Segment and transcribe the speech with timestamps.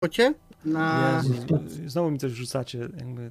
[0.00, 0.34] Kocie?
[0.64, 1.22] Na...
[1.22, 1.34] Jezu,
[1.86, 3.30] znowu mi coś wrzucacie, jakby.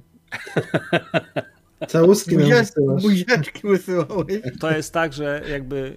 [1.88, 3.02] Całuski nam Buziaczki, wysyłasz.
[3.02, 4.40] buziaczki wysyłałeś.
[4.60, 5.96] To jest tak, że jakby.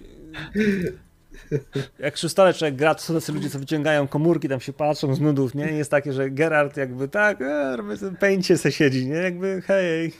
[1.98, 5.14] Jak przy stole człowiek gra, to są tacy ludzie, co wyciągają komórki, tam się patrzą
[5.14, 5.72] z nudów, nie?
[5.72, 9.14] I Jest takie, że Gerard jakby tak, e, robię sobie pęcie se siedzi, nie?
[9.14, 10.12] Jakby hej.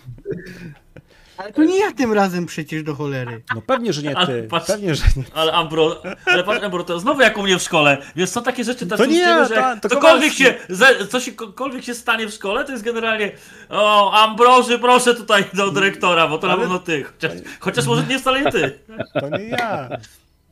[1.42, 3.42] Ale to nie ja tym razem przecież do cholery.
[3.54, 4.48] No pewnie, że nie Ale ty.
[4.48, 5.22] patrz- Pewnie, że nie.
[5.34, 7.98] Ale Ambro, ale patrz Ambro, to znowu jak u mnie w szkole.
[8.16, 10.44] Wiesz, są takie rzeczy też To nie ja, że ta- jak to cokolwiek Kowalski.
[10.44, 13.32] się, ze- co się, cokolwiek się stanie w szkole, to jest generalnie
[13.68, 17.04] o, Ambroży, proszę tutaj do dyrektora, bo to na Ale- pewno ty.
[17.04, 18.78] Chociaż, chociaż może nie wcale nie ty.
[19.20, 19.88] To nie ja,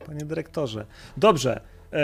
[0.05, 0.85] panie dyrektorze.
[1.17, 1.61] Dobrze.
[1.93, 1.97] E,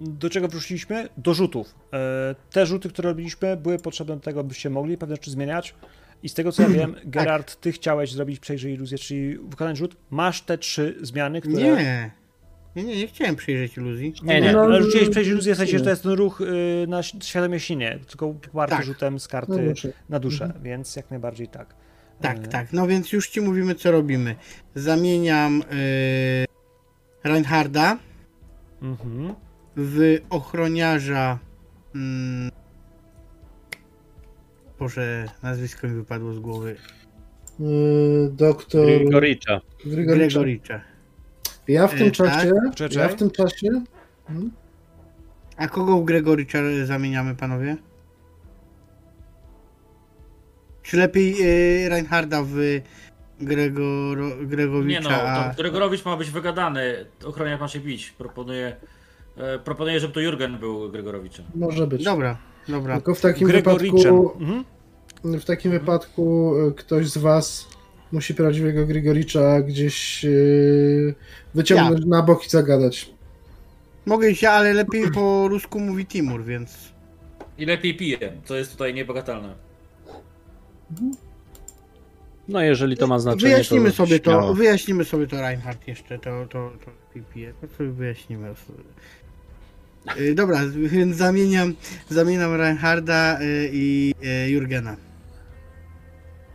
[0.00, 1.08] do czego wróciliśmy?
[1.16, 1.74] Do rzutów.
[1.92, 5.74] E, te rzuty, które robiliśmy, były potrzebne do tego, byście mogli pewne rzeczy zmieniać.
[6.24, 9.96] I z tego co ja wiem, Gerard, ty chciałeś zrobić przejrzyj iluzję, czyli wykonać rzut.
[10.10, 11.56] Masz te trzy zmiany, które.
[11.62, 12.10] Nie.
[12.76, 14.14] Nie, nie, nie chciałem przyjrzeć iluzji.
[14.22, 16.86] Nie, nie, No, ale rzuciłeś przejrzyj iluzję, w sensie, że to jest ten ruch y,
[16.88, 18.84] na świadomie sinie, tylko poparty Tak.
[18.84, 19.92] rzutem z karty muszę.
[20.08, 21.74] na duszę, więc jak najbardziej tak.
[22.20, 22.72] Tak, E, tak.
[22.72, 24.34] No więc już ci mówimy, co robimy.
[24.74, 26.46] Zamieniam yy,
[27.24, 27.98] Reinharda
[28.82, 29.34] Mhm.
[29.76, 31.38] w ochroniarza.
[31.94, 32.50] Mm,
[34.78, 36.76] Boże, nazwisko mi wypadło z głowy.
[37.58, 39.60] Yy, Doktor Grigoricza.
[39.86, 40.80] Grigoricza.
[41.68, 42.96] Ja w tym Yy, czasie, Czekaj.
[42.98, 43.68] ja w tym czasie,
[44.26, 44.50] hmm?
[45.56, 47.76] A kogo w Gregoricza zamieniamy, panowie?
[50.82, 52.54] Czy lepiej yy, Reinharda w
[53.40, 55.00] Gregoro, Nie Gregowicza?
[55.02, 55.50] no, a...
[55.54, 57.06] to Gregorowicz ma być wygadany.
[57.24, 58.10] Ochroniarz ma się bić.
[58.10, 58.76] Proponuję,
[59.36, 61.44] e, proponuję żeby to Jurgen był Gregorowiczem.
[61.54, 62.04] może być.
[62.04, 62.36] Dobra,
[62.68, 62.94] dobra.
[62.94, 64.16] Tylko w takim Gregoriczem.
[64.16, 64.64] wypadku, Mhm.
[65.40, 67.68] w takim wypadku y, ktoś z was
[68.12, 71.14] musi prawdziwego Grigoricza gdzieś yy,
[71.54, 73.10] wyciągnąć na bok i zagadać.
[74.06, 76.76] Mogę się, ale lepiej po rusku mówi Timur, więc...
[77.58, 79.54] I lepiej piję, co jest tutaj niebagatelne.
[82.48, 84.54] No jeżeli to ma znaczenie, Wyjaśnimy to sobie to, śmiało.
[84.54, 88.54] wyjaśnimy sobie to Reinhardt jeszcze, to, to, to PPE, to sobie wyjaśnimy.
[90.20, 91.74] Y, Dobra, więc zamieniam,
[92.08, 94.14] zamieniam Reinharda y, i
[94.46, 94.96] y, Jurgena.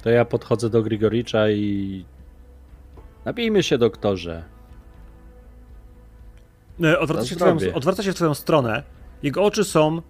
[0.03, 2.05] To ja podchodzę do Grigoricza i...
[3.25, 4.43] Napijmy się, doktorze.
[6.83, 8.83] E, Odwraca się, w twoją, odwraca się w twoją stronę.
[9.23, 10.01] Jego oczy są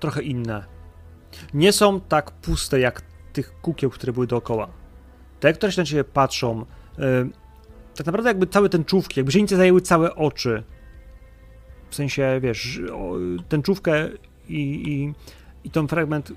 [0.00, 0.64] trochę inne.
[1.54, 4.68] Nie są tak puste jak tych kukieł, które były dookoła.
[5.40, 6.66] Te, które się na ciebie patrzą,
[6.98, 7.28] e,
[7.94, 10.62] tak naprawdę jakby całe tęczówki, jakby źrenice zajęły całe oczy.
[11.92, 12.80] W sensie, wiesz,
[13.48, 14.08] tęczówkę
[14.48, 15.14] i, i,
[15.64, 16.32] i ten fragment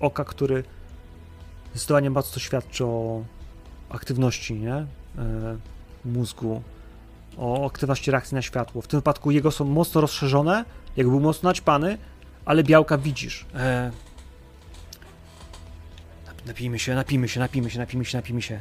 [0.00, 0.64] oka, który
[1.70, 3.24] zdecydowanie mocno świadczy o
[3.90, 4.74] aktywności, nie?
[4.74, 4.86] E,
[6.04, 6.62] mózgu,
[7.38, 8.82] o aktywności reakcji na światło.
[8.82, 10.64] W tym wypadku jego są mocno rozszerzone,
[10.96, 11.98] jakby był mocno naćpany,
[12.44, 13.46] ale białka widzisz.
[13.54, 13.90] E...
[16.26, 18.60] nap- Napijmy się, napijmy się, napijmy się, napijmy się, napijmy się.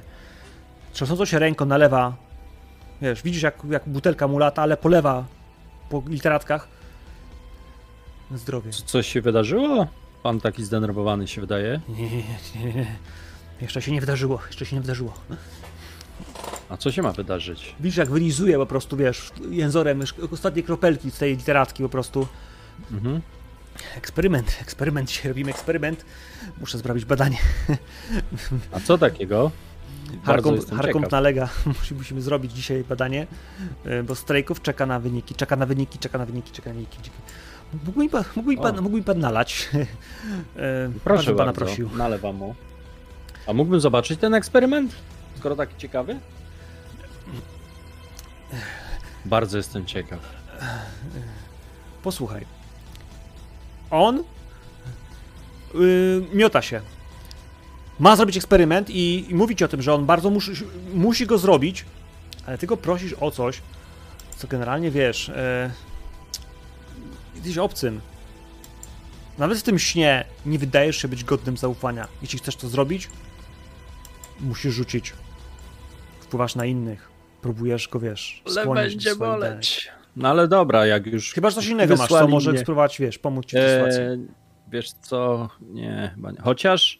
[0.94, 2.16] Trzęsąco się ręką nalewa,
[3.02, 5.26] wiesz, widzisz jak, jak butelka mu lata, ale polewa
[5.90, 6.68] po literatkach.
[8.32, 8.72] Zdrowie.
[8.72, 9.88] Co- Coś się wydarzyło?
[10.24, 11.82] Pan taki zdenerwowany się wydaje.
[11.90, 12.24] Nie, nie,
[12.56, 12.96] nie, nie.
[13.62, 15.14] Jeszcze się nie wydarzyło, jeszcze się nie wydarzyło.
[16.70, 17.76] A co się ma wydarzyć?
[17.80, 22.28] Widzisz jak wylizuje po prostu, wiesz, jęzorem ostatnie kropelki z tej literatki po prostu.
[22.92, 23.22] Mhm.
[23.96, 26.06] Eksperyment, eksperyment, dzisiaj robimy eksperyment.
[26.60, 27.38] Muszę zrobić badanie.
[28.72, 29.52] A co takiego?
[30.08, 31.12] Bardzo Harkom, jestem Harkom ciekaw.
[31.12, 33.28] nalega, Musi- musimy zrobić dzisiaj badanie,
[33.86, 36.98] y, bo strajków czeka na wyniki, czeka na wyniki, czeka na wyniki, czeka na wyniki.
[37.74, 39.70] Mógłby mi pan, mógłby mi pan, mi pan nalać?
[39.76, 41.90] Y, Proszę pana bardzo, prosił.
[41.98, 42.56] nalewam mu.
[43.48, 44.96] A mógłbym zobaczyć ten eksperyment?
[45.38, 46.20] Skoro taki ciekawy?
[49.26, 50.20] Bardzo jestem ciekaw.
[52.04, 52.46] Posłuchaj.
[53.92, 54.24] On
[55.74, 56.82] yy, miota się.
[58.00, 60.52] Ma zrobić eksperyment i, i mówi ci o tym, że on bardzo musi,
[60.94, 61.86] musi go zrobić,
[62.46, 63.62] ale ty go prosisz o coś,
[64.38, 65.28] co generalnie wiesz.
[65.28, 65.72] Yy,
[67.36, 68.02] jesteś obcym.
[69.38, 72.08] Nawet w tym śnie nie wydajesz się być godnym zaufania.
[72.22, 73.10] Jeśli chcesz to zrobić,
[74.40, 75.14] musisz rzucić.
[76.20, 77.10] Wpływasz na innych.
[77.42, 79.92] Próbujesz go, wiesz, Ale będzie boleć.
[80.16, 81.34] No ale dobra, jak już.
[81.34, 84.02] Chyba, że coś innego masz, co może mnie- spróbować, wiesz, pomóc ci w tej sytuacji.
[84.02, 84.18] E,
[84.72, 85.50] wiesz co?
[85.62, 86.42] Nie, chyba nie.
[86.42, 87.00] Chociaż,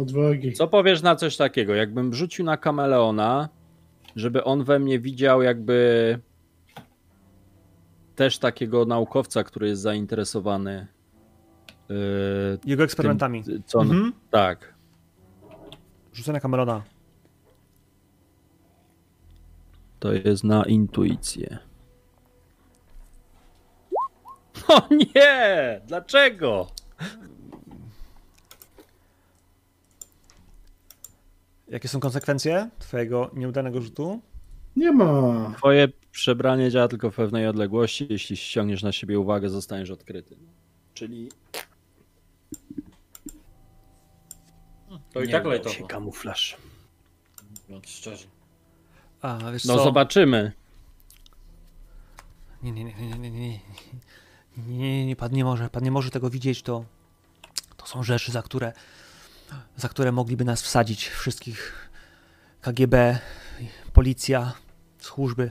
[0.00, 0.52] Odwagi.
[0.52, 1.74] co powiesz na coś takiego?
[1.74, 3.48] Jakbym rzucił na kameleona,
[4.16, 6.18] żeby on we mnie widział jakby
[8.16, 10.86] też takiego naukowca, który jest zainteresowany.
[11.90, 11.94] e,
[12.64, 13.44] Jego eksperymentami.
[13.44, 14.12] tym, co on, Mhm.
[14.30, 14.74] Tak.
[16.12, 16.82] Rzucę na Camerona.
[20.00, 21.58] To jest na intuicję.
[24.68, 24.80] O
[25.14, 25.80] nie!
[25.86, 26.66] Dlaczego?
[31.68, 34.20] Jakie są konsekwencje twojego nieudanego rzutu?
[34.76, 35.52] Nie ma.
[35.56, 38.06] Twoje przebranie działa tylko w pewnej odległości.
[38.10, 40.36] Jeśli ściągniesz na siebie uwagę, zostaniesz odkryty.
[40.94, 41.28] Czyli.
[45.12, 45.74] To i nie tak lejtowo.
[45.74, 46.56] się kamuflaż.
[47.68, 48.26] No, szczerze.
[49.22, 49.84] A, no co?
[49.84, 50.52] zobaczymy.
[52.62, 53.60] Nie, nie, nie, nie, nie, nie.
[54.56, 56.84] Nie, nie, nie, pan nie może, pan nie może tego widzieć, to,
[57.76, 58.72] to są rzeczy, za które
[59.76, 61.88] za które mogliby nas wsadzić, wszystkich
[62.60, 63.18] KGB,
[63.92, 64.52] policja,
[64.98, 65.50] służby.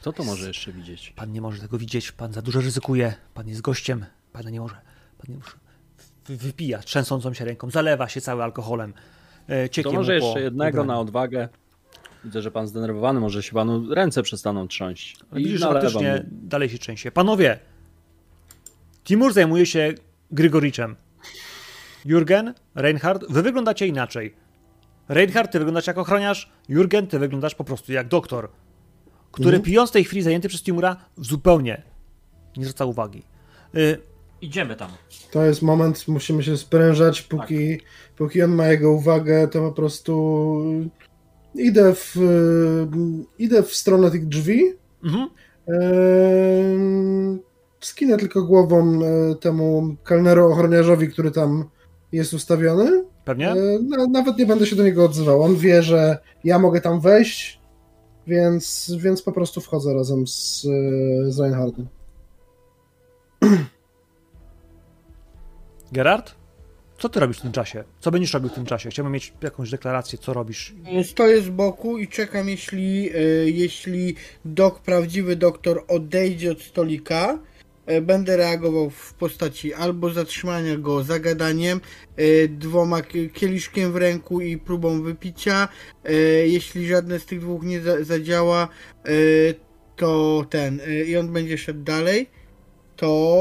[0.00, 1.12] Kto to może jeszcze widzieć?
[1.16, 4.74] Pan nie może tego widzieć, pan za dużo ryzykuje, pan jest gościem, pan nie może,
[5.18, 5.50] pan nie może.
[6.26, 8.92] Wy- Wypija trzęsącą się ręką, zalewa się cały alkoholem.
[9.48, 10.88] E, To może jeszcze jednego ubraniu.
[10.88, 11.48] na odwagę.
[12.24, 15.16] Widzę, że pan zdenerwowany, może się panu ręce przestaną trząść.
[15.30, 17.10] Ale Widzisz, że faktycznie dalej się trzęsie.
[17.10, 17.58] Panowie,
[19.04, 19.94] Timur zajmuje się
[20.30, 20.96] Grygoriczem.
[22.06, 24.34] Jurgen, Reinhard, wy wyglądacie inaczej.
[25.08, 28.48] Reinhard, ty wyglądasz jak ochroniarz, Jurgen, ty wyglądasz po prostu jak doktor,
[29.32, 29.62] który Mhm.
[29.62, 31.82] pijąc w tej chwili zajęty przez Timura zupełnie
[32.56, 33.22] nie zwraca uwagi.
[33.76, 33.98] Y,
[34.40, 34.90] Idziemy tam.
[35.30, 37.80] To jest moment, musimy się sprężać, póki,
[38.16, 40.62] póki on ma jego uwagę, to po prostu
[41.54, 42.14] idę w,
[43.38, 44.62] idę w stronę tych drzwi.
[45.04, 45.28] mhm.
[45.68, 47.38] Eee,
[47.80, 51.64] Skinę tylko głową e, temu kelneru ochroniarzowi, który tam
[52.16, 53.04] jest ustawiony.
[53.24, 53.50] Pewnie?
[53.50, 55.42] E, na- Nawet nie będę się do niego odzywał.
[55.42, 57.60] On wie, że ja mogę tam wejść,
[58.26, 60.66] więc, więc po prostu wchodzę razem z,
[61.26, 61.86] e, z Reinhardem.
[65.92, 66.34] Gerard?
[66.98, 67.84] Co ty robisz w tym czasie?
[68.00, 68.90] Co będziesz robił w tym czasie?
[68.90, 70.74] Chciałbym mieć jakąś deklarację, co robisz.
[71.04, 73.20] Stoję z boku i czekam, jeśli, e,
[73.50, 74.14] jeśli
[74.44, 77.38] dok, prawdziwy doktor odejdzie od stolika.
[77.86, 81.80] E, Będę reagował w postaci albo zatrzymania go zagadaniem,
[82.16, 83.02] e, dwoma
[83.34, 85.68] kieliszkiem w ręku i próbą wypicia.
[86.04, 86.12] E,
[86.46, 88.68] Jeśli żadne z tych dwóch nie za- zadziała,
[89.96, 92.26] to ten i on będzie szedł dalej,
[92.96, 93.36] to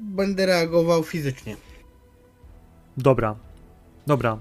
[0.00, 1.56] będę reagował fizycznie.
[2.96, 3.36] Dobra,
[4.06, 4.38] dobra.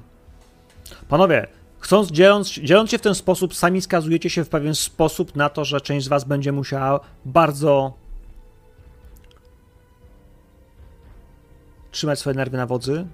[1.10, 1.48] Panowie,
[1.80, 5.66] chcąc, dzieląc, dzieląc się w ten sposób, sami skazujecie się w pewien sposób na to,
[5.66, 7.94] że część z was będzie musiała bardzo
[11.92, 13.08] trzymać swoje nerwy na wodzy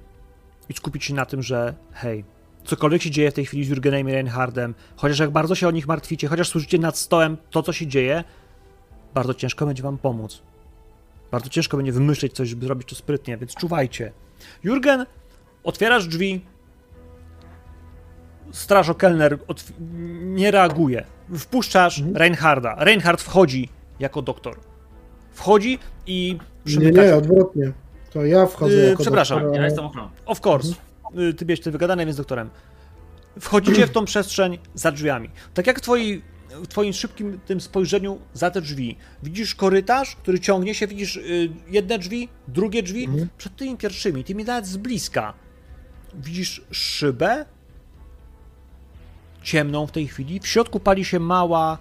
[0.70, 2.24] i skupić się na tym, że hej,
[2.64, 5.72] cokolwiek się dzieje w tej chwili z Jurgenem i Reinhardem, chociaż jak bardzo się o
[5.72, 8.24] nich martwicie, chociaż słyszycie nad stołem to, co się dzieje,
[9.14, 10.42] bardzo ciężko będzie wam pomóc.
[11.32, 14.12] Bardzo ciężko będzie wymyśleć coś, żeby zrobić to sprytnie, więc czuwajcie.
[14.64, 15.06] Jurgen,
[15.64, 16.46] otwierasz drzwi.
[18.52, 19.72] Strażo kelner otw-
[20.22, 21.06] nie reaguje.
[21.38, 22.76] Wpuszczasz Reinharda.
[22.80, 23.70] Reinhard wchodzi
[24.00, 24.60] jako doktor.
[25.32, 27.72] Wchodzi i Nie, nie, odwrotnie.
[28.14, 30.10] To ja wchodzę Yy, jako przepraszam, doktor, a- Ja jestem ochroną.
[30.26, 30.74] Of course.
[31.20, 32.50] Y, Ty bierzesz ty wygadane, więc doktorem.
[33.40, 35.30] Wchodzicie w tą przestrzeń za drzwiami.
[35.54, 38.98] Tak jak w, twoi, w twoim szybkim tym spojrzeniu za te drzwi.
[39.24, 43.06] Widzisz korytarz, który ciągnie się, widzisz y, jedne drzwi, drugie drzwi.
[43.06, 43.28] Mhm.
[43.38, 45.34] Przed tymi pierwszymi, tymi nawet z bliska.
[46.14, 47.46] Widzisz szybę
[49.44, 50.40] ciemną w tej chwili.
[50.40, 51.78] W środku pali się mała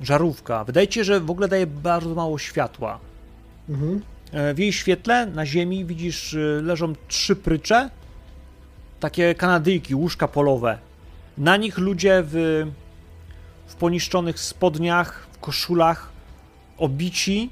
[0.00, 0.64] żarówka.
[0.64, 3.00] Wydaje ci się, że w ogóle daje bardzo mało światła.
[3.68, 4.02] Mhm.
[4.34, 7.90] E, W jej świetle na ziemi widzisz, y, leżą trzy prycze,
[9.00, 10.78] takie kanadyjki, łóżka polowe.
[11.38, 12.64] Na nich ludzie w,
[13.66, 16.10] w poniszczonych spodniach, w koszulach,
[16.78, 17.50] obici,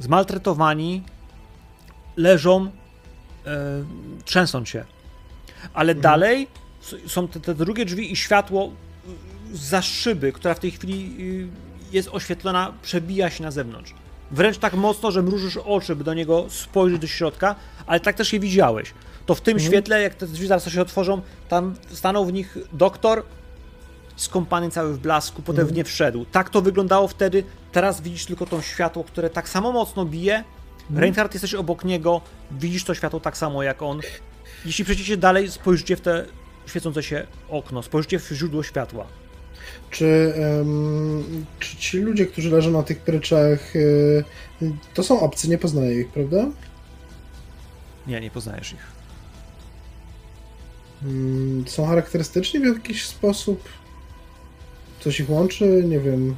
[0.00, 1.02] zmaltretowani,
[2.16, 2.70] leżą, e,
[4.24, 4.84] trzęsą się.
[5.74, 6.48] Ale dalej
[6.82, 8.72] s- są te, te drugie drzwi i światło
[9.52, 11.16] y, za szyby, która w tej chwili
[11.92, 13.94] jest oświetlona, przebija się na zewnątrz.
[14.30, 17.54] Wręcz tak mocno, że mrużysz oczy, by do niego spojrzeć do środka,
[17.86, 18.94] ale tak też je widziałeś.
[19.26, 23.22] To w tym świetle, jak te drzwi zaraz się otworzą, tam stanął w nich doktor,
[24.16, 26.24] skąpany cały w blasku, potem w nie wszedł.
[26.24, 30.44] Tak to wyglądało wtedy, teraz widzisz tylko to światło, które tak samo mocno bije.
[30.94, 32.20] Reinhardt jesteś obok niego,
[32.50, 34.00] widzisz to światło tak samo jak on.
[34.64, 36.26] Jeśli przejdziecie dalej, spojrzycie w te
[36.66, 39.06] świecące się okno, spojrzycie w źródło światła.
[39.90, 40.34] Czy,
[41.60, 44.24] czy ci ludzie, którzy leżą na tych pryczach, y,
[44.94, 46.46] to są obcy, nie poznaję ich, prawda?
[48.06, 48.86] Nie, nie poznajesz ich.
[51.02, 53.68] Mm, Są charakterystyczni w jakiś sposób?
[55.00, 55.82] Coś ich łączy?
[55.88, 56.34] Nie wiem.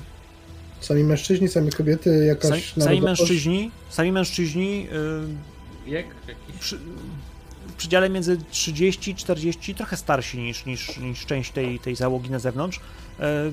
[0.81, 4.91] Sami mężczyźni, same kobiety, jakaś Sami, sami mężczyźni, sami mężczyźni yy,
[5.87, 6.61] Wiek jakiś.
[6.61, 6.79] przy,
[7.73, 12.31] w przedziale między 30 i 40, trochę starsi niż, niż, niż część tej, tej załogi
[12.31, 12.81] na zewnątrz.
[13.21, 13.53] E,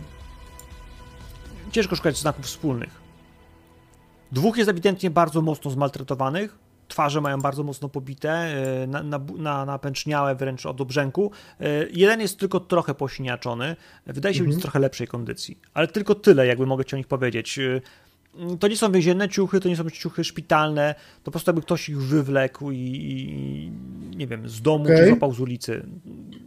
[1.71, 3.01] ciężko szukać znaków wspólnych.
[4.31, 6.57] Dwóch jest ewidentnie bardzo mocno zmaltretowanych.
[6.87, 11.31] Twarze mają bardzo mocno pobite, e, na, na, na, napęczniałe wręcz od obrzęku.
[11.59, 13.75] E, Jeden jest tylko trochę posiniaczony.
[14.05, 15.59] Wydaje się być w trochę lepszej kondycji.
[15.73, 17.59] Ale tylko tyle, jakby mogę ci o nich powiedzieć.
[18.37, 20.95] E, To nie są więzienne ciuchy, to nie są ciuchy szpitalne.
[21.17, 23.71] To po prostu jakby ktoś ich wywlekł i, i
[24.17, 25.07] nie wiem, z domu czy Okej.
[25.07, 25.85] złapał z ulicy.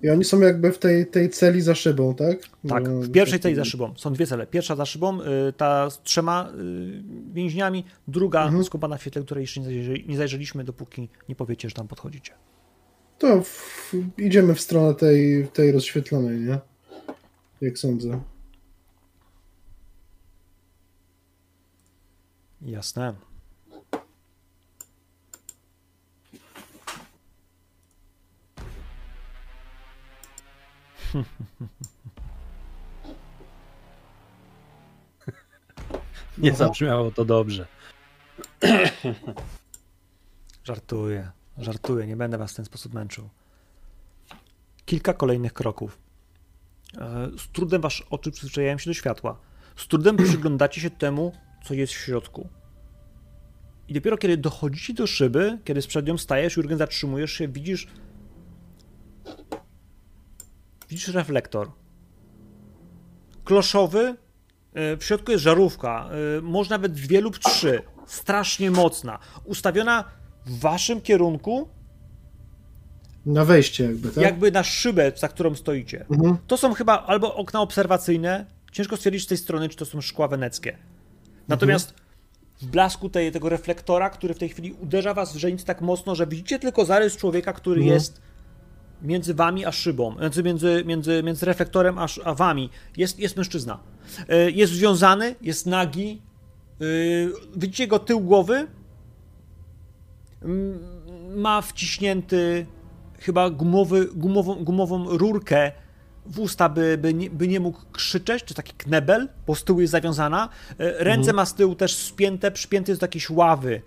[0.03, 2.39] I oni są jakby w tej, tej celi za szybą, tak?
[2.69, 3.95] Tak, No, w pierwszej tak- celi za szybą.
[3.97, 4.47] Są dwie cele.
[4.47, 5.25] Pierwsza za szybą, y,
[5.57, 8.65] ta z trzema y, więźniami, druga Mhm.
[8.65, 9.61] skąpana w świetle, której jeszcze
[10.09, 12.33] nie zajrzeliśmy, dopóki nie powiecie, że tam podchodzicie.
[13.19, 16.59] To w, idziemy w stronę tej, tej rozświetlonej, nie?
[17.61, 18.21] Jak sądzę.
[22.65, 23.15] Jasne.
[36.39, 36.59] Nie Aha.
[36.59, 37.67] zabrzmiało to dobrze.
[40.65, 43.29] Żartuję, żartuję, nie będę was w ten sposób męczył.
[44.87, 45.99] Kilka kolejnych kroków.
[46.99, 49.41] E, Z trudem wasze oczy przyzwyczajają się do światła.
[49.77, 51.33] Z trudem przyglądacie się temu,
[51.65, 52.49] co jest w środku.
[53.89, 57.87] I dopiero kiedy dochodzicie do szyby, kiedy z przed nią stajesz, Jurgen, zatrzymujesz się, widzisz.
[60.89, 61.71] Widzisz reflektor.
[63.45, 64.17] Kloszowy.
[64.75, 66.09] e, W środku jest żarówka.
[66.39, 67.83] e, Może nawet dwie lub trzy.
[68.07, 69.19] Strasznie mocna.
[69.45, 70.05] Ustawiona
[70.47, 71.69] w waszym kierunku,
[73.27, 74.25] Na wejście jakby, tak?
[74.25, 76.07] jakby na szybę, za którą stoicie.
[76.11, 76.37] Mhm.
[76.47, 78.47] To są chyba albo okna obserwacyjne.
[78.73, 80.79] Ciężko stwierdzić z tej strony, czy to są szkła weneckie.
[81.49, 81.95] Natomiast
[82.63, 86.15] w blasku tej, tego reflektora, który w tej chwili uderza was w źrenicy tak mocno,
[86.15, 87.95] że widzicie tylko zarys człowieka, który Mhm.
[87.95, 88.21] jest
[89.03, 92.71] między wami a szybą, między, między, między, między reflektorem a, a wami.
[92.97, 93.79] Jest, jest mężczyzna.
[94.29, 96.23] E, Jest związany, jest nagi.
[96.81, 96.85] E,
[97.57, 98.67] Widzicie go tył głowy.
[101.37, 102.67] Ma wciśnięty
[103.19, 105.73] chyba gumowy, gumową, gumową rurkę
[106.27, 109.81] w usta, by, by, nie, by nie mógł krzyczeć, to taki knebel, bo z tyłu
[109.81, 110.49] jest zawiązana.
[110.79, 113.83] E, Ręce ma z tyłu też spięte, przypięte jest do jakiejś ławy.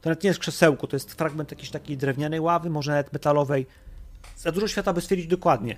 [0.00, 3.66] To nawet nie jest krzesełko, to jest fragment jakiejś takiej drewnianej ławy, może nawet metalowej.
[4.36, 5.76] Za dużo świata, by stwierdzić dokładnie.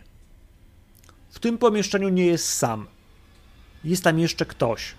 [1.31, 2.87] W tym pomieszczeniu nie jest sam.
[3.85, 4.95] Jest tam jeszcze ktoś.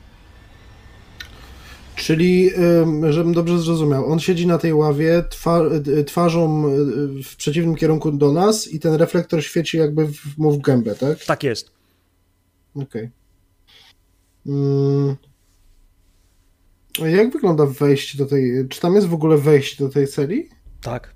[1.95, 5.23] Czyli, ym, żebym dobrze zrozumiał, on siedzi na tej ławie
[5.87, 10.51] y, twarzą y, w przeciwnym kierunku do nas i ten reflektor świeci jakby w, mu
[10.51, 11.25] w gębę, tak?
[11.25, 11.71] Tak jest.
[12.75, 13.09] Okej.
[14.45, 15.15] Mm.
[17.03, 18.67] A jak wygląda wejście do tej...
[18.69, 20.49] Czy tam jest w ogóle wejście do tej celi?
[20.81, 21.15] Tak.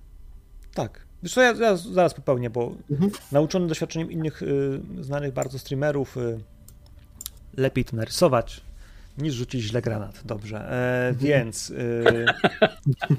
[0.74, 1.06] Tak.
[1.24, 3.12] Wiesz co, ja, ja zaraz popełnię, bo Mhm.
[3.32, 6.40] nauczony doświadczeniem innych y, znanych bardzo streamerów, y,
[7.58, 8.62] lepiej to narysować,
[9.22, 10.22] niż rzucić źle granat.
[10.26, 10.72] Dobrze.
[10.72, 11.70] E, Więc.
[11.70, 12.26] Y,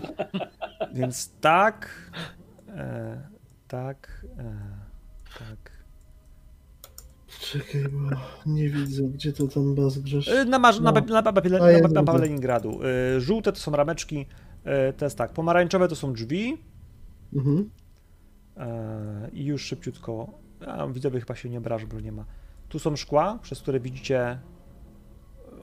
[0.94, 1.88] więc tak.
[2.68, 3.20] E,
[3.68, 4.26] tak.
[4.38, 4.54] E,
[5.38, 5.70] tak.
[7.40, 8.16] Czekaj, bo
[8.46, 10.28] nie widzę, gdzie to tam baz grzesz.
[10.28, 12.02] Y, Na, marz- na, No.
[12.02, 12.80] na, Leningradu.
[13.16, 14.26] Y, Żółte to są rameczki.
[14.96, 15.32] To jest tak.
[15.32, 16.58] Pomarańczowe to są drzwi.
[17.36, 17.70] Mhm.
[18.56, 20.38] E, I już szybciutko.
[20.66, 22.24] A, widzowie chyba się nie obrażą, bo nie ma.
[22.68, 24.38] Tu są szkła, przez które widzicie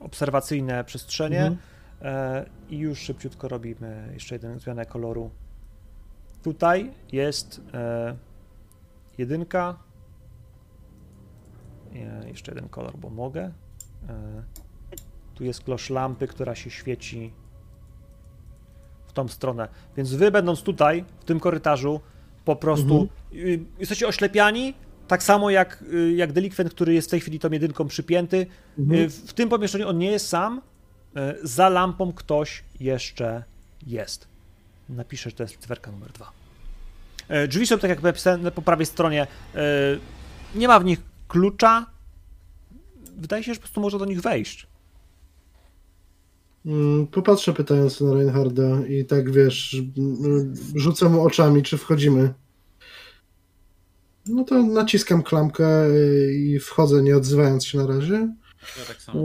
[0.08, 1.46] obserwacyjne przestrzenie.
[1.46, 1.58] Mhm.
[2.02, 5.30] E, I już szybciutko robimy jeszcze jeden zmianę koloru.
[6.44, 8.16] Tutaj jest e,
[9.18, 9.78] jedynka.
[11.96, 13.52] E, jeszcze jeden kolor, bo mogę.
[15.36, 17.34] Tu jest klosz lampy, która się świeci
[19.08, 19.68] w tą stronę.
[19.98, 22.02] Więc wy będąc tutaj, w tym korytarzu,
[22.46, 24.74] po prostu y, jesteście oślepiani,
[25.08, 28.48] tak samo jak, y, jak delikwent, który jest w tej chwili tą jedynką przypięty.
[28.80, 30.62] Y, w, w tym pomieszczeniu on nie jest sam.
[31.18, 33.44] Y, za lampą ktoś jeszcze
[33.88, 34.28] jest.
[34.90, 36.32] Napiszę, że to jest cyferka numer dwa.
[37.44, 39.28] Y, drzwi są tak jak napisane po prawej stronie.
[39.56, 39.60] Y,
[40.56, 41.86] nie ma w nich klucza.
[43.18, 44.68] Wydaje się, że po prostu można do nich wejść.
[46.66, 49.76] Mm, Popatrzę pytając na Reinharda i tak wiesz,
[50.76, 52.34] rzucę mu oczami, czy wchodzimy.
[54.30, 55.68] No to naciskam klamkę
[56.34, 58.36] i wchodzę, nie odzywając się na razie.
[58.78, 59.24] Ja tak samo.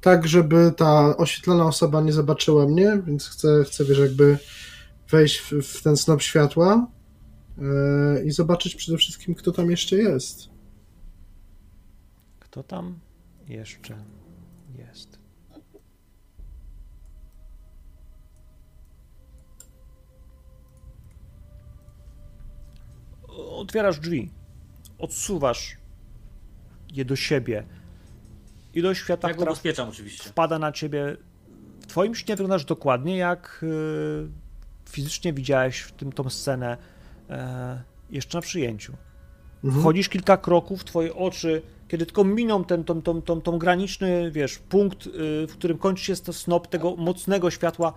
[0.00, 4.38] Tak, żeby ta oświetlona osoba nie zobaczyła mnie, więc chcę, chcę wiesz, jakby
[5.10, 6.86] wejść w, w ten snop światła
[7.58, 10.48] yy, i zobaczyć przede wszystkim, kto tam jeszcze jest.
[12.38, 12.98] Kto tam
[13.48, 14.04] jeszcze
[14.78, 15.11] jest?
[23.36, 24.30] Otwierasz drzwi,
[24.98, 25.76] odsuwasz
[26.92, 27.64] je do siebie.
[28.74, 30.24] Ilość światła, Tak która ubezpieczam oczywiście.
[30.28, 31.16] wpada na ciebie
[31.80, 36.76] w twoim śnie wyglądasz dokładnie jak e, fizycznie widziałeś w tym, tą scenę
[37.30, 38.92] e, jeszcze na przyjęciu.
[39.64, 39.82] Mhm.
[39.82, 44.58] Wchodzisz kilka kroków, twoje oczy, kiedy tylko miną ten tą, tą, tą, tą graniczny, wiesz,
[44.58, 45.10] punkt, y,
[45.46, 47.92] w którym kończy się ten snop tego mocnego światła,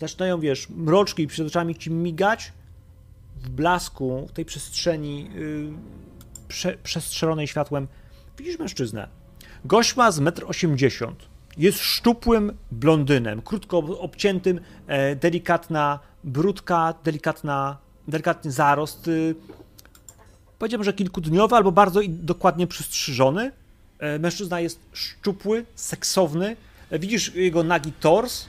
[0.00, 2.52] zaczynają, wiesz, mroczki i przed oczami ci migać
[3.44, 5.68] w blasku, w tej przestrzeni y,
[6.48, 7.88] prze, przestrzelonej światłem.
[8.38, 9.08] Widzisz mężczyznę.
[9.64, 11.14] Gość ma z 1,80 m.
[11.56, 19.08] Jest szczupłym blondynem, krótko obciętym, e, delikatna brudka, delikatna, delikatny zarost.
[19.08, 19.34] Y,
[20.58, 23.52] powiedziałbym, że kilkudniowy albo bardzo dokładnie przystrzyżony.
[23.98, 26.56] E, Mężczyzna jest szczupły, seksowny.
[26.90, 28.44] E, Widzisz jego nagi tors,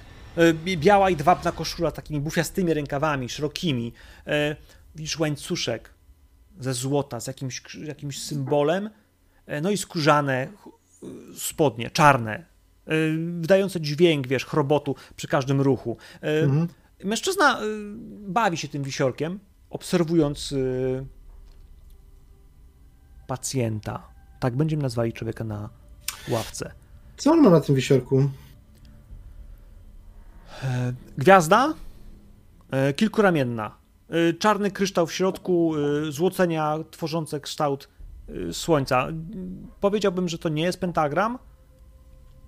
[0.53, 3.93] bi- biała i dwabna koszula takimi bufiastymi rękawami, szerokimi.
[4.95, 5.93] E, Widzisz łańcuszek
[6.59, 8.89] ze złota z jakimś, jakimś symbolem.
[9.45, 10.69] E, No i skórzane ch-
[11.39, 12.33] spodnie, czarne,
[12.85, 12.91] e,
[13.39, 15.97] wydające dźwięk, wiesz, chrobotu przy każdym ruchu.
[16.21, 16.67] E, Mhm.
[17.03, 17.59] Mężczyzna
[18.27, 20.53] bawi się tym wisiorkiem, obserwując
[23.27, 24.07] pacjenta.
[24.39, 25.69] Tak będziemy nazwali człowieka na
[26.29, 26.71] ławce.
[27.17, 28.29] Co on ma na tym wisiorku?
[30.63, 31.73] E, Gwiazda
[32.71, 33.77] e, kilkuramienna.
[34.09, 35.73] E, Czarny kryształ w środku,
[36.07, 37.89] e, złocenia tworzące kształt
[38.49, 39.07] e, słońca.
[39.81, 41.39] Powiedziałbym, że to nie jest pentagram,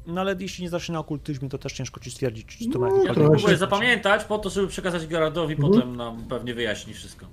[0.08, 2.88] no ale jeśli nie znasz na okultyzmie, to też ciężko ci stwierdzić, czy to ma
[2.90, 3.36] No, jakiekolwiek Ja to trochę.
[3.38, 5.74] próbuję zapamiętać po to, żeby przekazać Gerardowi, Mhm.
[5.74, 7.26] potem nam pewnie wyjaśni wszystko.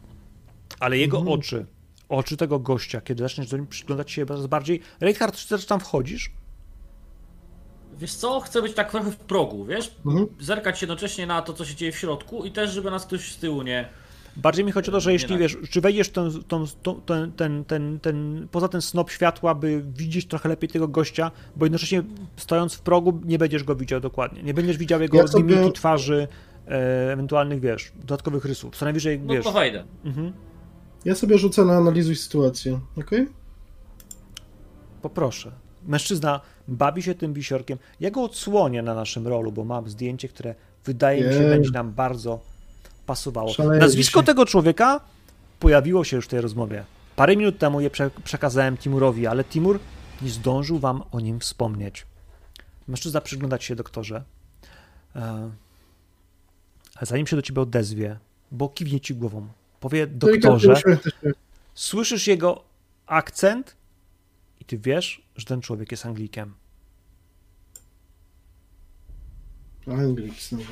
[0.80, 1.38] Ale jego Mhm.
[1.38, 1.66] oczy,
[2.08, 4.80] oczy tego gościa, kiedy zaczniesz do nim przyglądać się coraz bardziej.
[5.00, 6.30] Reinhardt, czy też tam wchodzisz?
[7.98, 9.94] Wiesz co, chcę być tak trochę w progu, wiesz?
[10.06, 10.26] Mhm.
[10.40, 13.36] Zerkać jednocześnie na to, co się dzieje w środku i też, żeby nas ktoś z
[13.36, 13.88] tyłu nie...
[14.36, 15.38] Bardziej mi chodzi o to, że Nie jeśli tak.
[15.38, 16.64] wiesz, czy wejdziesz tą, tą,
[17.06, 21.64] ten, ten, ten, ten, poza ten snop światła, by widzieć trochę lepiej tego gościa, bo
[21.66, 22.02] jednocześnie
[22.36, 24.42] stojąc w progu nie będziesz go widział dokładnie.
[24.42, 26.28] Nie będziesz widział jego Ja sobie- mimiki twarzy,
[26.68, 28.76] e, ewentualnych, wiesz, dodatkowych rysów.
[28.76, 29.84] Co najwyżej, No wiesz, to wejdę.
[30.04, 30.32] mhm,
[31.04, 33.26] Ja sobie rzucę na analizuj sytuację, okej?
[35.02, 35.52] poproszę.
[35.86, 37.78] Mężczyzna bawi się tym wisiorkiem.
[38.00, 40.54] Ja go odsłonię na naszym rolu, bo mam zdjęcie, które
[40.84, 41.50] wydaje mi się Jej.
[41.50, 42.40] będzie nam bardzo
[43.06, 43.52] pasowało.
[43.52, 45.00] Szaleję Nazwisko tego człowieka
[45.60, 46.84] pojawiło się już w tej rozmowie.
[47.16, 49.78] Parę minut temu je prze przekazałem Timurowi, ale Timur
[50.22, 52.06] nie zdążył wam o nim wspomnieć.
[52.88, 54.24] Mężczyzna przygląda ci się, doktorze.
[55.16, 55.20] E,
[56.94, 58.18] ale zanim się do ciebie odezwie,
[58.52, 59.48] bo kiwnie ci głową,
[59.80, 61.32] powie, doktorze, Uśmiechnie się.
[61.74, 62.64] słyszysz jego
[63.06, 63.76] akcent
[64.60, 66.54] i ty wiesz, że ten człowiek jest Anglikiem.
[69.86, 70.64] Anglik znowu.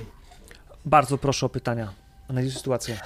[0.85, 1.93] Bardzo proszę o pytania.
[2.33, 2.97] Analizuj sytuację.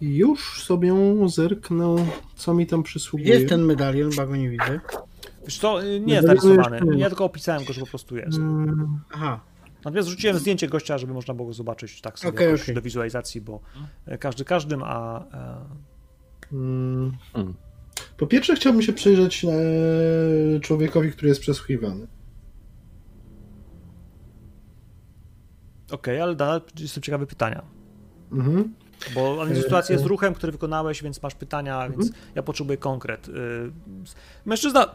[0.00, 0.94] Już sobie
[1.26, 1.96] zerknę,
[2.36, 3.30] co mi tam przysługuje.
[3.30, 4.80] Jest ten medalion, bo go nie widzę.
[5.44, 6.80] Wiesz co, y, nie jest narysowany.
[6.96, 8.38] Ja tylko opisałem go, że po prostu jest.
[8.38, 9.40] Mm, Aha,
[9.84, 12.74] Natomiast rzuciłem zdjęcie gościa, żeby można było go zobaczyć tak sobie jakoś okej.
[12.74, 13.60] do wizualizacji, bo
[14.06, 15.64] e, każdy każdym, a e,
[16.52, 17.12] mm.
[17.34, 17.54] Mm.
[18.16, 22.06] Po pierwsze chciałbym się przyjrzeć e, człowiekowi, który jest przesłuchiwany.
[25.90, 27.77] okej, ale nadal jestem ciekawy pytania.
[28.32, 28.74] Mhm.
[29.14, 29.98] Bo analizuj E, sytuację e.
[29.98, 31.92] z ruchem, który wykonałeś, więc masz pytania, Mhm.
[32.00, 33.28] więc ja potrzebuję konkret.
[33.28, 33.32] Y,
[34.46, 34.86] Mężczyzna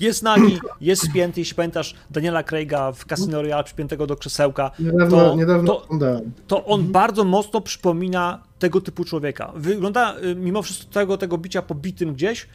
[0.00, 5.16] jest nagi, jest spięty, jeśli pamiętasz Daniela Craiga w Casino Royale przypiętego do krzesełka, Niedawno,
[5.16, 9.52] To- niedawno to- to on bardzo mocno przypomina tego typu człowieka.
[9.56, 12.48] Wygląda y, mimo wszystkiego tego bicia pobitym gdzieś, y,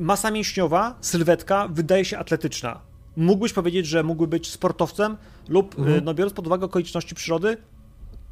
[0.00, 2.80] masa mięśniowa, sylwetka wydaje się atletyczna.
[3.16, 5.16] Mógłbyś powiedzieć, że mógłby być sportowcem
[5.48, 6.04] lub, Mhm.
[6.04, 7.56] no biorąc pod uwagę okoliczności przyrody,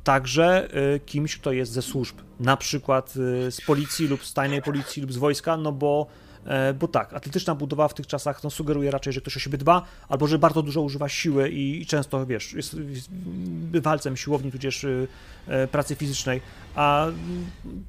[0.05, 4.63] także y, kimś, kto jest ze służb, na przykład y, z policji lub z tajnej
[4.63, 6.07] policji lub z wojska, no bo
[6.45, 9.59] e, bo tak, atletyczna budowa w tych czasach no, sugeruje raczej, że ktoś o siebie
[9.59, 12.77] dba, albo że bardzo dużo używa siły i, i często, wiesz, jest,
[13.51, 15.09] bywalcem siłowni, tudzież y,
[15.47, 16.41] e, pracy fizycznej,
[16.75, 17.07] a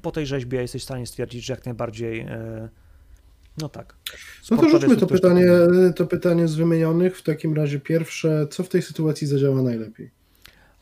[0.02, 2.68] po tej rzeźbie jesteś w stanie stwierdzić, że jak najbardziej, e,
[3.58, 3.96] no tak.
[4.50, 5.94] No to rzućmy to pytanie, taki.
[5.94, 7.18] to pytanie z wymienionych.
[7.18, 10.10] W takim razie pierwsze, co w tej sytuacji zadziała najlepiej?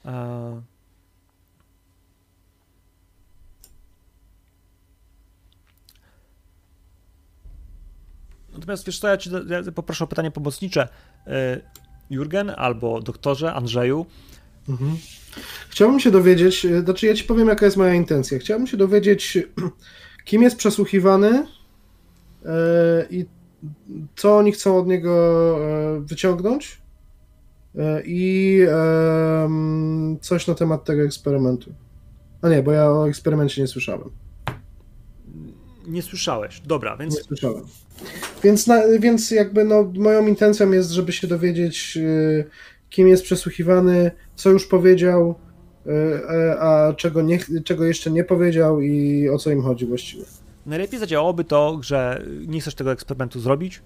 [0.05, 0.62] E,
[8.53, 10.88] Natomiast wiesz co, ja ci ja poproszę o pytanie pomocnicze.
[11.27, 11.61] E,
[12.11, 14.07] Jurgen albo doktorze Andrzeju,
[14.69, 14.97] Mhm.
[15.69, 18.38] Chciałbym się dowiedzieć, e, znaczy ja ci powiem, jaka jest moja intencja.
[18.38, 19.38] Chciałbym się dowiedzieć,
[20.25, 21.47] kim jest przesłuchiwany
[22.45, 23.27] e, i
[24.17, 25.59] co oni chcą od niego
[26.01, 26.83] wyciągnąć
[28.05, 28.61] i
[30.21, 31.75] coś na temat tego eksperymentu.
[32.43, 34.11] A nie, bo ja o eksperymencie nie słyszałem.
[35.87, 36.61] Nie słyszałeś.
[36.61, 37.64] Dobra, Nie więc słyszałem.
[38.45, 42.45] Więc, na, więc jakby no, moją intencją jest, żeby się dowiedzieć, y,
[42.90, 45.35] kim jest przesłuchiwany, co już powiedział,
[45.87, 50.25] e, a czego, nie, czego jeszcze nie powiedział i o co im chodzi właściwie.
[50.66, 53.83] Najlepiej zadziałałoby to, że nie chcesz tego eksperymentu zrobić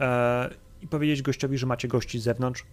[0.00, 0.50] e,
[0.82, 2.64] i powiedzieć gościowi, że macie gości z zewnątrz.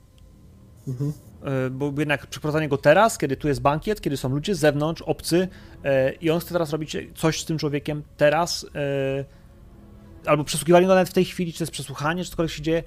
[0.87, 1.13] Mhm.
[1.43, 5.01] E, bo jednak przeprowadzanie go teraz, kiedy tu jest bankiet, kiedy są ludzie z zewnątrz,
[5.01, 5.47] obcy
[5.83, 9.25] e, i on chce teraz robić coś z tym człowiekiem teraz, e,
[10.25, 12.83] albo przesłuchiwanie go nawet w tej chwili, czy to jest przesłuchanie, czy cokolwiek się dzieje,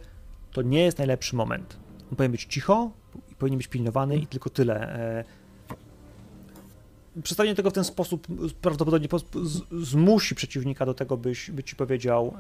[0.53, 1.77] to nie jest najlepszy moment.
[2.11, 2.91] On powinien być cicho,
[3.39, 5.25] powinien być pilnowany i tylko tyle.
[7.23, 8.27] Przedstawienie tego w ten sposób
[8.61, 9.09] prawdopodobnie
[9.83, 12.35] zmusi przeciwnika do tego, byś, by ci powiedział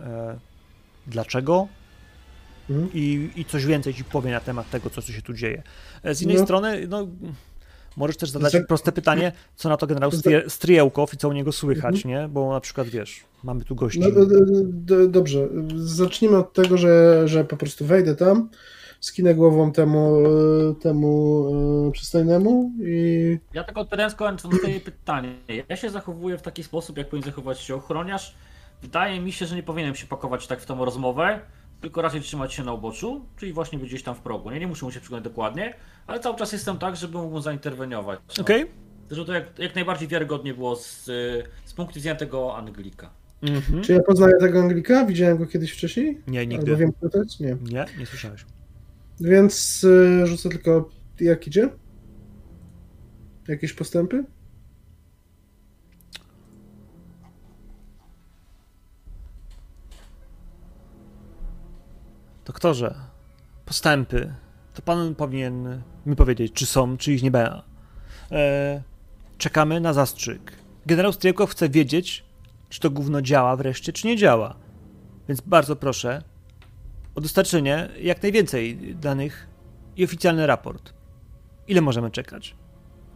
[1.06, 1.68] dlaczego
[2.70, 2.88] Mhm.
[2.94, 5.62] i, i coś więcej ci powie na temat tego, co, co się tu dzieje.
[6.02, 6.44] E, Z innej No.
[6.44, 7.06] strony, no,
[7.96, 11.28] możesz też zadać Za- proste pytanie, co na to generał Za- Strie- Strijałkow i co
[11.28, 12.14] u niego słychać, Mhm.
[12.14, 12.28] nie?
[12.28, 14.00] Bo na przykład, wiesz, mamy tu gości.
[14.00, 18.48] No, d- d- dobrze, zacznijmy od tego, że, że po prostu wejdę tam,
[19.00, 20.16] skinę głową temu,
[20.70, 25.34] e, temu e, przystojnemu i Ja tylko teraz kończąc swoje pytanie.
[25.68, 28.34] Ja się zachowuję w taki sposób, jak powinien zachować się ochroniarz.
[28.82, 31.40] Wydaje mi się, że nie powinienem się pakować tak w tą rozmowę,
[31.80, 34.50] tylko raczej trzymać się na uboczu, czyli właśnie być gdzieś tam w progu.
[34.50, 35.74] Nie, nie muszę mu się przyglądać dokładnie,
[36.06, 38.20] ale cały czas jestem tak, żeby mógł zainterweniować.
[38.38, 38.42] No.
[38.44, 38.66] Okej?
[39.10, 41.04] Żeby to jak, jak najbardziej wiarygodnie było z,
[41.64, 43.10] z punktu widzenia tego Anglika.
[43.42, 43.82] Mhm.
[43.82, 45.04] Czy ja poznaję tego Anglika?
[45.04, 46.20] Widziałem go kiedyś wcześniej?
[46.26, 46.76] Nie, Albo nigdy.
[46.76, 47.40] wiem, kto to jest?
[47.40, 47.56] Nie.
[47.62, 48.44] Nie, nie słyszałeś.
[49.20, 50.90] Więc y, rzucę tylko,
[51.20, 51.68] jak idzie?
[53.48, 54.24] Jakieś postępy?
[62.44, 62.94] Doktorze,
[63.64, 64.34] postępy.
[64.74, 67.62] To pan powinien mi powiedzieć, czy są, czy ich nie ma.
[68.32, 68.82] E,
[69.38, 70.52] czekamy na zastrzyk.
[70.86, 72.24] Generał Stryjkow chce wiedzieć,
[72.68, 74.56] czy to gówno działa wreszcie, czy nie działa.
[75.28, 76.22] Więc bardzo proszę
[77.14, 79.46] o dostarczenie jak najwięcej danych
[79.96, 80.92] i oficjalny raport.
[81.68, 82.54] Ile możemy czekać?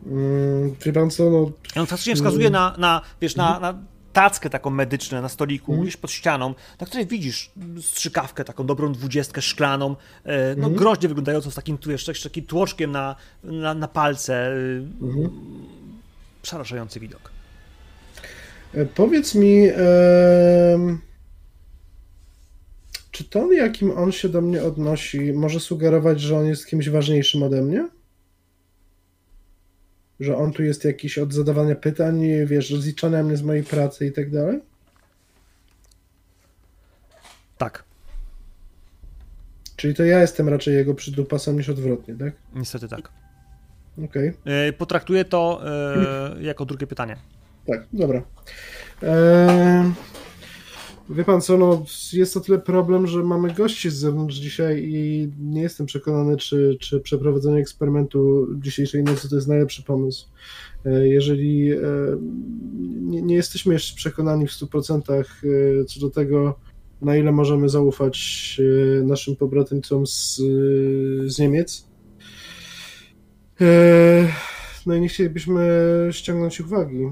[0.07, 3.79] Mm, wie pan co, no, on faktycznie wskazuje na, na wiesz, na, na
[4.14, 7.50] tackę taką medyczną na stoliku, gdzieś pod ścianą, na której widzisz
[7.81, 12.44] strzykawkę, taką dobrą dwudziestkę szklaną, e, no groźnie wyglądającą z takim, tu jeszcze, jeszcze takim
[12.44, 14.35] tłoczkiem na, na, na palce.
[14.35, 14.55] e,
[16.42, 17.31] Przerażający widok.
[18.74, 21.00] E, Powiedz mi, em,
[23.11, 27.42] czy ton, jakim on się do mnie odnosi, może sugerować, że on jest kimś ważniejszym
[27.42, 27.88] ode mnie?
[30.20, 34.12] Że on tu jest jakiś od zadawania pytań, wiesz, rozliczania mnie z mojej pracy i
[34.12, 34.61] tak dalej?
[37.59, 37.85] Tak,
[39.77, 42.33] Czyli to ja jestem raczej jego przydupasem niż odwrotnie, tak?
[42.55, 43.11] niestety tak.
[44.05, 45.62] Okej, E, Potraktuję to
[46.37, 47.16] e, jako drugie pytanie.
[47.66, 48.22] tak, dobra.
[49.03, 49.94] Em,
[51.11, 55.29] Wie pan co, no jest to tyle problem, że mamy gości z zewnątrz dzisiaj i
[55.40, 60.29] nie jestem przekonany, czy, czy przeprowadzenie eksperymentu dzisiejszej nocy to jest najlepszy pomysł.
[60.85, 61.79] E, Jeżeli e,
[63.01, 65.25] nie, nie jesteśmy jeszcze przekonani w 100% e,
[65.85, 66.59] co do tego,
[67.03, 68.61] na ile możemy zaufać
[69.03, 70.37] naszym pobratymcom z,
[71.27, 71.88] z Niemiec,
[74.87, 75.62] no i nie chcielibyśmy
[76.11, 77.07] ściągnąć uwagi.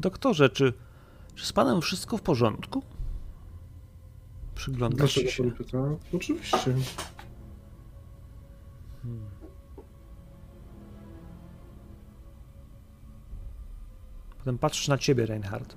[0.00, 0.72] Doktorze, czy,
[1.34, 2.82] czy z panem wszystko w porządku?
[4.54, 5.42] Przyglądasz Dlaczego się.
[5.42, 5.78] pan pyta?
[6.14, 6.74] Oczywiście.
[14.38, 15.76] Potem patrzysz na ciebie, Reinhard.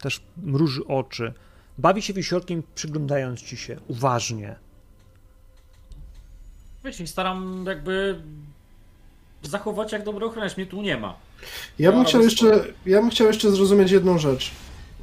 [0.00, 1.32] Też mruży oczy.
[1.78, 4.56] Bawi się wisiorkiem, przyglądając ci się uważnie.
[6.84, 8.22] Wiecie, staram jakby
[9.42, 11.16] zachować jak dobry ochroniarz, mnie tu nie ma.
[11.78, 14.50] Ja bym No, chciał jeszcze, ja bym chciał jeszcze zrozumieć jedną rzecz.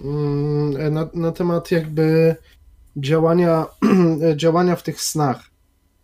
[0.03, 2.35] Mm, Na, na temat jakby
[2.97, 3.65] działania,
[4.35, 5.43] działania w tych snach.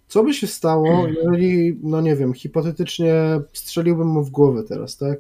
[0.08, 3.14] Co by się stało, jeżeli, no nie wiem, hipotetycznie
[3.54, 5.20] strzeliłbym mu w głowę teraz, tak?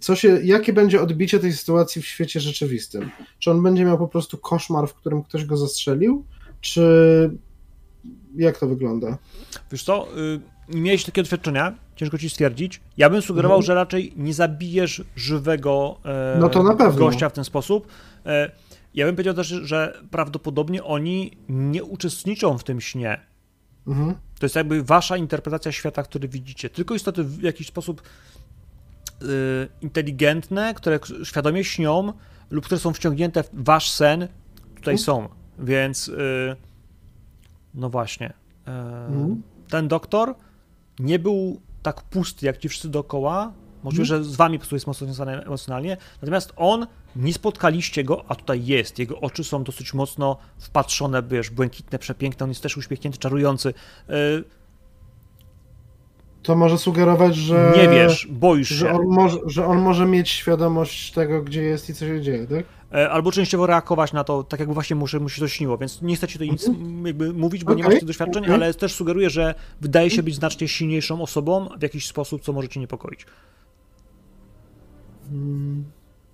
[0.00, 3.10] Co się, jakie będzie odbicie tej sytuacji w świecie rzeczywistym?
[3.38, 6.24] Czy on będzie miał po prostu koszmar, w którym ktoś go zastrzelił?
[6.60, 7.30] Czy
[8.36, 9.18] jak to wygląda?
[9.72, 12.80] Wiesz co, y, nie miałeś takiego doświadczenia, ciężko ci stwierdzić.
[12.96, 13.66] Ja bym sugerował, Mhm.
[13.66, 16.98] że raczej nie zabijesz żywego e, No to na pewno.
[17.00, 17.86] gościa w ten sposób.
[18.26, 18.50] E,
[18.94, 23.20] ja bym powiedział też, że prawdopodobnie oni nie uczestniczą w tym śnie.
[23.86, 24.14] Mhm.
[24.38, 26.70] To jest jakby wasza interpretacja świata, który widzicie.
[26.70, 28.02] Tylko istoty w jakiś sposób
[29.22, 29.26] y,
[29.80, 32.12] inteligentne, które świadomie śnią
[32.50, 34.28] lub które są wciągnięte w wasz sen,
[34.74, 35.28] tutaj są.
[35.58, 36.56] Więc y,
[37.74, 38.32] no właśnie.
[38.66, 39.42] E, Mhm.
[39.70, 40.34] Ten doktor
[40.98, 44.86] nie był tak pusty jak ci wszyscy dookoła, Możliwe, że z wami po prostu jest
[44.86, 45.96] mocno związany emocjonalnie.
[46.22, 48.98] Natomiast on, nie spotkaliście go, a tutaj jest.
[48.98, 52.44] Jego oczy są dosyć mocno wpatrzone, wiesz, błękitne, przepiękne.
[52.44, 53.74] On jest też uśmiechnięty, czarujący.
[54.08, 54.44] Yy,
[56.42, 57.72] To może sugerować, że.
[57.76, 58.92] nie wiesz, boisz Że się.
[58.92, 62.64] on, może, że on może mieć świadomość tego, gdzie jest i co się dzieje, tak?
[62.92, 65.78] E, albo częściowo reagować na to, tak jakby właśnie mu się, mu się to śniło,
[65.78, 68.42] więc nie chcę ci tutaj nic m, jakby mówić, bo nie Okej, masz tych doświadczeń,
[68.42, 68.54] okej.
[68.54, 72.68] ale też sugeruję, że wydaje się być znacznie silniejszą osobą w jakiś sposób, co może
[72.68, 73.26] cię niepokoić.
[75.32, 75.84] Mm,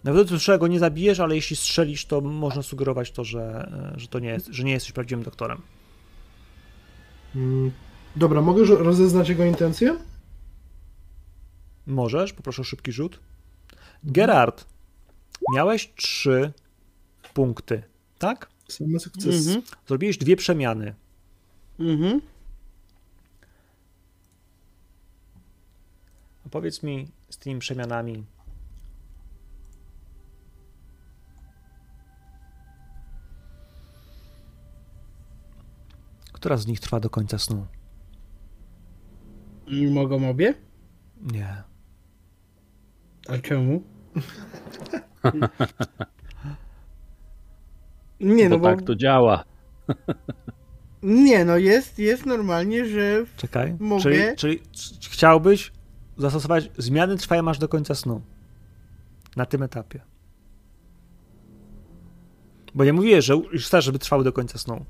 [0.04, 4.08] Nawet do go nie zabijesz, ale jeśli strzelisz, to można sugerować to, że, e, że
[4.08, 5.60] to nie jest, że nie jesteś prawdziwym doktorem.
[7.36, 7.70] mm.
[8.16, 9.96] Dobra, mogę rozeznać jego intencje?
[11.86, 13.20] Możesz, poproszę o szybki rzut.
[14.04, 14.64] Gerard,
[15.54, 16.52] miałeś trzy
[17.34, 17.82] punkty,
[18.18, 18.48] tak?
[18.68, 19.36] Same sukcesy.
[19.36, 19.62] Mhm.
[19.86, 20.94] Zrobiłeś dwie przemiany.
[21.78, 22.20] Mhm.
[26.50, 28.24] Powiedz mi z tymi przemianami.
[36.32, 37.66] Która z nich trwa do końca snu?
[39.66, 40.54] I mogą obie?
[41.20, 41.62] Nie.
[43.28, 43.91] A czemu?
[48.20, 49.44] Nie, no bo bo, tak to działa.
[51.02, 53.76] nie, no jest, jest normalnie, że Czekaj.
[53.80, 54.02] Mogę?
[54.36, 54.60] Czyli, czyli
[55.10, 55.72] chciałbyś
[56.16, 58.22] zastosować zmiany trwają aż do końca snu.
[59.36, 60.00] Na tym etapie.
[62.74, 64.84] Bo nie mówię, że już chcesz, żeby trwały do końca snu.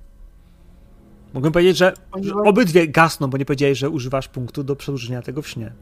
[1.34, 5.42] Mogę powiedzieć, że, że obydwie gasną, bo nie powiedziałeś, że używasz punktu do przedłużenia tego
[5.42, 5.72] w śnie.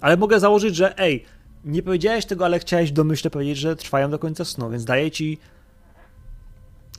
[0.00, 1.24] Ale mogę założyć, że ej,
[1.64, 5.38] nie powiedziałeś tego, ale chciałeś domyślnie powiedzieć, że trwają do końca snu, więc daję ci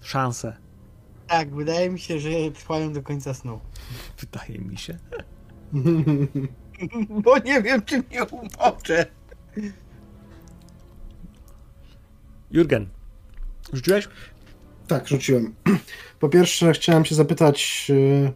[0.02, 0.56] szansę.
[1.28, 3.60] tak, wydaje mi się, że trwają do końca snu.
[4.22, 4.98] Wydaje mi się.
[7.24, 9.06] Bo nie wiem, czy mnie umoczę.
[12.52, 12.88] Jurgen,
[13.74, 14.08] rzuciłeś?
[14.88, 15.56] Tak, rzuciłem.
[16.20, 18.34] Po pierwsze, chciałem się zapytać, yy,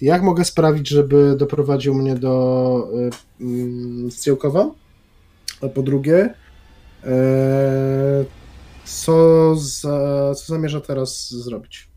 [0.00, 2.88] jak mogę sprawić, żeby doprowadził mnie do
[4.10, 4.70] Strzałkowa?
[5.62, 6.34] A po drugie,
[7.04, 7.10] yy,
[8.84, 11.88] co, za, co zamierza teraz zrobić?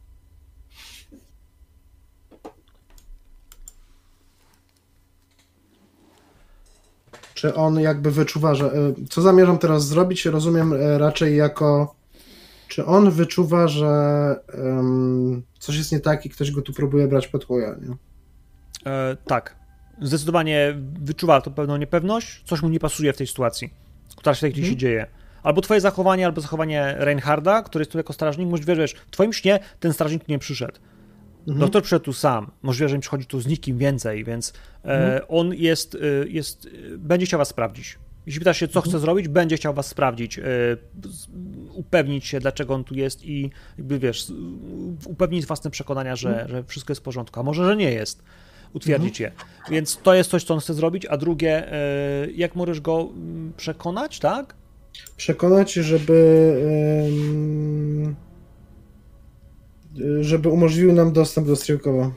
[7.34, 8.66] Czy on jakby wyczuwa, że.
[8.66, 10.26] yy, Co zamierzam teraz zrobić?
[10.26, 11.96] Rozumiem yy, raczej jako.
[12.72, 13.90] Czy on wyczuwa, że
[14.54, 17.96] em, coś jest nie tak i ktoś go tu próbuje brać pod chuja, nie?
[18.92, 19.56] E, tak.
[20.02, 23.74] Zdecydowanie wyczuwa to pewną niepewność, coś mu nie pasuje w tej sytuacji,
[24.16, 25.08] która się w tej chwili się dzieje.
[25.44, 28.50] Albo twoje zachowanie, albo zachowanie Reinharda, który jest tu jako strażnik.
[28.50, 30.80] Możliwe, że wiesz, w twoim śnie ten strażnik tu nie przyszedł.
[31.48, 32.52] Doktor przyszedł tu sam.
[32.62, 34.54] Możliwe, że nie przychodzi tu z nikim więcej, więc
[34.86, 38.00] e, on jest, e, jest, e, będzie chciał was sprawdzić.
[38.26, 40.44] Jeśli pytasz się, co chce zrobić, będzie chciał was sprawdzić, e,
[41.74, 44.28] upewnić się, dlaczego on tu jest i jakby wiesz,
[45.06, 48.24] upewnić własne przekonania, że, że wszystko jest w porządku, a może, że nie jest.
[48.74, 49.32] Utwierdzić je.
[49.70, 53.10] Więc to jest coś, co on chce zrobić, a drugie, e, jak możesz go
[53.58, 54.56] przekonać, tak?
[55.18, 56.54] Przekonać, żeby
[57.48, 58.16] em,
[60.22, 62.12] żeby umożliwił nam dostęp do Strzałkowa.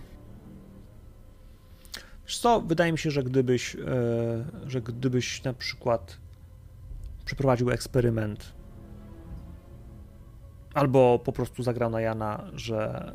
[2.27, 3.79] Wiesz co, wydaje mi się, że gdybyś, e,
[4.67, 6.19] że gdybyś na przykład
[7.25, 8.53] przeprowadził eksperyment
[10.75, 13.13] albo po prostu zagrał na Jana, że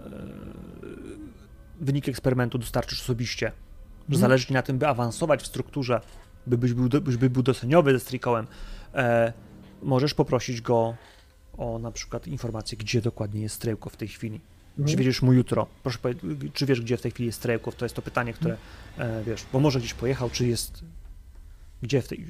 [1.80, 3.52] e, wyniki eksperymentu dostarczysz osobiście,
[4.10, 6.02] że zależy ci na tym, by awansować w strukturze,
[6.48, 8.48] by byś był, byś by był doceniowy ze Strikołem,
[8.94, 9.34] e,
[9.82, 10.96] możesz poprosić go
[11.58, 14.42] o na przykład informację, gdzie dokładnie jest Strejko w tej chwili.
[14.86, 15.68] Czy wiedziesz mu jutro?
[15.84, 17.76] Proszę powiedzieć, czy wiesz, gdzie w tej chwili jest Strejkow?
[17.76, 18.58] To jest to pytanie, które
[18.98, 20.84] e, wiesz, bo może gdzieś pojechał, czy jest.
[21.82, 22.26] Gdzie w tej.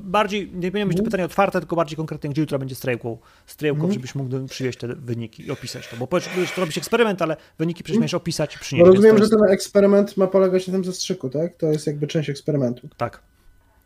[0.00, 3.92] Bardziej, nie powinno być to pytanie otwarte, tylko bardziej konkretnie, gdzie jutro będzie Strejkow, Strejkow
[3.92, 5.96] żebyś mógł przywieźć te wyniki i opisać to.
[5.96, 8.86] Bo powiesz, to robisz eksperyment, ale wyniki przecież miałeś opisać i przynieść.
[8.86, 11.54] No rozumiem, to że jest- ten eksperyment ma polegać na tym zastrzyku, tak?
[11.54, 12.88] To jest jakby część eksperymentu.
[12.96, 13.22] Tak.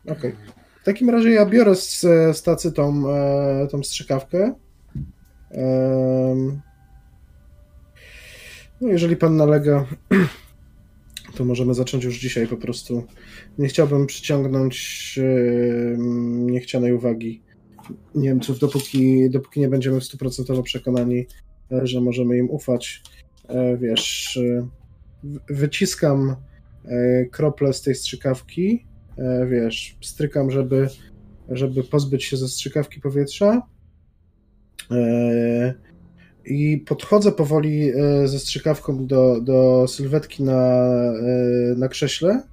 [0.09, 0.35] Okej.
[0.81, 2.01] W takim razie ja biorę z,
[2.37, 4.53] z tacy tą, e, tą strzykawkę.
[8.81, 9.85] No, jeżeli pan nalega,
[11.35, 13.03] to możemy zacząć już dzisiaj po prostu.
[13.57, 15.19] Nie chciałbym przyciągnąć
[16.45, 17.45] niechcianej uwagi
[18.15, 21.25] Niemców, dopóki, dopóki nie będziemy stuprocentowo przekonani,
[21.71, 23.03] e, że możemy im ufać.
[23.47, 24.67] E, Wiesz, e,
[25.49, 26.35] wyciskam
[27.31, 28.85] krople z tej strzykawki,
[29.49, 30.87] wiesz, strykam, żeby,
[31.49, 33.61] żeby pozbyć się ze strzykawki powietrza.
[36.45, 42.43] E, I podchodzę powoli e, ze strzykawką do, do sylwetki na, e, na krześle.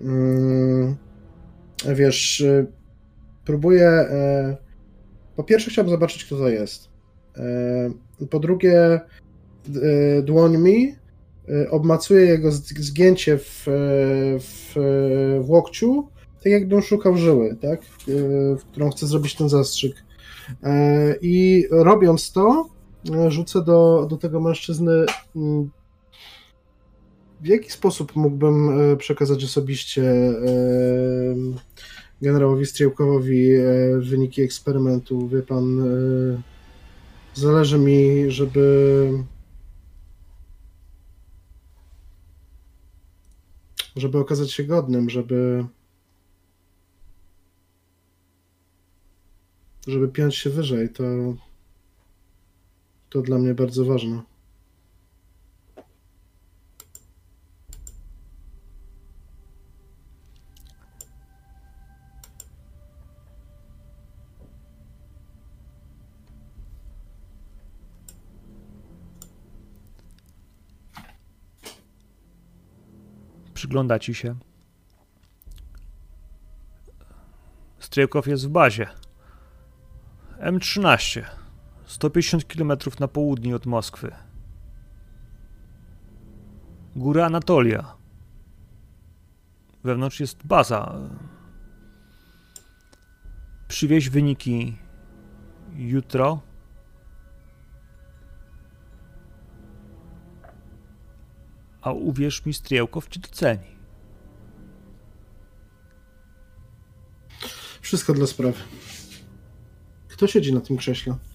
[0.00, 0.96] Mm,
[1.94, 2.66] wiesz, y,
[3.44, 3.88] próbuję.
[3.88, 4.56] e,
[5.36, 6.88] Po pierwsze, chciałbym zobaczyć, kto to jest.
[7.36, 9.00] E, Po drugie, e,
[10.22, 10.94] dłońmi
[11.48, 13.72] e, obmacuję jego zgięcie w, e,
[14.40, 16.08] w, e, w łokciu,
[16.44, 17.80] tak jakbym szukał żyły, tak?
[17.80, 17.84] E,
[18.56, 19.94] w którą chcę zrobić ten zastrzyk.
[20.62, 22.79] E, I robiąc to, e,
[23.28, 25.06] rzucę do, do tego mężczyzny.
[25.36, 25.70] mm,
[27.40, 30.34] W jaki sposób mógłbym e, przekazać osobiście e,
[32.22, 33.64] generałowi Strzałkowowi e,
[33.98, 35.28] wyniki eksperymentu?
[35.28, 36.42] Wie pan, e,
[37.34, 39.24] zależy mi, żeby.
[43.96, 45.64] żeby okazać się godnym, żeby.
[49.86, 51.04] żeby piąć się wyżej, to.
[53.10, 54.22] To dla mnie bardzo ważne.
[73.54, 74.36] Przygląda ci się.
[77.78, 78.86] Stryjkow jest w bazie.
[80.38, 81.39] M13.
[81.90, 84.12] 150 km na południe od Moskwy.
[86.96, 87.96] Góra Anatolia.
[89.84, 90.98] Wewnątrz jest baza.
[93.68, 94.76] Przywieź wyniki
[95.76, 96.40] jutro.
[101.82, 103.76] A uwierz mi, Stryjkow cię doceni.
[107.80, 108.62] Wszystko dla sprawy.
[110.08, 111.29] Kto siedzi na tym krześle?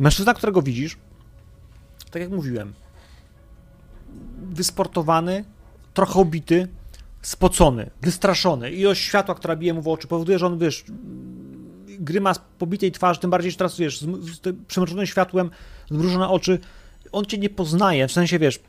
[0.00, 0.96] Mężczyzna, którego widzisz,
[2.10, 2.72] tak jak mówiłem,
[4.52, 5.44] wysportowany,
[5.94, 6.68] trochę obity,
[7.22, 8.70] spocony, wystraszony.
[8.70, 10.84] Ilość światła, która bije mu w oczy, powoduje, że on, wiesz,
[11.86, 14.04] grymas pobitej twarzy, tym bardziej, że teraz, wiesz,
[15.04, 15.50] światłem,
[15.90, 16.58] zmrużone oczy,
[17.12, 18.60] on cię nie poznaje, w sensie, wiesz,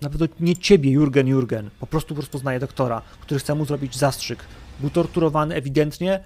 [0.00, 4.38] nawet nie ciebie, Jurgen, Jurgen, po prostu rozpoznaje doktora, który chce mu zrobić zastrzyk.
[4.80, 6.24] Był torturowany ewidentnie,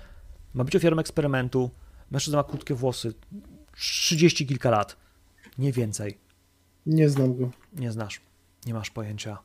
[0.55, 1.71] ma być ofiarą eksperymentu,
[2.11, 3.15] mężczyzna ma krótkie włosy,
[3.77, 4.97] 30 kilka lat.
[5.59, 6.19] Nie więcej.
[6.87, 7.51] Nie znam go.
[7.73, 8.21] Nie znasz.
[8.67, 9.39] Nie masz pojęcia.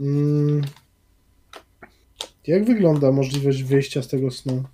[0.00, 0.62] Mm.
[2.46, 4.64] Jak wygląda możliwość wyjścia z tego snu?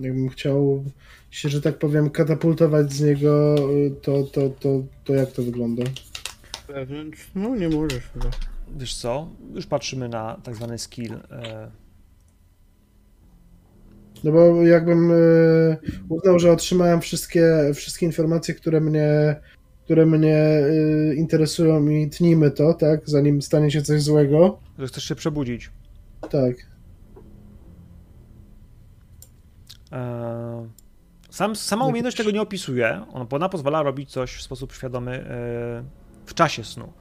[0.00, 0.84] Jakbym chciał
[1.30, 5.82] się, że tak powiem, katapultować z niego, y, to, to, to, to jak to wygląda?
[6.68, 7.30] Wewnątrz?
[7.34, 8.30] No nie możesz chyba.
[8.76, 9.28] Wiesz co?
[9.54, 11.14] Już patrzymy na tak zwany skill.
[11.14, 11.70] E,
[14.24, 15.76] No bo jakbym y,
[16.08, 19.36] uznał, że otrzymałem wszystkie, wszystkie informacje, które mnie,
[19.84, 20.60] które mnie
[21.10, 23.00] y, interesują i tnijmy to, tak?
[23.04, 24.58] Zanim stanie się coś złego.
[24.78, 25.70] że chcesz się przebudzić.
[26.30, 26.54] Tak.
[29.92, 30.68] E,
[31.30, 33.04] sam, sama umiejętność tego nie opisuje.
[33.12, 35.84] Ona, pozwala robić coś w sposób świadomy e,
[36.26, 36.92] w czasie snu.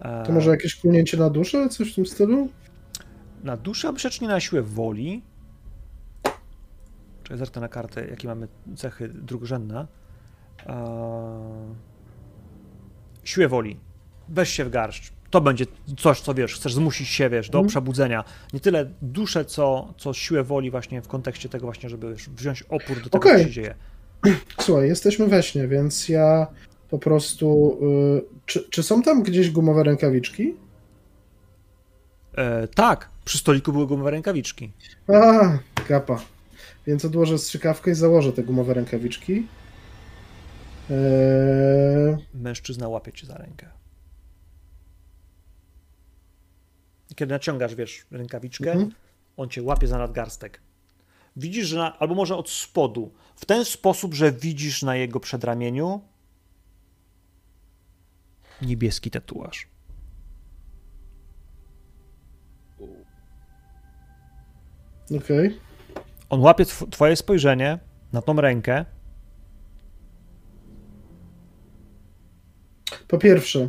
[0.00, 2.48] E, To może jakieś kulnięcie na duszę, coś w tym stylu?
[3.44, 5.22] Na duszę, a przecież nie na siłę woli.
[7.24, 9.86] Czy zerknę na kartę, jakie mamy cechy drugorzędne.
[10.66, 10.74] Eee...
[13.24, 13.80] Siłę woli.
[14.28, 15.12] Weź się w garść.
[15.30, 15.66] To będzie
[15.98, 17.68] coś, co wiesz, chcesz zmusić się, wiesz, do Mhm.
[17.68, 18.24] przebudzenia.
[18.52, 22.62] Nie tyle duszę, co, co siłę woli właśnie w kontekście tego właśnie, żeby wiesz, wziąć
[22.62, 23.38] opór do tego, Okej.
[23.38, 23.74] co się dzieje.
[24.60, 26.46] Słuchaj, jesteśmy we śnie, więc ja
[26.90, 27.78] po prostu.
[28.18, 30.54] Y, czy, czy są tam gdzieś gumowe rękawiczki?
[32.36, 34.72] E, tak, przy stoliku były gumowe rękawiczki.
[35.08, 35.58] A,
[35.88, 36.20] kapa.
[36.86, 39.46] Więc odłożę strzykawkę i założę te gumowe rękawiczki.
[40.90, 43.68] Eee, Mężczyzna łapie cię za rękę.
[47.10, 48.92] I Kiedy naciągasz, wiesz, rękawiczkę, Mhm.
[49.36, 50.60] on cię łapie za nadgarstek.
[51.36, 56.00] Widzisz, że na, albo może od spodu, w ten sposób, że widzisz na jego przedramieniu
[58.62, 59.68] niebieski tatuaż.
[65.16, 65.60] Okej.
[66.30, 67.78] On łapie tw- twoje spojrzenie
[68.12, 68.84] na tą rękę.
[73.08, 73.68] Po pierwsze,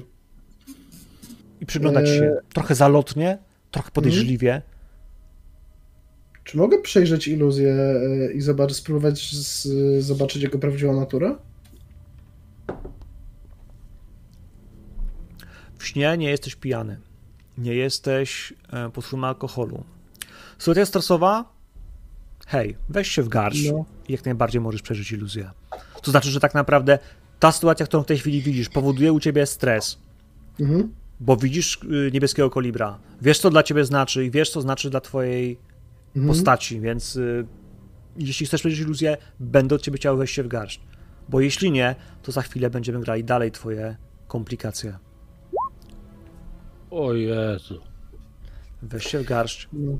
[1.61, 3.37] I przygląda ci się trochę zalotnie,
[3.71, 4.61] trochę podejrzliwie.
[6.43, 9.67] czy mogę przejrzeć iluzję e, i zobaczyć, spróbować z,
[10.05, 11.35] zobaczyć jego prawdziwą naturę?
[15.77, 16.97] W śnie nie jesteś pijany.
[17.57, 19.83] Nie jesteś e, pod wpływem alkoholu.
[20.57, 21.54] Sytuacja stresowa?
[22.45, 23.85] Hej, weź się w garść No.
[24.07, 25.51] i jak najbardziej możesz przeżyć iluzję.
[26.01, 26.99] To znaczy, że tak naprawdę
[27.39, 29.97] ta sytuacja, którą w tej chwili widzisz, powoduje u ciebie stres.
[30.59, 30.93] Mhm.
[31.19, 32.99] bo widzisz y, niebieskiego kolibra.
[33.21, 35.57] Wiesz, co dla ciebie znaczy i wiesz, co znaczy dla twojej
[36.15, 36.27] Mhm.
[36.27, 37.45] postaci, więc y,
[38.17, 40.79] jeśli chcesz mieć iluzję, będę od ciebie chciał wejść się w garść.
[41.29, 43.95] Bo jeśli nie, to za chwilę będziemy grali dalej twoje
[44.27, 44.97] komplikacje.
[46.91, 47.81] O Jezu.
[48.81, 49.97] Weź się w garść No.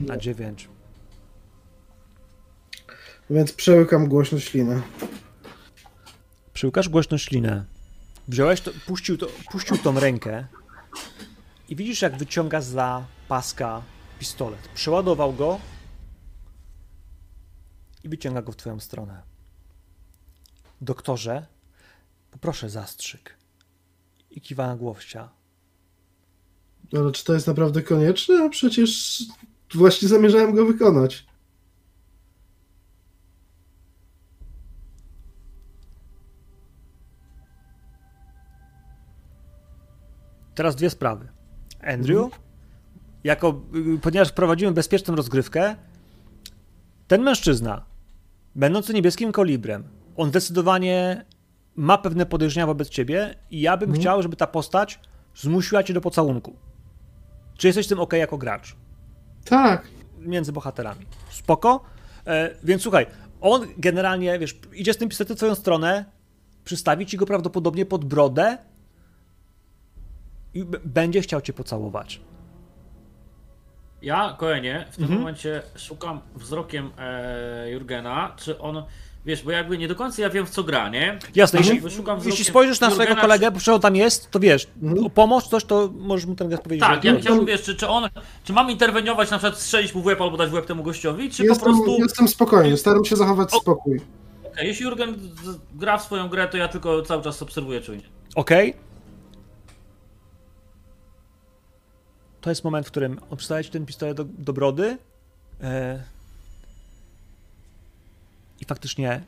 [0.00, 0.68] na 9.
[3.30, 4.82] Więc przełykam głośno ślinę.
[6.52, 7.64] Przyłkasz głośno ślinę.
[8.28, 10.46] Wziąłeś to, puścił, to, puścił tą rękę
[11.68, 13.82] i widzisz, jak wyciąga za paska
[14.18, 14.68] pistolet.
[14.74, 15.60] Przeładował go
[18.04, 19.22] i wyciąga go w twoją stronę.
[20.80, 21.46] Doktorze,
[22.30, 23.34] poproszę zastrzyk.
[24.30, 25.28] I kiwa na głowcia.
[26.92, 28.44] Ale czy to jest naprawdę konieczne?
[28.44, 29.22] A przecież
[29.74, 31.26] właśnie zamierzałem go wykonać.
[40.58, 41.28] Teraz dwie sprawy.
[41.80, 42.30] Andrew,
[43.24, 43.60] jako,
[43.94, 45.76] y, ponieważ prowadzimy bezpieczną rozgrywkę,
[47.08, 47.84] ten mężczyzna,
[48.54, 49.84] będący niebieskim kolibrem,
[50.16, 51.24] on zdecydowanie
[51.76, 55.00] ma pewne podejrzenia wobec ciebie i ja bym chciał, żeby ta postać
[55.36, 56.56] zmusiła cię do pocałunku.
[57.58, 58.76] Czy jesteś tym ok jako gracz?
[59.44, 59.88] Tak.
[60.18, 61.06] między bohaterami.
[61.30, 61.84] Spoko.
[62.26, 63.06] E, więc słuchaj,
[63.40, 66.04] on generalnie, wiesz, idzie z tym pistoletem w twoją stronę,
[66.64, 68.58] przystawi ci go prawdopodobnie pod brodę
[70.58, 72.20] i będzie chciał cię pocałować.
[74.02, 75.20] Ja, Koenie, w tym Mhm.
[75.20, 78.82] momencie szukam wzrokiem e, Jurgena, czy on,
[79.26, 81.18] wiesz, bo jakby nie do końca ja wiem w co gra, nie?
[81.34, 81.80] Jasne, jeśli,
[82.24, 85.06] jeśli spojrzysz na swojego kolegę, bo on tam jest, to wiesz, Mhm.
[85.06, 86.88] o pomoc, coś, to możesz mu ten gest powiedzieć.
[86.88, 88.08] Tak, ja chciałbym, wiesz, czy, czy on,
[88.44, 91.30] czy mam interweniować, na przykład strzelić mu w łeb albo dać w łeb temu gościowi,
[91.30, 94.00] czy Jestem, po prostu, jestem spokojny, staram się zachować spokój.
[94.52, 95.14] Okej, jeśli Jurgen
[95.74, 98.02] gra w swoją grę, to ja tylko cały czas obserwuję czujnie.
[98.34, 98.74] Okej.
[102.40, 104.98] To jest moment, w którym on przystaje ci ten pistolet do, do brody
[105.60, 106.02] e,
[108.60, 109.22] i faktycznie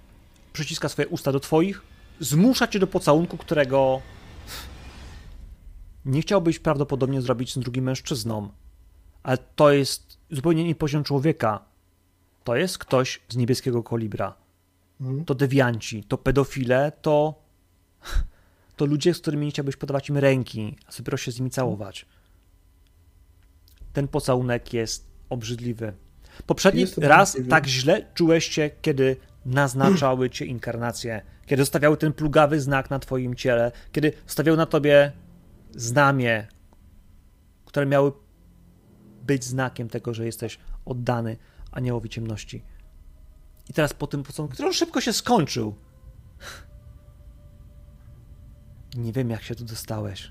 [0.53, 1.83] przyciska swoje usta do twoich,
[2.21, 4.03] zmusza cię do pocałunku, którego
[6.05, 8.49] nie chciałbyś prawdopodobnie zrobić z drugim mężczyzną,
[9.23, 11.65] ale to jest zupełnie inny poziom człowieka.
[12.45, 14.35] To jest ktoś z niebieskiego kolibra.
[15.01, 15.25] Mhm.
[15.25, 17.35] To dewianci, to pedofile, to
[18.77, 22.07] to ludzie, z którymi nie chciałbyś podawać im ręki, a dopiero się z nimi całować.
[23.93, 25.93] Ten pocałunek jest obrzydliwy.
[26.47, 27.51] Poprzedni Jest raz obrzydliwy.
[27.51, 29.17] tak źle czułeś się, kiedy
[29.47, 35.13] naznaczały cię inkarnacje, kiedy zostawiały ten plugawy znak na twoim ciele, kiedy stawiały na tobie
[35.75, 36.47] znamie,
[37.65, 38.13] które miały
[39.23, 41.37] być znakiem tego, że jesteś oddany
[41.73, 42.65] aniołowi ciemności.
[43.69, 45.75] I teraz po tym pocałunku, który on szybko się skończył,
[48.97, 50.31] nie wiem, jak się tu dostałeś.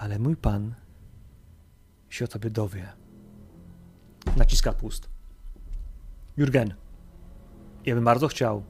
[0.00, 0.74] Ale mój pan
[2.10, 2.92] się o tobie dowie.
[4.36, 5.08] Naciska pust.
[6.36, 6.74] Jurgen,
[7.86, 8.62] ja bym bardzo chciał,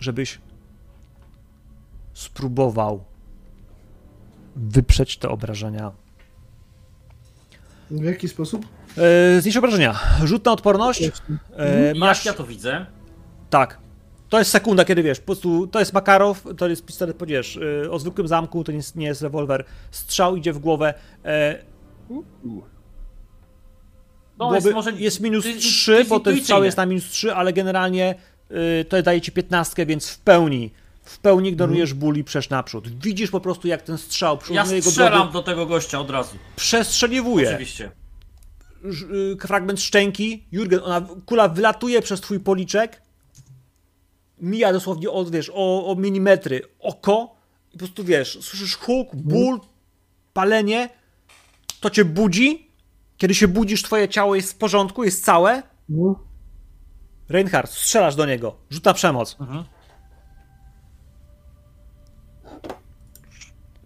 [0.00, 0.40] żebyś
[2.14, 3.04] spróbował
[4.56, 5.92] wyprzeć te obrażenia.
[7.90, 8.66] W jaki sposób?
[8.98, 10.00] E, obrażenia.
[10.24, 11.10] Rzut na odporność.
[11.56, 12.86] E, masz Jak ja to widzę?
[13.50, 13.87] Tak.
[14.28, 17.90] To jest sekunda, kiedy wiesz, po prostu to jest Makarow, to jest pistolet, powiesz, yy,
[17.90, 19.64] o zwykłym zamku, to nie jest, nie jest rewolwer.
[19.90, 20.94] Strzał idzie w głowę.
[21.24, 21.58] E,
[24.38, 26.86] No, głowy, jest może jest minus jest- 3, to jest bo ten strzał jest na
[26.86, 28.14] minus 3, ale generalnie
[28.50, 30.70] yy, to daje ci 15, więc w pełni,
[31.02, 32.88] w pełni ignorujesz ból i przesz naprzód.
[33.02, 36.10] Widzisz po prostu, jak ten strzał Ja przyrównuje jego strzelam drogę, do tego gościa od
[36.10, 36.36] razu.
[36.56, 37.48] przestrzeliwuje.
[37.48, 37.90] Oczywiście.
[38.84, 43.02] Y, fragment szczęki, Jurgen, ona, kula wylatuje przez twój policzek,
[44.40, 47.36] mija dosłownie od, wiesz, o, o milimetry oko
[47.68, 49.60] i po prostu, wiesz, słyszysz huk, ból,
[50.32, 50.88] palenie,
[51.80, 52.70] to cię budzi,
[53.16, 56.28] kiedy się budzisz, twoje ciało jest w porządku, jest całe, No.
[57.28, 59.36] Reinhardt, strzelasz do niego, rzut na przemoc.
[59.40, 59.64] Mhm.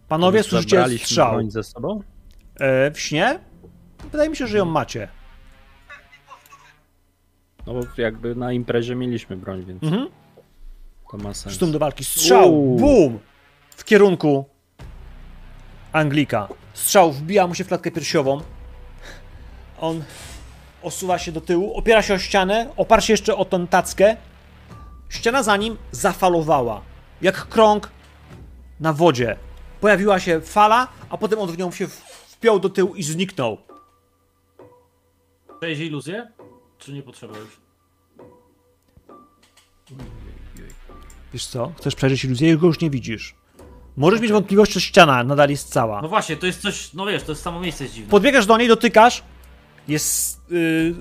[0.09, 1.32] Panowie, słyszycie strzał.
[1.32, 2.00] broń ze sobą?
[2.61, 3.38] E, w śnie?
[4.12, 5.09] Wydaje mi się, że ją macie.
[7.66, 10.09] No bo jakby na imprezie mieliśmy broń, więc Mhm.
[11.13, 11.55] To ma sens.
[11.55, 12.05] Sztum do walki.
[12.05, 12.55] Strzał!
[12.55, 12.79] Uuu.
[12.79, 13.19] Bum!
[13.77, 14.45] W kierunku
[15.93, 16.49] Anglika.
[16.75, 18.41] Strzał wbija mu się w klatkę piersiową.
[19.81, 20.05] On
[20.83, 24.17] osuwa się do tyłu, opiera się o ścianę, oparł się jeszcze o tą tackę.
[25.09, 26.83] Ściana za nim zafalowała.
[27.23, 27.91] Jak krąg
[28.81, 29.37] na wodzie.
[29.81, 31.87] Pojawiła się fala, a potem on w nią się
[32.29, 33.59] wpiął do tyłu i zniknął.
[35.61, 36.31] Przejść iluzję?
[36.79, 37.61] Czy nie potrzeba już?
[41.33, 41.72] Wiesz co?
[41.78, 43.35] Chcesz przejrzeć iluzję, go już nie widzisz.
[43.97, 46.03] Możesz mieć wątpliwość, czy ściana nadal jest cała.
[46.03, 48.11] No właśnie, to jest coś, no wiesz, to jest samo miejsce jest dziwne.
[48.11, 49.22] Podbiegasz do niej, dotykasz,
[49.89, 50.41] jest.
[50.51, 50.95] Yy,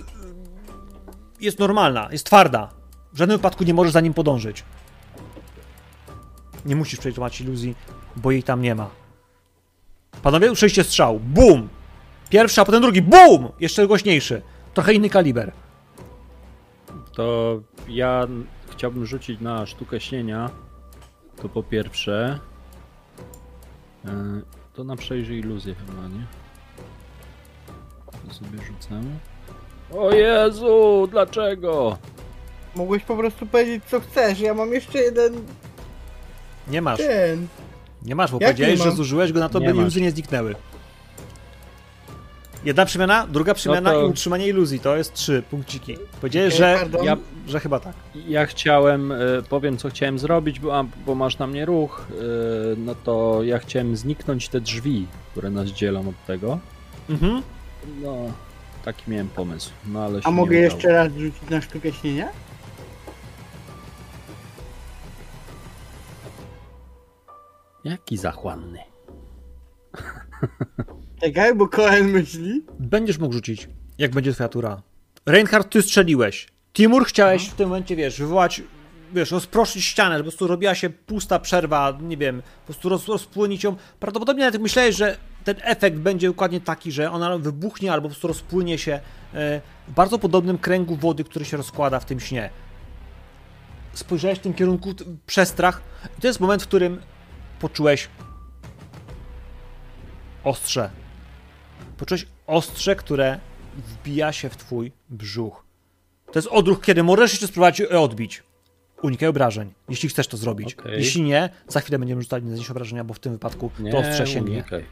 [1.41, 2.69] jest normalna, jest twarda.
[3.13, 4.63] W żadnym wypadku nie możesz za nim podążyć.
[6.65, 7.75] Nie musisz przejmować iluzji,
[8.15, 8.89] bo jej tam nie ma.
[10.23, 11.19] Panowie, usłyszeliście strzał.
[11.19, 11.69] Bum!
[12.29, 13.01] Pierwszy, a potem drugi.
[13.01, 13.49] Bum!
[13.59, 14.41] Jeszcze głośniejszy.
[14.73, 15.51] Trochę inny kaliber.
[17.13, 18.27] To ja
[18.81, 20.49] chciałbym rzucić na sztukę śnienia.
[21.41, 22.39] To po pierwsze.
[24.05, 24.09] E,
[24.73, 26.25] To na przejrzyj iluzję chyba, nie?
[28.27, 29.01] To sobie rzucę.
[29.97, 31.97] O Jezu, dlaczego?
[32.75, 35.33] Mogłeś po prostu powiedzieć co chcesz, ja mam jeszcze jeden
[36.67, 36.97] Nie masz.
[36.99, 37.47] ten.
[38.01, 39.81] Nie masz, bo Jak powiedziałeś, że zużyłeś go na to, Nie by masz.
[39.81, 40.55] iluzje nie zniknęły.
[42.65, 44.79] Jedna przemiana, druga przemiana to- i utrzymanie iluzji.
[44.79, 45.97] To jest trzy punkciki.
[46.21, 47.93] Powiedziałeś, że, ja, że chyba tak.
[48.27, 49.17] Ja chciałem, e,
[49.49, 52.05] powiem co chciałem zrobić, bo, bo masz na mnie ruch.
[52.11, 52.13] e,
[52.77, 56.59] No to ja chciałem zniknąć te drzwi, które nas dzielą od tego.
[57.09, 57.41] Mhm.
[58.01, 58.15] No,
[58.85, 59.71] taki miałem pomysł.
[59.87, 62.27] No ale A mogę jeszcze raz rzucić na sztukę śnienia?
[67.83, 68.79] Jaki zachłanny.
[71.21, 72.63] Czekaj, bo Koen myśli.
[72.79, 74.81] Będziesz mógł rzucić, jak będzie twoja tura.
[75.25, 76.47] Reinhardt, ty strzeliłeś.
[76.73, 78.61] Timur chciałeś w tym momencie, wiesz, wywołać,
[79.13, 83.07] wiesz, rozproszyć ścianę, że po prostu robiła się pusta przerwa, nie wiem, po prostu roz,
[83.07, 83.75] rozpłynić ją.
[83.99, 88.27] Prawdopodobnie nawet myślałeś, że ten efekt będzie dokładnie taki, że ona wybuchnie albo po prostu
[88.27, 88.91] rozpłynie się
[89.33, 92.49] e, w bardzo podobnym kręgu wody, który się rozkłada w tym śnie.
[93.93, 94.93] Spojrzałeś w tym kierunku,
[95.25, 95.81] przestrach
[96.17, 97.01] i to jest moment, w którym
[97.59, 98.09] poczułeś
[100.43, 101.00] ostrze.
[102.01, 103.39] Poczułeś ostrze, które
[103.77, 105.63] wbija się w twój brzuch.
[106.25, 108.43] To jest odruch, kiedy możesz jeszcze spróbować je odbić.
[109.01, 110.73] Unikaj obrażeń, jeśli chcesz to zrobić.
[110.73, 110.93] Okej.
[110.97, 114.27] Jeśli nie, za chwilę będziemy rzucali znieść obrażenia, bo w tym wypadku Nie, to ostrze
[114.27, 114.53] sięgnie.
[114.53, 114.85] unikaj.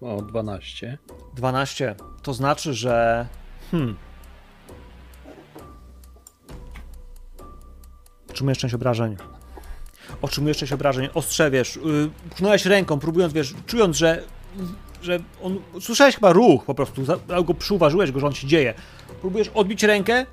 [0.00, 0.98] O, 12.
[1.34, 1.94] 12.
[2.22, 3.26] To znaczy, że.
[3.70, 3.96] Hmm.
[8.30, 9.16] Otrzymujesz część obrażeń.
[10.22, 11.08] Otrzymujesz część obrażeń.
[11.14, 11.78] Ostrze, wiesz,
[12.40, 14.22] yy, ręką, próbując, wiesz, czując, że.
[15.02, 15.58] że on.
[15.80, 17.02] Słyszałeś chyba ruch po prostu,
[17.44, 18.74] go przyuważyłeś go, że on się dzieje.
[19.20, 20.26] Próbujesz odbić rękę.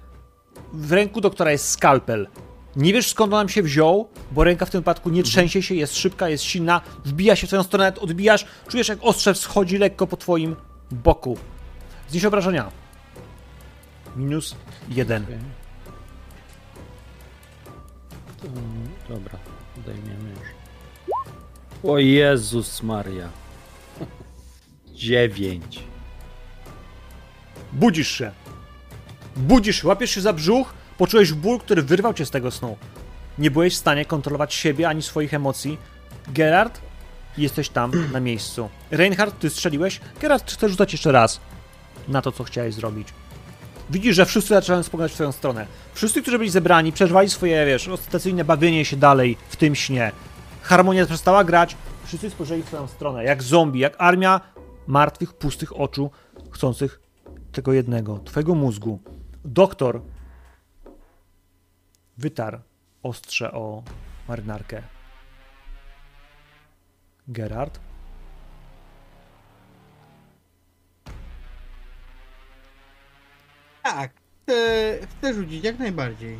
[0.74, 2.28] W ręku doktora jest skalpel.
[2.76, 5.76] Nie wiesz skąd on nam się wziął, bo ręka w tym wypadku nie trzęsie się,
[5.76, 10.07] jest szybka, jest silna, wbija się w twoją stronę, odbijasz, czujesz jak ostrze schodzi lekko
[10.07, 10.55] po twoim
[10.91, 11.38] boku.
[12.09, 12.72] Znieś obrażenia.
[14.15, 14.55] Minus
[14.89, 15.26] jeden.
[18.41, 18.47] To,
[19.13, 19.39] dobra,
[19.88, 20.49] już.
[21.91, 23.30] O Jezus Maria.
[24.93, 25.84] 9.
[27.73, 28.32] Budzisz się.
[29.36, 32.77] Budzisz łapiesz się za brzuch, poczułeś ból, który wyrwał cię z tego snu.
[33.38, 35.77] Nie byłeś w stanie kontrolować siebie ani swoich emocji.
[36.27, 36.82] Gerard,
[37.38, 38.69] jesteś tam na miejscu.
[38.91, 39.99] Reinhard, ty strzeliłeś.
[40.21, 41.39] Gerard, chcesz rzucać jeszcze raz
[42.07, 43.07] na to, co chciałeś zrobić.
[43.89, 45.67] Widzisz, że wszyscy zaczynają spoglądać w twoją stronę.
[45.93, 50.11] Wszyscy, którzy byli zebrani, przeżywali swoje, wiesz, ostentacyjne bawienie się dalej w tym śnie.
[50.61, 51.75] Harmonia przestała grać,
[52.05, 54.41] wszyscy spojrzeli w twoją stronę, jak zombie, jak armia
[54.87, 56.11] martwych, pustych oczu,
[56.51, 56.99] chcących
[57.51, 58.99] tego jednego, twojego mózgu.
[59.45, 60.01] Doktor
[62.17, 62.59] wytarł
[63.03, 63.83] ostrze o
[64.27, 64.83] marynarkę.
[67.27, 67.79] Gerard?
[73.93, 74.11] Tak,
[74.43, 76.39] chcę, chcę rzucić jak najbardziej.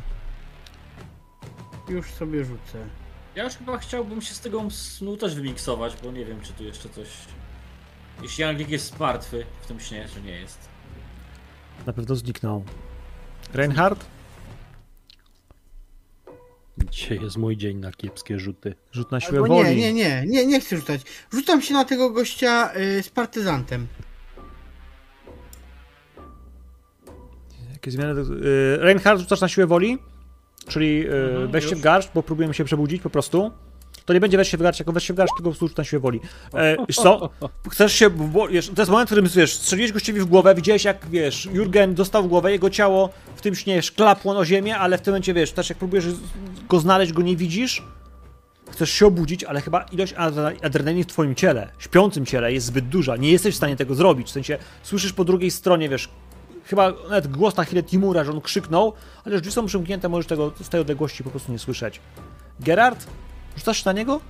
[1.88, 2.86] Już sobie rzucę.
[3.34, 6.64] Ja już chyba chciałbym się z tego snu też wymiksować, bo nie wiem, czy tu
[6.64, 7.08] jeszcze coś...
[8.22, 10.58] Jeśli Anglik jest martwy w tym śnie, czy nie jest.
[11.86, 12.64] Na pewno zniknął.
[13.52, 14.04] Reinhard?
[16.90, 18.74] Dzisiaj jest mój dzień na kiepskie rzuty.
[18.92, 19.76] Rzut na siłę Albo woli.
[19.76, 21.00] nie, nie, nie, nie, nie chcę rzucać.
[21.32, 23.86] Rzucam się na tego gościa y, z partyzantem.
[27.80, 28.20] Jakie zmiany?
[28.20, 29.98] Yy, Reinhard rzucasz na siłę woli?
[30.68, 33.50] Czyli yy, Mhm, weź się w garść, bo próbujemy się przebudzić po prostu.
[34.04, 35.84] To nie będzie weź się w garść, jako weź się w garść, tylko rzut na
[35.84, 36.20] siłę woli.
[36.54, 37.30] E, wiesz co?
[37.70, 38.10] Chcesz się,
[38.50, 41.94] wiesz, to jest moment, w którym, wiesz, strzeliłeś gościowi w głowę, widziałeś jak, wiesz, Jurgen
[41.94, 45.34] dostał w głowę, jego ciało w tym śnie szklapło o ziemię, ale w tym momencie,
[45.34, 46.04] wiesz, też jak próbujesz
[46.68, 47.82] go znaleźć, go nie widzisz,
[48.70, 52.88] chcesz się obudzić, ale chyba ilość adre- adrenaliny w twoim ciele, śpiącym ciele jest zbyt
[52.88, 56.08] duża, nie jesteś w stanie tego zrobić, w sensie słyszysz po drugiej stronie, wiesz,
[56.70, 58.92] chyba nawet głos na chwilę Timura, że on krzyknął,
[59.24, 62.00] ale już drzwi są przymknięte, możesz tego z tej odległości po prostu nie słyszeć.
[62.60, 63.06] Gerard,
[63.56, 64.20] rzucasz na niego?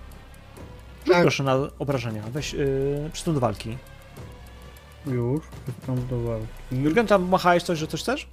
[1.04, 1.22] Rzuć Tak.
[1.22, 3.78] proszę na obrażenia, weź yy, przystąp do walki.
[5.06, 6.46] Już, przystąp do walki.
[6.72, 8.28] Jurgen, tam machałeś coś, że coś chcesz?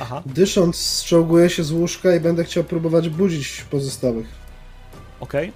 [0.00, 4.26] Aha, Dysząc, strzałguję się z łóżka i będę chciał próbować budzić pozostałych.
[5.20, 5.52] okej.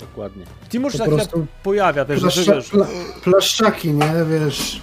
[0.00, 0.44] Dokładnie.
[0.68, 2.86] Timur się Po chwilę prostu pojawia, wiesz, że Plaszcza, wiesz, pla,
[3.24, 4.12] plaszczaki, nie?
[4.30, 4.80] Wiesz,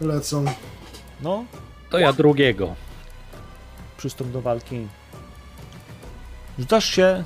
[0.00, 0.44] lecą.
[1.20, 1.44] No,
[1.90, 2.74] To ja drugiego.
[3.96, 4.86] przystąp do walki.
[6.58, 7.24] Rzucasz się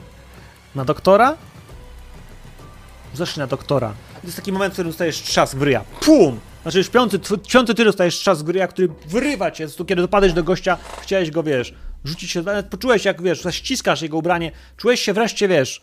[0.74, 1.36] na doktora?
[3.14, 3.94] Rzucasz się na doktora.
[4.20, 5.84] To jest taki moment, w którym dostajesz trzask w ryja.
[6.00, 6.40] Pum!
[6.62, 7.18] Znaczy już piąty,
[7.52, 9.68] piąty ty dostajesz trzask w ryja, który wyrywa cię.
[9.68, 14.02] Tu, kiedy dopadłeś do gościa, chciałeś go, wiesz, rzucić się, nawet poczułeś jak, wiesz, ściskasz
[14.02, 15.82] jego ubranie, czułeś się wreszcie, wiesz,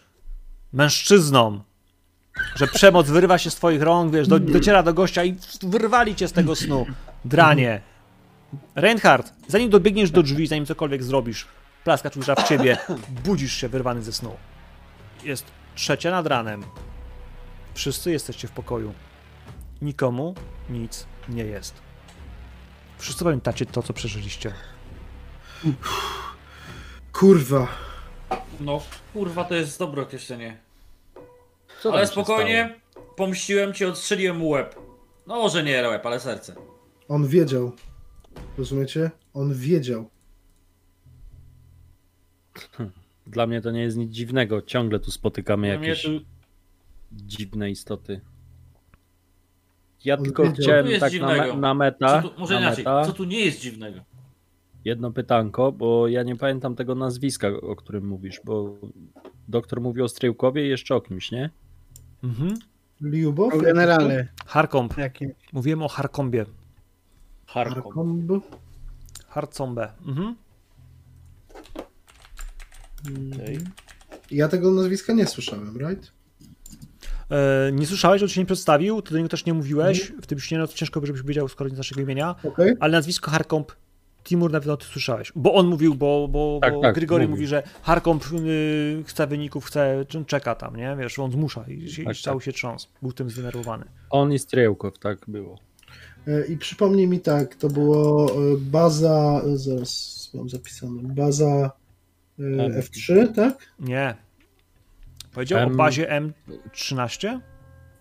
[0.74, 1.62] mężczyzną.
[2.56, 6.28] Że przemoc wyrywa się z twoich rąk, wiesz, do, dociera do gościa i wyrwali cię
[6.28, 6.86] z tego snu.
[7.26, 7.82] Dranie.
[8.76, 11.48] Reinhard, zanim dobiegniesz do drzwi, zanim cokolwiek zrobisz,
[11.84, 12.78] plaskacz uderza w ciebie,
[13.24, 14.36] budzisz się wyrwany ze snu.
[15.24, 15.46] Jest
[15.76, 16.64] trzecia nad ranem.
[17.74, 18.94] Wszyscy jesteście w pokoju.
[19.82, 20.36] Nikomu
[20.70, 21.74] nic nie jest.
[22.98, 24.54] Wszyscy pamiętacie to, co przeżyliście.
[27.14, 27.68] Kurwa.
[28.60, 28.82] No,
[29.14, 30.58] kurwa, to jest dobre określenie.
[31.82, 32.76] Co Ale spokojnie,
[33.16, 34.76] pomściłem cię, odstrzeliłem mu łeb.
[35.28, 36.56] No może nie łeb, ale serce.
[37.10, 37.72] On wiedział.
[38.58, 39.12] Rozumiecie?
[39.34, 40.10] On wiedział.
[43.28, 44.62] Dla mnie to nie jest nic dziwnego.
[44.62, 46.22] Ciągle tu spotykamy Dla jakieś tu-
[47.12, 48.22] dziwne istoty.
[50.06, 50.64] Ja On tylko wiedział.
[50.64, 51.56] chciałem tak na, me, dziwnego?
[51.58, 52.22] na meta.
[52.22, 54.00] Co tu, może na inaczej, meta co tu nie jest dziwnego?
[54.86, 58.78] Jedno pytanko, bo ja nie pamiętam tego nazwiska, o którym mówisz, bo
[59.48, 61.50] doktor mówił o Stryłkowie i jeszcze o kimś, nie?
[62.24, 62.54] Mhm.
[63.02, 63.62] Liubow?
[63.62, 64.28] Generale.
[64.46, 64.98] Harkomb.
[64.98, 65.32] Jakim?
[65.54, 66.46] Mówiłem o Harkombie.
[67.54, 68.32] Arkomb?
[69.30, 69.92] Harcombę.
[70.08, 70.36] Mhm.
[74.32, 76.12] Ja tego nazwiska nie słyszałem, right?
[77.32, 80.14] E, nie słyszałeś, on się nie przedstawił, ty do niego też nie mówiłeś.
[80.22, 82.36] W tym śnie no, to ciężko, żebyś wiedział, skoro nie znasz jego imienia.
[82.44, 82.74] Okej.
[82.80, 83.72] Ale nazwisko Harkomb
[84.24, 85.32] Timur na pewno ty słyszałeś.
[85.36, 89.66] Bo on mówił, bo, bo, Tak, bo tak, Grigory mówi, że Harkomb y, chce wyników,
[89.66, 90.96] chce, czeka tam, nie?
[91.00, 92.46] Wiesz, on zmusza i, i Tak, cały tak.
[92.46, 92.88] się trząsł.
[93.02, 93.86] Był tym zdenerwowany.
[94.10, 95.69] On i Stryłkow, tak było.
[96.28, 101.72] E, I przypomnij mi tak, to było e, baza, e, zaraz mam zapisane, baza
[102.40, 102.82] e, M.
[102.82, 103.74] F3, tak?
[103.80, 104.16] Nie.
[105.34, 107.40] Powiedział M- o bazie M13?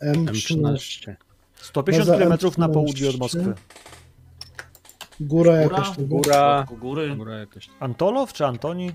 [0.03, 0.61] M13.
[0.63, 1.15] M13.
[1.55, 2.73] 150 Baza km na M13.
[2.73, 3.55] południe od Moskwy.
[5.21, 5.63] Góra Góra?
[5.63, 6.07] jakaś tam.
[6.07, 6.67] Góra.
[6.81, 7.17] Góry.
[7.17, 7.71] Góra jakaś.
[7.81, 8.93] Antolow czy Antoni?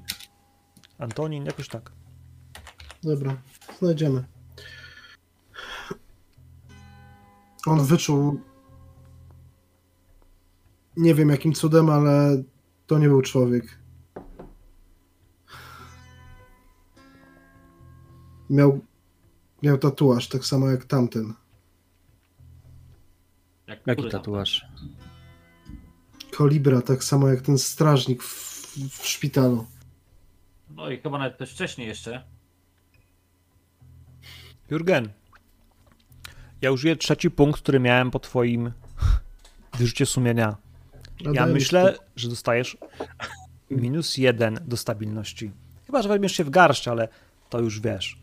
[0.97, 1.91] Antonin, jakoś tak.
[3.03, 3.37] Dobra,
[3.79, 4.23] znajdziemy.
[7.67, 8.39] On wyczuł.
[10.97, 12.43] Nie wiem jakim cudem, ale
[12.87, 13.79] to nie był człowiek.
[18.49, 18.79] Miał,
[19.63, 21.33] miał tatuaż, tak samo jak tamten.
[23.67, 24.65] Jak Jaki tatuaż?
[26.31, 29.65] Kolibra, tak samo jak ten strażnik w, w szpitalu.
[30.69, 32.23] No i chyba nawet też wcześniej jeszcze.
[34.69, 35.09] Jurgen,
[36.61, 38.71] ja użyję trzeci punkt, który miałem po twoim
[39.77, 40.62] wyrzucie sumienia.
[41.25, 42.77] A Ja myślę, że dostajesz
[43.69, 45.51] minus jeden do stabilności.
[45.85, 47.07] Chyba, że weźmiesz się w garść, ale
[47.49, 48.17] to już wiesz.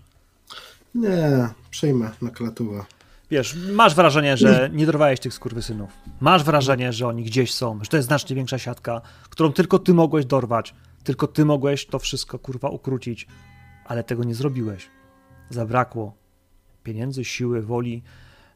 [0.95, 2.84] Nie, przejmę na klatówę.
[3.30, 5.91] Wiesz, masz wrażenie, że nie dorwałeś tych skurwysynów.
[6.20, 9.95] Masz wrażenie, że oni gdzieś są, że to jest znacznie większa siatka, którą tylko ty
[9.95, 10.74] mogłeś dorwać.
[11.05, 13.26] Tylko ty mogłeś to wszystko, kurwa, ukrócić.
[13.84, 14.88] Ale tego nie zrobiłeś.
[15.51, 16.14] Zabrakło
[16.82, 18.03] pieniędzy, siły, woli,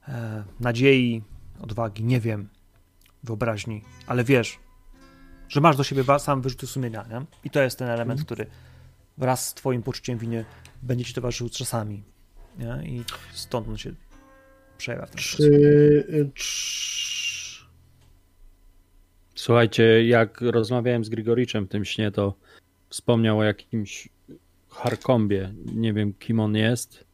[0.09, 1.22] e, nadziei,
[1.61, 2.49] odwagi, nie wiem,
[3.25, 3.83] wyobraźni.
[4.07, 4.59] Ale wiesz,
[5.49, 7.27] że masz do siebie sam wyrzuty sumienia, nie?
[7.45, 8.47] I to jest ten element, który
[9.18, 10.45] wraz z twoim poczuciem winy
[10.83, 12.03] będzie ci towarzyszył czasami.
[12.59, 12.89] Nie?
[12.89, 13.93] I stąd on się
[14.79, 17.64] przejawia w ten Czy, y, czy...
[19.35, 22.35] Słuchajcie, jak rozmawiałem z Grigoriczem w tym śnie, to
[22.89, 24.09] wspomniał o jakimś
[24.70, 25.55] Harkombie.
[25.75, 27.05] Nie wiem, kim on jest,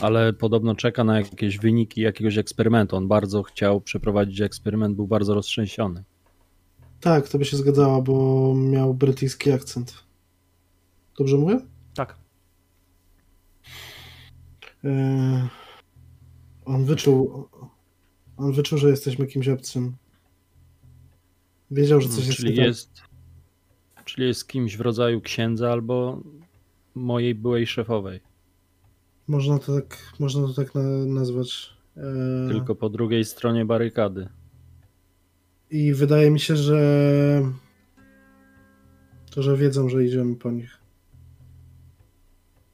[0.00, 2.96] ale podobno czeka na jakieś wyniki jakiegoś eksperymentu.
[2.96, 6.04] On bardzo chciał przeprowadzić eksperyment, był bardzo roztrzęsiony.
[7.00, 10.04] Tak, to by się zgadzało, bo miał brytyjski akcent.
[11.18, 11.60] Dobrze mówię?
[11.94, 12.16] Tak.
[14.82, 14.92] Yy,
[16.64, 17.48] on wyczuł.
[18.36, 19.96] On wyczuł, że jesteśmy kimś obcym.
[21.70, 22.66] Wiedział, że coś jest Czyli nie tak.
[22.66, 23.02] jest,
[24.04, 26.22] czyli jest kimś w rodzaju księdza albo
[26.94, 28.20] mojej byłej szefowej.
[29.28, 31.76] Można to tak, można to tak na, nazwać.
[31.96, 32.02] Yy,
[32.48, 34.28] Tylko po drugiej stronie barykady.
[35.70, 36.78] I wydaje mi się, że
[39.30, 40.78] to, że wiedzą, że idziemy po nich.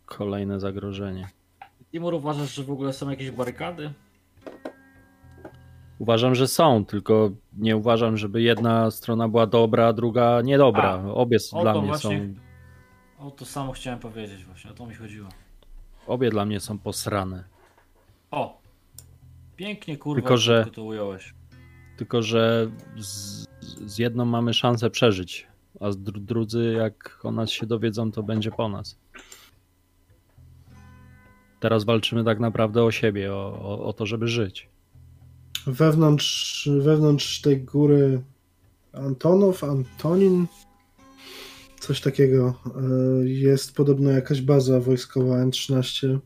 [0.06, 1.28] Kolejne zagrożenie.
[1.92, 3.92] Timur, uważasz, że w ogóle są jakieś barykady?
[5.98, 11.02] Uważam, że są, tylko nie uważam, żeby jedna strona była dobra, a druga niedobra.
[11.06, 12.34] A, Obie o dla mnie właśnie-
[13.18, 13.26] są.
[13.26, 15.28] O to samo chciałem powiedzieć właśnie, o to mi chodziło.
[16.06, 17.44] Obie dla mnie są posrane.
[18.30, 18.62] O!
[19.56, 21.34] Pięknie kurwa, Tylko, że- to ująłeś.
[21.96, 23.44] Tylko, że z,
[23.86, 25.46] z jedną mamy szansę przeżyć,
[25.80, 28.98] a z dru- drudzy, jak o nas się dowiedzą, to będzie po nas.
[31.60, 34.68] Teraz walczymy tak naprawdę o siebie, o, o, o to, żeby żyć.
[35.66, 38.22] Wewnątrz, wewnątrz tej góry
[38.92, 40.46] Antonów, Antonin,
[41.82, 42.54] coś takiego.
[42.66, 46.18] e, Jest podobno jakaś baza wojskowa N13.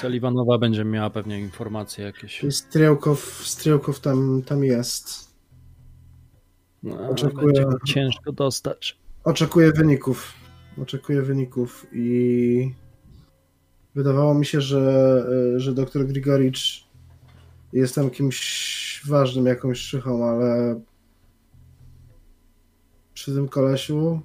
[0.00, 2.42] Sullivanowa będzie miała pewnie informacje jakieś.
[2.50, 5.30] Strzałkow, Strzałkow tam, tam jest.
[6.82, 8.98] No, Oczekuję- ciężko dostać.
[9.24, 10.32] Oczekuję wyników.
[10.82, 12.74] Oczekuję wyników i
[13.94, 15.24] wydawało mi się, że,
[15.56, 16.84] e, że doktor Grigoricz
[17.72, 20.80] jest tam kimś ważnym, jakąś szychą, ale
[23.20, 24.20] przy tym kolesiu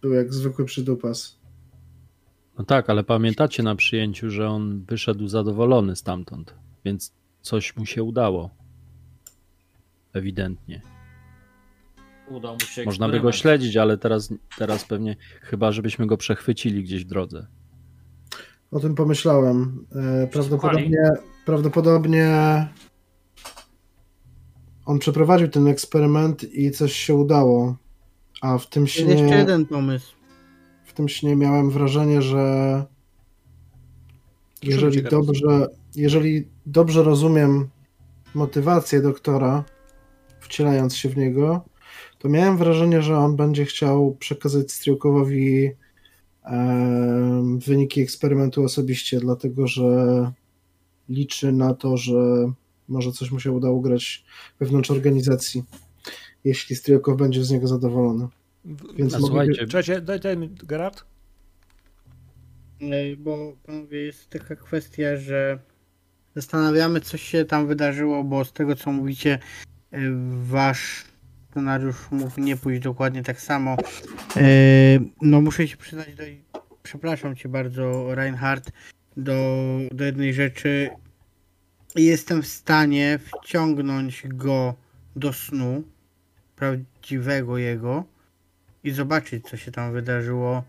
[0.00, 1.38] był jak zwykły przydupas.
[2.58, 6.54] No tak, ale pamiętacie na przyjęciu, że on wyszedł zadowolony stamtąd,
[6.84, 8.50] więc coś mu się udało.
[10.12, 10.82] Ewidentnie.
[12.28, 16.84] Udał mu się Można by go śledzić, ale teraz, teraz pewnie chyba, żebyśmy go przechwycili
[16.84, 17.46] gdzieś w drodze.
[18.70, 19.86] O tym pomyślałem.
[20.22, 21.10] E, Prawdopodobnie,
[21.44, 22.28] prawdopodobnie
[24.86, 27.76] on przeprowadził ten eksperyment i coś się udało.
[28.40, 30.14] A w tym Jest jeszcze śnie, jeden pomysł.
[30.84, 32.84] w tym śnie miałem wrażenie, że
[34.62, 37.68] jeżeli dobrze, jeżeli dobrze rozumiem
[38.34, 39.64] motywację doktora,
[40.40, 41.64] wcielając się w niego,
[42.18, 45.70] to miałem wrażenie, że on będzie chciał przekazać Striukowowi
[47.66, 50.32] wyniki eksperymentu osobiście, dlatego że
[51.08, 52.52] liczy na to, że
[52.88, 54.24] może coś mu się uda ugrać
[54.60, 55.64] wewnątrz organizacji,
[56.44, 58.28] jeśli Striukow będzie z niego zadowolony.
[58.96, 59.26] Więc A mogę-
[59.66, 61.04] słuchajcie, daj, daj mi, Gerard.
[62.80, 65.58] E, Bo panowie, jest taka kwestia, że
[66.34, 69.38] zastanawiamy, co się tam wydarzyło, bo z tego co mówicie,
[69.92, 69.98] e,
[70.42, 71.04] wasz
[71.50, 73.76] scenariusz mógł nie pójść dokładnie tak samo.
[74.36, 74.42] E,
[75.22, 76.22] No muszę się przyznać do,
[76.82, 78.70] przepraszam cię bardzo, Reinhardt,
[79.16, 79.58] do,
[79.92, 80.90] do jednej rzeczy.
[81.96, 84.74] Jestem w stanie wciągnąć go
[85.16, 85.82] do snu,
[86.56, 88.04] prawdziwego jego,
[88.84, 90.64] i zobaczyć, co się tam wydarzyło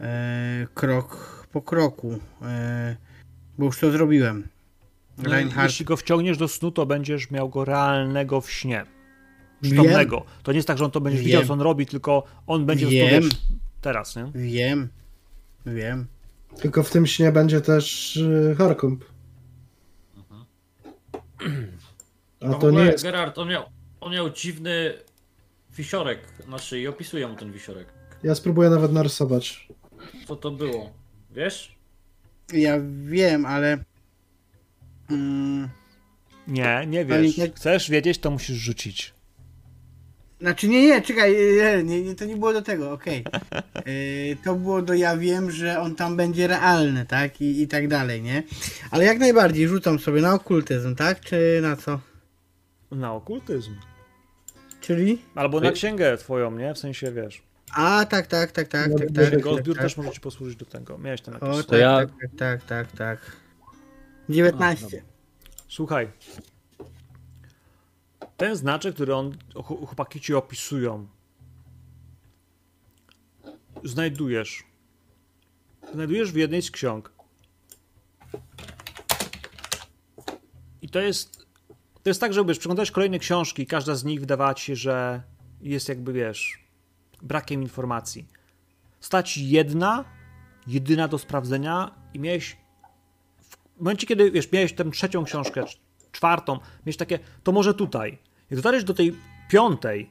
[0.00, 2.96] e, krok po kroku, e,
[3.58, 4.48] bo już to zrobiłem.
[5.18, 8.84] No, Reinhardt, jeśli go wciągniesz do snu, to będziesz miał go realnego w śnie.
[9.62, 10.24] Przytomnego.
[10.42, 11.26] To nie jest tak, że on to będzie Wiem.
[11.26, 13.28] widział, co on robi, tylko on będzie Wiem.
[13.80, 14.26] teraz, nie?
[14.34, 14.88] wiem,
[15.66, 16.06] wiem.
[16.60, 18.54] Tylko w tym śnie będzie też y,
[22.40, 23.04] A w to nie ogóle jest.
[23.04, 23.64] Gerard, on miał,
[24.00, 24.94] on miał dziwny
[25.76, 27.86] wisiorek na szyi, opisuję mu ten wisiorek.
[28.22, 29.68] Ja spróbuję nawet narysować.
[30.26, 30.92] Co to było?
[31.30, 31.74] Wiesz?
[32.52, 33.84] Ja wiem, ale
[35.10, 35.68] mm,
[36.48, 37.36] Nie, nie wiesz.
[37.36, 39.14] nie- Chcesz wiedzieć, to musisz rzucić.
[40.40, 43.24] Znaczy nie, nie, czekaj, nie, nie, nie to nie było do tego, okej.
[43.86, 47.40] Yy, to było do ja wiem, że on tam będzie realny, tak?
[47.40, 48.42] I, I tak dalej, nie?
[48.90, 51.20] Ale jak najbardziej rzucam sobie na okultyzm, tak?
[51.20, 52.00] Czy na co?
[52.90, 53.74] Na okultyzm.
[54.80, 55.18] Czyli?
[55.34, 56.74] Albo na księgę twoją, nie?
[56.74, 57.42] W sensie, wiesz.
[57.74, 59.26] A, tak, tak, tak, tak, No, tak, tak.
[59.28, 59.82] Księgozbiór tak, tak.
[59.82, 60.98] też może ci posłużyć do tego.
[60.98, 61.66] Miałeś ten O, napis.
[61.66, 63.18] tak, ja- tak, tak, tak, tak, tak.
[64.28, 65.02] 19.
[65.68, 66.08] Słuchaj.
[68.40, 71.06] Ten znaczek, który on, ch- chłopaki ci opisują,
[73.84, 74.64] znajdujesz.
[75.94, 77.12] Znajdujesz w jednej z ksiąg.
[80.82, 81.46] I to jest.
[82.02, 85.22] To jest tak, że wiesz, kolejne książki, każda z nich wydawała ci się, że
[85.60, 86.64] jest jakby wiesz,
[87.22, 88.28] brakiem informacji.
[89.00, 90.04] Stać jedna,
[90.66, 92.56] jedyna do sprawdzenia, i miałeś
[93.42, 95.78] w momencie, kiedy wiesz, miałeś tę trzecią książkę, cz-
[96.12, 98.18] czwartą, miałeś takie, to może tutaj.
[98.50, 99.16] Jak dotarłeś do tej
[99.48, 100.10] piątej,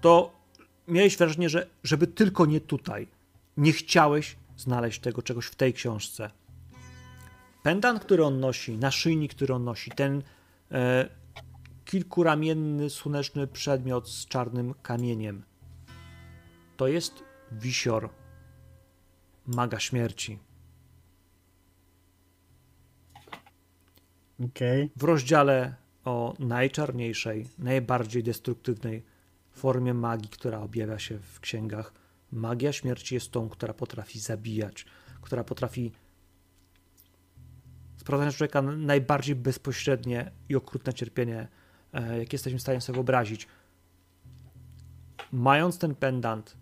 [0.00, 0.32] to
[0.88, 3.08] miałeś wrażenie, że żeby tylko nie tutaj.
[3.56, 6.30] Nie chciałeś znaleźć tego czegoś w tej książce.
[7.62, 10.22] Pendant, który on nosi, naszyjnik, który on nosi, ten
[10.72, 11.08] e,
[11.84, 15.42] kilkuramienny, słoneczny przedmiot z czarnym kamieniem,
[16.76, 18.08] to jest wisior
[19.46, 20.38] maga śmierci.
[24.44, 24.90] Okej.
[24.96, 29.02] w rozdziale o najczarniejszej, najbardziej destruktywnej
[29.50, 31.92] formie magii, która objawia się w księgach.
[32.32, 34.86] Magia śmierci jest tą, która potrafi zabijać,
[35.20, 35.92] która potrafi
[38.02, 41.48] Sprowadzanie na człowieka najbardziej bezpośrednie i okrutne cierpienie,
[41.92, 43.46] e, jakie jesteśmy w stanie sobie wyobrazić.
[45.32, 46.56] Mając ten pendant,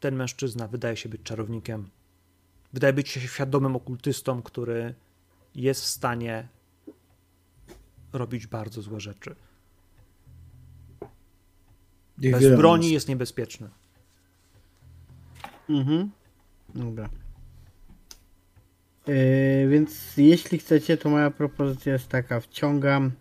[0.00, 1.90] ten mężczyzna wydaje się być czarownikiem.
[2.72, 4.94] Wydaje być się świadomym okultystą, który
[5.54, 6.48] jest w stanie
[8.12, 9.34] robić bardzo złe rzeczy.
[12.20, 13.08] Ich Bez wiele broni jest.
[13.08, 13.68] niebezpieczny.
[15.68, 16.10] Mhm.
[16.74, 17.08] Dobra.
[19.06, 22.40] Yy, więc jeśli chcecie, to moja propozycja jest taka.
[22.40, 23.12] Wciągam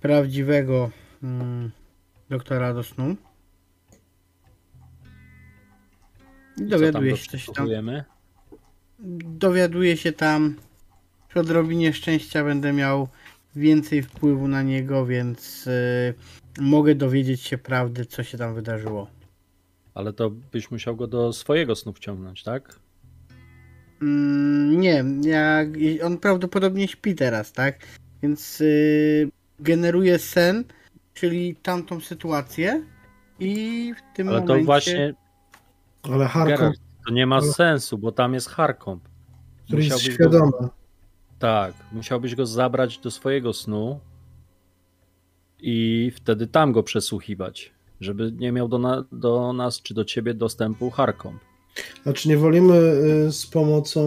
[0.00, 0.90] prawdziwego
[1.22, 1.70] mm,
[2.28, 3.16] doktora do snu.
[6.56, 7.68] I Dowiaduje się coś tam.
[9.24, 10.56] Dowiaduję się tam.
[11.28, 13.08] Przy odrobinie szczęścia będę miał
[13.56, 16.14] więcej wpływu na niego, więc yy,
[16.64, 19.06] mogę dowiedzieć się prawdy, co się tam wydarzyło.
[19.94, 22.78] Ale to byś musiał go do swojego snu wciągnąć, tak?
[24.02, 25.68] Mm, nie, jak,
[26.04, 27.78] on prawdopodobnie śpi teraz, tak?
[28.22, 29.30] Więc yy,
[29.60, 30.64] generuje sen,
[31.14, 32.82] czyli tamtą sytuację
[33.40, 34.60] i w tym Ale momencie...
[34.60, 35.14] to właśnie,
[36.02, 36.72] Ale Harkon,
[37.06, 39.08] to nie ma Ale- sensu, bo tam jest Harkomp.
[39.64, 40.50] który jest świadomy.
[40.50, 40.70] Go,
[41.38, 44.00] tak, musiałbyś go zabrać do swojego snu
[45.60, 50.34] i wtedy tam go przesłuchiwać, żeby nie miał do, na, do nas czy do ciebie
[50.34, 51.40] dostępu Harkomp.
[52.04, 52.74] A czy nie wolimy
[53.26, 54.00] y, z pomocą,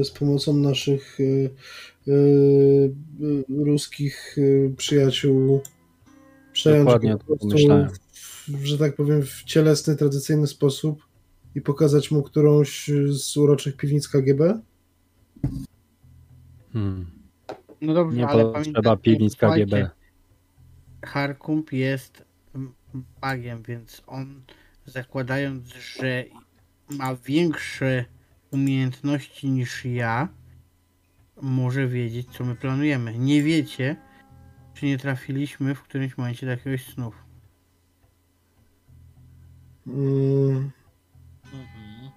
[0.00, 1.50] y, z pomocą naszych y,
[3.48, 4.36] ruskich
[4.76, 5.60] przyjaciół
[6.52, 7.58] przejąć Dokładnie po prostu,
[8.64, 11.02] że tak powiem, w cielesny, tradycyjny sposób
[11.54, 14.60] i pokazać mu którąś z uroczych piwnic KGB?
[16.78, 17.06] Hmm.
[17.80, 19.90] No dobrze, Nie ale potrzeba piwnic KGB.
[21.04, 22.24] Harkump jest
[23.22, 24.42] magiem, więc on
[24.86, 26.24] zakładając, że
[26.90, 28.04] ma większe
[28.50, 30.28] umiejętności niż ja,
[31.42, 33.18] może wiedzieć, co my planujemy.
[33.18, 33.96] Nie wiecie,
[34.74, 37.24] czy nie trafiliśmy w którymś momencie do jakiegoś snów.
[39.86, 40.70] Mm,
[41.44, 42.10] Mhm.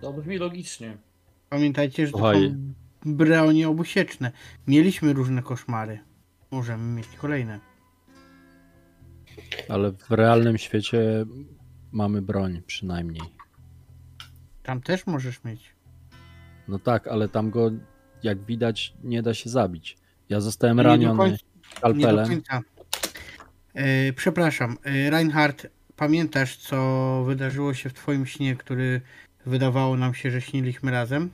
[0.00, 0.96] To brzmi logicznie.
[1.48, 2.48] Pamiętajcie, że to Słuchaj.
[2.50, 4.32] są broni obusieczne.
[4.66, 5.98] Mieliśmy różne koszmary.
[6.50, 7.60] Możemy mieć kolejne.
[9.68, 11.24] Ale w realnym świecie
[11.92, 13.22] mamy broń przynajmniej.
[14.62, 15.74] Tam też możesz mieć.
[16.68, 17.70] No tak, ale tam go,
[18.22, 19.96] jak widać, nie da się zabić.
[20.28, 21.44] Ja zostałem Nie raniony końca.
[21.76, 22.28] Skalpelem.
[22.28, 22.60] końca.
[23.74, 29.00] E, przepraszam, e, Reinhard, pamiętasz co wydarzyło się w twoim śnie, który
[29.46, 31.30] wydawało nam się, że śniliśmy razem?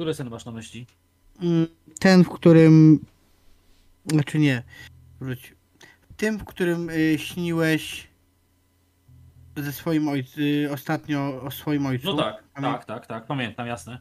[0.00, 0.86] Który sen masz na myśli?
[1.42, 1.66] Mm,
[1.98, 3.04] Ten, w którym...
[4.06, 4.62] Znaczy nie,
[5.20, 5.54] wróć.
[6.16, 8.08] Tym, w którym y, śniłeś
[9.56, 12.06] ze swoim ojcem, y, ostatnio o swoim ojcu.
[12.06, 13.98] No tak, Pamię- tak, tak, tak, pamiętam, jasne.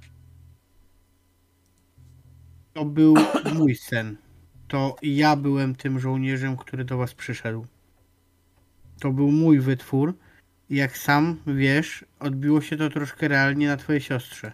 [2.74, 3.14] To był
[3.58, 4.18] mój sen.
[4.68, 7.66] To ja byłem tym żołnierzem, który do was przyszedł.
[9.00, 10.18] To był mój wytwór.
[10.70, 14.52] Jak sam wiesz, odbiło się to troszkę realnie na twojej siostrze.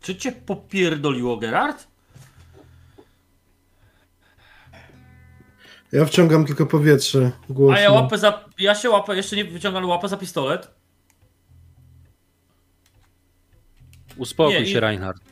[0.00, 1.88] Czy cię popierdoliło, Gerard?
[5.92, 7.76] ja wciągam tylko powietrze głośno.
[7.76, 8.44] A ja łapę za...
[8.58, 10.70] Ja się łapę, jeszcze nie wyciągam łapę za pistolet.
[14.16, 15.22] Uspokój Nie, i- się, Reinhard.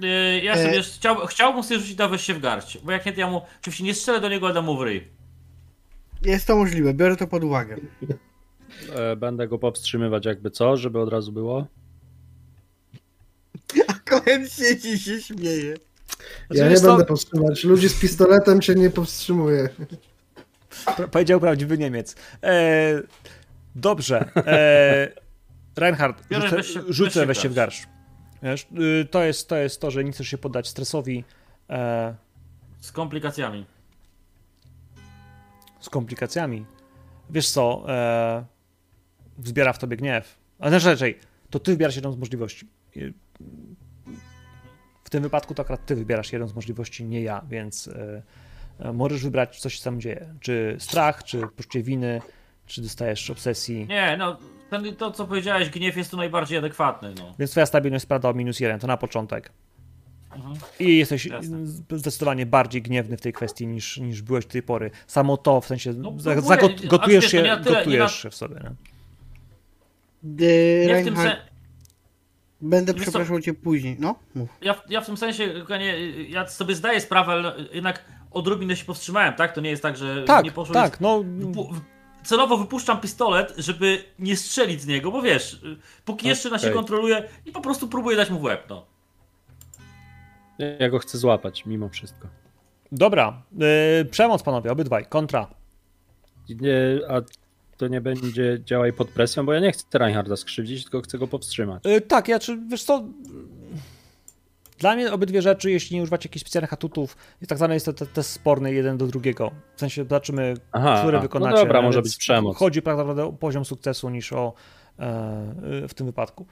[0.00, 2.78] Yy, ja E- sobie chciał, chciałbym sobie rzucić weź się w garść.
[2.78, 3.42] Bo jak nie, to ja mu...
[3.60, 5.08] Oczywiście nie strzelę do niego, ale mu w ryj.
[6.22, 7.76] Jest to możliwe, biorę to pod uwagę.
[8.94, 11.66] E, Będę go powstrzymywać jakby co, żeby od razu było.
[14.26, 15.74] Kołem siedzi się śmieje.
[16.50, 17.64] Ja Znaczy, nie będę powstrzymać.
[17.64, 19.68] Ludzi z pistoletem cię nie powstrzymuje.
[21.10, 22.14] powiedział prawdziwy Niemiec.
[22.42, 23.02] E,
[23.74, 24.30] dobrze.
[24.36, 25.08] E,
[25.80, 27.54] Reinhard, rzucę, weź się- rzucę weź się się w.
[28.42, 28.66] Wiesz,
[29.02, 31.24] y, to, jest, to jest to, że nie chcesz się poddać stresowi
[31.70, 32.14] e,
[32.80, 33.66] Z komplikacjami.
[35.80, 36.66] z komplikacjami.
[37.30, 38.44] Wiesz co, e,
[39.38, 40.38] wzbiera w tobie gniew.
[40.58, 41.18] A znaczy raczej,
[41.50, 42.68] to ty wybierasz jedną z możliwości.
[45.16, 48.22] Y, W tym wypadku to akurat ty wybierasz jedną z możliwości, nie ja, więc e,
[48.78, 50.34] e, możesz wybrać, co się tam dzieje.
[50.40, 52.20] Czy strach, czy poczucie winy,
[52.66, 53.86] czy dostajesz obsesji.
[53.86, 54.38] Nie, no,
[54.70, 57.34] ten, to co powiedziałeś, gniew jest tu najbardziej adekwatny, no.
[57.38, 59.52] Więc twoja stabilność spada o minus jeden, to na początek.
[60.34, 60.56] Mhm.
[60.80, 61.66] I jesteś Jasne.
[61.90, 64.90] zdecydowanie bardziej gniewny w tej kwestii niż, niż byłeś do tej pory.
[65.06, 66.70] Samo to, w sensie, No, za, próbuję, zagot,
[67.30, 68.56] się, nie tyle- nie gotujesz na- się w sobie.
[70.24, 70.46] Nie?
[70.46, 71.16] E, Ja w tym.
[72.60, 73.10] Będę Wiesz co?
[73.10, 73.96] przepraszał cię później.
[74.00, 74.48] No, mów.
[74.60, 78.84] Ja, w- ja w tym sensie, kochanie, ja sobie zdaję sprawę, ale jednak odrobinę się
[78.84, 79.52] powstrzymałem, tak?
[79.54, 81.24] To nie jest tak, że Tak, nie poszło tak, no
[82.24, 85.60] celowo wypuszczam pistolet, żeby nie strzelić z niego, bo wiesz,
[86.04, 88.86] póki jeszcze nas się kontroluje i po prostu próbuję dać mu w łeb, no.
[90.78, 92.28] Ja go chcę złapać, mimo wszystko.
[92.92, 93.42] Dobra,
[93.98, 95.48] yy, przemoc panowie, obydwaj, kontra.
[96.48, 96.74] Nie,
[97.08, 97.20] a
[97.76, 101.26] to nie będzie działaj pod presją, bo ja nie chcę Reinharda skrzywdzić, tylko chcę go
[101.26, 101.84] powstrzymać.
[101.84, 103.04] Yy, tak, ja czy, wiesz co,
[104.78, 107.92] dla mnie obydwie rzeczy, jeśli nie używacie jakichś specjalnych atutów, jest tak zwany jest to
[107.92, 109.50] te- test sporny jeden do drugiego.
[109.76, 111.56] W sensie zobaczymy, Aha, które no wykonacie.
[111.56, 112.56] dobra, może być przemoc.
[112.56, 114.54] Chodzi tak naprawdę o poziom sukcesu niż o
[114.98, 116.46] e, w tym wypadku.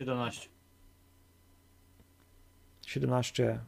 [0.00, 0.48] 11.
[2.88, 3.58] 17.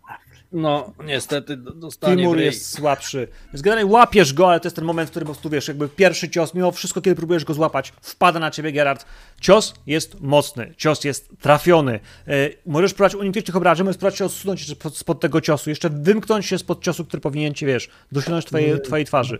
[0.52, 2.46] No, niestety do- dostanie Timur w ryj.
[2.46, 3.28] jest słabszy.
[3.52, 5.88] Więc generalnie łapiesz go, ale to jest ten moment, w którym po prostu wiesz, jakby
[5.88, 9.06] pierwszy cios, mimo wszystko, kiedy próbujesz go złapać, wpada na ciebie Gerard.
[9.40, 12.00] Cios jest mocny, cios jest trafiony.
[12.26, 12.32] E,
[12.66, 15.90] możesz próbować uniknąć tych obrażeń, możesz próbować się odsunąć jeszcze spod, spod tego ciosu, jeszcze
[15.90, 19.38] wymknąć się spod ciosu, który powinien cię, wiesz, dosięgnąć twojej, twojej twarzy.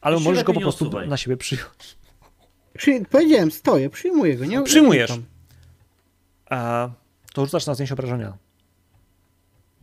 [0.00, 1.08] Ale możesz go po prostu odsuwaj.
[1.08, 1.96] na siebie przyjąć.
[2.78, 4.44] Przy, powiedziałem, stoję, przyjmuję go.
[4.44, 5.10] Nie, Przyjmujesz.
[6.50, 6.88] A
[7.34, 8.36] to rzucasz na znieść obrażenia.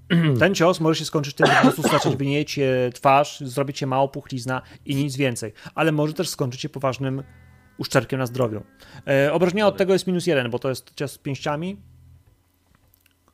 [0.39, 2.59] Ten cios może się skończyć tym, że po prostu stracić
[2.93, 5.53] twarz, zrobić się mało puchlizna i nic więcej.
[5.75, 7.23] Ale może też skończyć się poważnym
[7.77, 8.61] uszczerbkiem na zdrowiu.
[9.07, 11.77] E, obrażenia od tego jest minus jeden, bo to jest cios pięściami.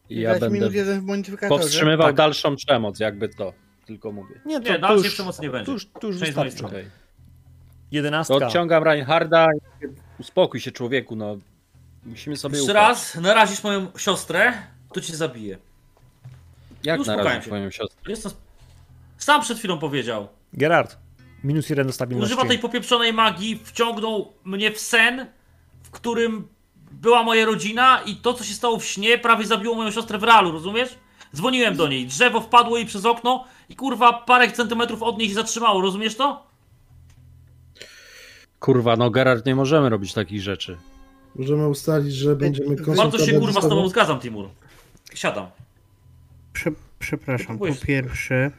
[0.10, 1.62] I ja będę minus jeden w modyfikatorze.
[1.62, 2.16] powstrzymywał Tak.
[2.16, 3.54] dalszą przemoc, jakby to,
[3.86, 4.42] tylko mówię.
[4.46, 5.66] Nie, Nie, dalszej przemocy nie będzie.
[5.66, 6.66] Tu już, tu już wystarczy.
[6.66, 6.86] Okej.
[7.92, 8.40] Jedenastka.
[8.40, 9.48] To odciągam Reinharda.
[9.54, 9.86] i
[10.20, 11.38] Uspokój się, człowieku, no.
[12.06, 12.88] Musimy sobie Jeszcze ufać.
[12.88, 14.54] raz narazisz moją siostrę,
[14.94, 15.58] to cię zabiję.
[16.86, 17.48] Jak Uspokajam na razie się.
[17.48, 18.00] twoją siostrę?
[18.08, 18.32] Jestem...
[19.18, 20.28] Sam przed chwilą powiedział.
[20.54, 20.98] Gerard,
[21.44, 22.34] minus jeden do stabilności.
[22.34, 25.26] Używa tej popieprzonej magii, wciągnął mnie w sen,
[25.84, 26.48] w którym
[26.92, 30.24] była moja rodzina i to, co się stało w śnie, prawie zabiło moją siostrę w
[30.24, 30.96] realu, rozumiesz?
[31.36, 35.36] Dzwoniłem do niej, drzewo wpadło jej przez okno i kurwa parę centymetrów od niej się
[35.36, 36.48] zatrzymało, rozumiesz to?
[38.60, 40.78] Kurwa, no Gerard, nie możemy robić takich rzeczy.
[41.36, 44.50] Możemy ustalić, że będziemy konsultować Bardzo się kurwa z tobą zgadzam, Timur.
[45.14, 45.48] Siadam.
[46.56, 48.52] Prze, przepraszam, po pierwsze,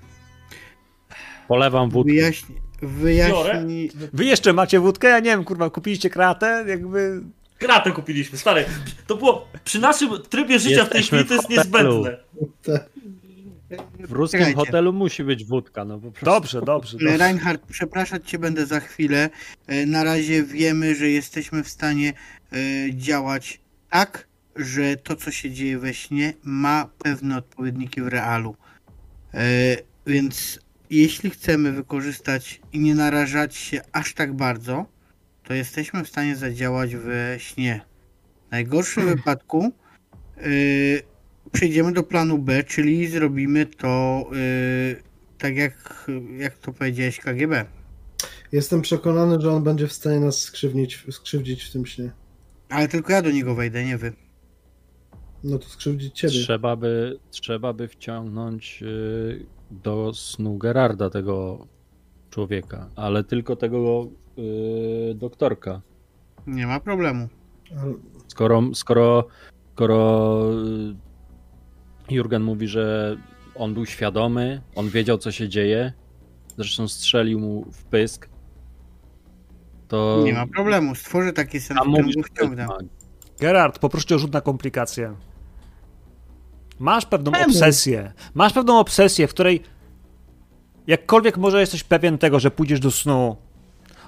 [1.49, 2.13] Polewam wódkę.
[2.13, 5.09] wyjaśni, wyjaśni, Wy jeszcze macie wódkę?
[5.09, 6.65] Ja nie wiem, kurwa, kupiliście kratę?
[6.69, 7.21] Jakby...
[7.59, 8.65] Kratę kupiliśmy, stary.
[9.07, 12.17] To było przy naszym trybie życia w tej Jesteśmy chwili to jest niezbędne.
[14.01, 14.61] W ruskim Czekajcie.
[14.61, 16.25] hotelu musi być wódka, no po prostu.
[16.25, 16.99] Dobrze, dobrze.
[16.99, 17.17] dobrze.
[17.17, 19.31] Reinhard, przepraszać cię będę za chwilę.
[19.67, 22.13] E, Na razie wiemy, że jesteśmy w stanie
[22.53, 22.57] e,
[22.97, 24.27] działać tak,
[24.57, 28.57] że to, co się dzieje we śnie, ma pewne odpowiedniki w realu.
[29.35, 29.77] E,
[30.07, 34.87] Więc jeśli chcemy wykorzystać i nie narażać się aż tak bardzo,
[35.45, 37.81] to jesteśmy w stanie zadziałać we śnie.
[38.49, 39.73] W najgorszym wypadku
[40.37, 40.41] e,
[41.53, 44.37] przejdziemy do planu B, czyli zrobimy to e,
[45.39, 46.07] tak jak,
[46.39, 47.65] jak to powiedziałeś KGB.
[48.53, 52.13] Jestem przekonany, że on będzie w stanie nas skrzywdzić, skrzywdzić w tym śnie.
[52.69, 54.13] Ale tylko ja do niego wejdę, nie wy.
[55.47, 56.33] No to skrzywdzić ciebie.
[56.33, 61.67] Trzeba by, trzeba by wciągnąć y, do snu Gerarda tego
[62.31, 65.81] człowieka, ale tylko tego y, doktorka.
[66.47, 67.29] Nie ma problemu.
[68.29, 69.27] Skoro, skoro,
[69.75, 70.41] skoro
[72.11, 73.17] y, Jurgen mówi, że
[73.55, 75.93] on był świadomy, on wiedział, co się dzieje,
[76.57, 78.29] zresztą strzelił mu w pysk,
[79.89, 80.23] to...
[80.25, 80.95] Nie ma problemu.
[80.95, 82.79] Stworzę taki sen, A w którym go.
[83.41, 85.15] Gerard, poproszę o rzut na komplikację.
[86.79, 87.45] Masz pewną Czemu?
[87.45, 88.12] obsesję.
[88.35, 89.62] Masz pewną obsesję, w której
[90.87, 93.37] jakkolwiek może jesteś pewien tego, że pójdziesz do snu.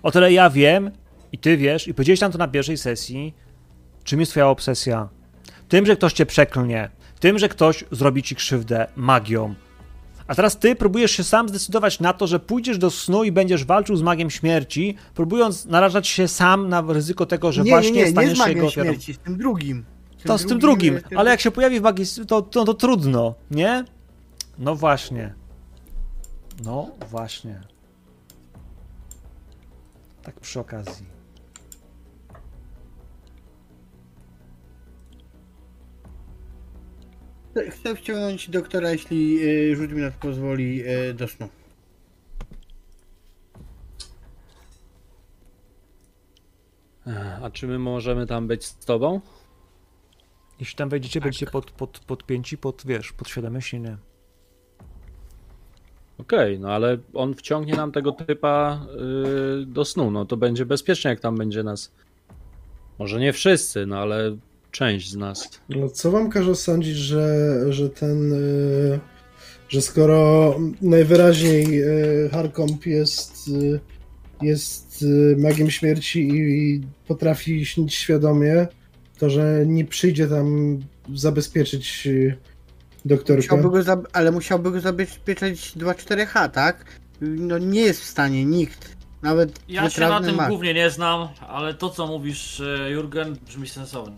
[0.03, 0.91] O tyle ja wiem
[1.33, 3.35] i ty wiesz i powiedziałeś nam to na pierwszej sesji,
[4.05, 5.09] czym jest twoja obsesja.
[5.69, 6.91] Tym, że ktoś cię przeklnie.
[7.21, 9.55] Tym, że ktoś zrobi ci krzywdę magią.
[10.27, 13.65] A teraz ty próbujesz się sam zdecydować na to, że pójdziesz do snu i będziesz
[13.65, 17.99] walczył z magiem śmierci, próbując narażać się sam na ryzyko tego, że nie, właśnie nie,
[17.99, 18.89] nie, nie staniesz z się magią jego ofiarą.
[18.91, 19.85] śmierci, z tym drugim.
[20.25, 23.85] To z tym drugim, ale jak się pojawi w magii, to, to, to trudno, nie?
[24.59, 25.35] No właśnie.
[26.65, 27.61] No właśnie.
[30.23, 31.07] Tak przy okazji.
[37.71, 41.49] Chcę wciągnąć doktora, jeśli y, rzut mi na to pozwoli, y, do snu.
[47.43, 49.21] A czy my możemy tam być z tobą?
[50.61, 53.97] Jeśli tam wejdziecie, będziecie pod, pod, podpięci pod, wiesz, pod świadome śnienie.
[56.19, 58.87] Okej, no ale on wciągnie nam tego typa
[59.63, 61.93] y, do snu, no to będzie bezpiecznie, jak tam będzie nas.
[62.99, 64.37] Może nie wszyscy, no ale
[64.71, 65.61] część z nas.
[65.69, 68.33] No, co wam każe sądzić, że, że ten.
[68.33, 69.01] y,
[69.69, 73.81] że skoro najwyraźniej y, Harkomp jest, y,
[74.43, 78.67] jest y, magiem śmierci i, i potrafi śnić świadomie,
[79.19, 80.79] To, że nie przyjdzie tam
[81.15, 82.37] zabezpieczyć y,
[83.05, 83.43] doktorkę.
[83.57, 86.85] Musiałby go zab- ale musiałby go zabezpieczać 2-4H, tak?
[87.21, 88.97] No nie jest w stanie nikt.
[89.23, 90.49] Nawet Ja się na tym mag.
[90.49, 94.17] głównie nie znam, ale to co mówisz, e, Jurgen, brzmi sensownie.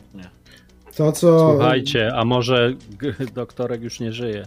[0.96, 1.50] To, co.
[1.50, 4.46] Słuchajcie, a może g- doktorek już nie żyje?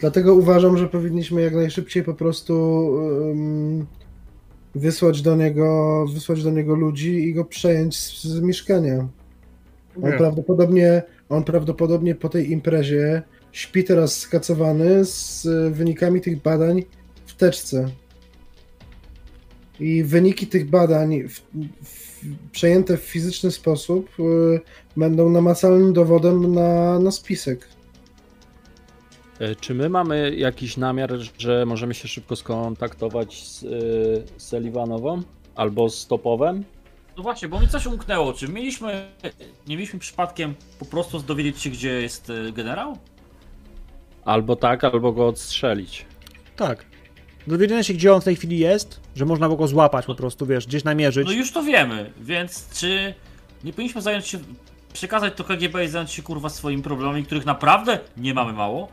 [0.00, 2.54] Dlatego uważam, że powinniśmy jak najszybciej po prostu
[3.30, 3.86] ym,
[4.74, 9.08] wysłać do niego, wysłać do niego ludzi i go przejąć z, z mieszkania.
[10.02, 10.16] On Nie.
[10.18, 13.22] prawdopodobnie, on prawdopodobnie po tej imprezie
[13.52, 16.82] śpi teraz skacowany z wynikami tych badań
[17.26, 17.88] w teczce.
[19.80, 21.40] I wyniki tych badań w,
[21.84, 22.20] w,
[22.52, 24.60] przejęte w fizyczny sposób y,
[24.96, 27.68] będą namacalnym dowodem na, na spisek.
[29.40, 35.22] E, Czy my mamy jakiś namiar, że możemy się szybko skontaktować z y, Sullivanową
[35.54, 36.64] albo z Topowem?
[37.16, 38.32] No właśnie, bo mi coś umknęło.
[38.32, 39.08] Czy mieliśmy,
[39.66, 42.98] nie mieliśmy przypadkiem po prostu dowiedzieć się, gdzie jest e, generał?
[44.24, 46.06] Albo tak, albo go odstrzelić.
[46.56, 46.84] Tak.
[47.46, 50.46] Dowiedzenia się, gdzie on w tej chwili jest, że można było go złapać po prostu,
[50.46, 51.26] wiesz, gdzieś namierzyć.
[51.26, 53.14] No już to wiemy, więc czy
[53.64, 54.38] nie powinniśmy zająć się,
[54.92, 58.88] przekazać to KGB i zająć się kurwa swoimi problemami, których naprawdę nie mamy mało?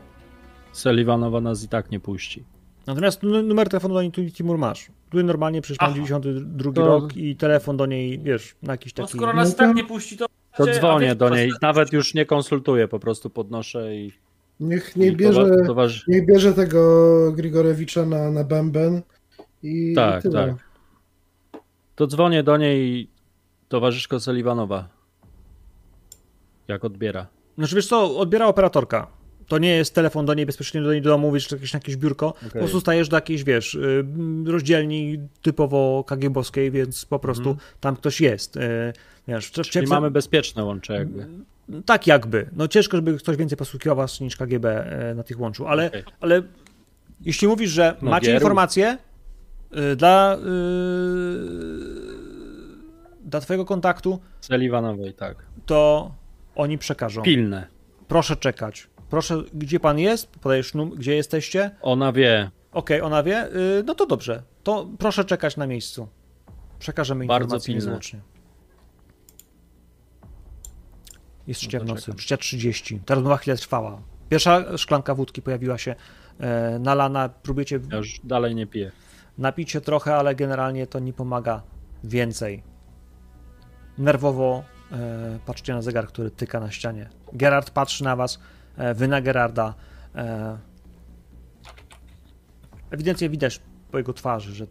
[0.72, 2.44] Sullivanowa nas i tak nie puści.
[2.86, 4.86] Natomiast nu- numer telefonu do niej tu Timur masz.
[5.10, 5.94] Tu normalnie przecież mam Aha.
[5.96, 9.18] 92 To- rok i telefon do niej, wiesz, na jakiś No taki...
[9.18, 10.26] skoro nas No to- tak nie puści, to...
[10.56, 14.12] To dzwonię wiesz, do niej, nawet już nie konsultuję, po prostu podnoszę i,
[14.60, 15.42] Niech nie i bierze.
[15.44, 16.04] towa- towarzysz...
[16.08, 19.02] Niech bierze tego Grigorewicza na, na bęben
[19.62, 20.46] i, Tak, i tyle.
[20.46, 20.56] tak.
[21.94, 23.08] To dzwonię do niej
[23.68, 24.88] towarzyszko Sullivanowa.
[26.68, 27.26] Jak odbiera.
[27.58, 29.06] Znaczy wiesz co, odbiera operatorka.
[29.48, 31.76] To nie jest telefon do niej bezpośrednio do niej do domu, wiesz, czy jakieś, na
[31.76, 32.34] jakieś biurko.
[32.44, 34.04] Po prostu stajesz do jakiejś, wiesz, y,
[34.46, 38.56] rozdzielni typowo kagiebowskiej, więc po prostu tam ktoś jest.
[38.56, 38.92] y,
[39.28, 41.26] Wiesz, Czyli mamy bezpieczne łącze jakby.
[41.86, 42.46] Tak jakby.
[42.52, 44.66] No ciężko, żeby ktoś więcej posługiwał was niż KGB
[45.10, 46.02] e, na tych łączu, ale, Okej.
[46.20, 46.42] ale
[47.20, 48.36] jeśli mówisz, że No macie gieru.
[48.36, 48.98] informacje
[49.92, 50.40] y, dla, y,
[53.24, 55.36] dla twojego kontaktu, Sullivanowej, tak.
[55.66, 56.10] to
[56.54, 57.22] oni przekażą.
[57.22, 57.66] Pilne.
[58.08, 58.88] Proszę czekać.
[59.12, 60.36] Proszę, gdzie pan jest?
[60.36, 61.70] Podajesz num, gdzie jesteście?
[61.82, 62.50] Ona wie.
[62.72, 63.46] Okej, ona wie.
[63.46, 64.42] Y, no to dobrze.
[64.62, 66.08] To proszę czekać na miejscu.
[66.78, 68.20] Przekażemy Bardzo niezwłocznie.
[71.46, 73.00] Jest No trzecia to w nocy, trzecia 30.
[73.06, 74.02] Ta rozmowa chwilę trwała.
[74.28, 75.94] Pierwsza szklanka wódki pojawiła się
[76.40, 77.28] e, nalana.
[77.28, 78.92] Próbujecie Ja już dalej nie piję.
[79.38, 81.62] napić trochę, ale generalnie to nie pomaga
[82.04, 82.62] więcej.
[83.98, 87.08] Nerwowo e, patrzcie na zegar, który tyka na ścianie.
[87.32, 88.38] Gerard patrzy na was,
[88.76, 89.74] e, wy na Gerarda.
[90.14, 90.58] E,
[92.90, 93.60] ewidentnie widać
[93.90, 94.66] po jego twarzy, że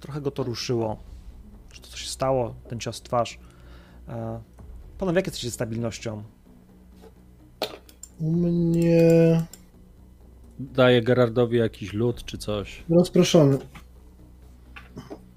[0.00, 0.96] trochę go to ruszyło,
[1.72, 3.38] że to coś stało, ten cios w twarz.
[4.08, 4.40] E,
[4.98, 6.22] panowie, jak jesteście stabilnością?
[8.20, 9.42] U mnie
[10.60, 12.84] Daję Gerardowi jakiś lód czy coś.
[12.90, 13.58] rozproszony.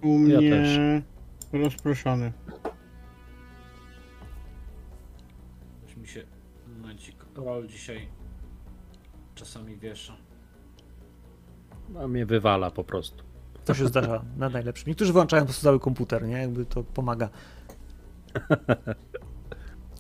[0.04, 0.80] U Ja mnie też.
[1.54, 2.32] rozproszony.
[7.36, 8.08] Rol dzisiaj
[9.36, 10.14] czasami wiesza.
[12.00, 13.24] A mnie wywala po prostu.
[13.66, 14.88] To się zdarza na najlepszym.
[14.88, 16.38] Niektórzy wyłączają po prostu cały komputer, nie?
[16.38, 17.30] Jakby to pomaga.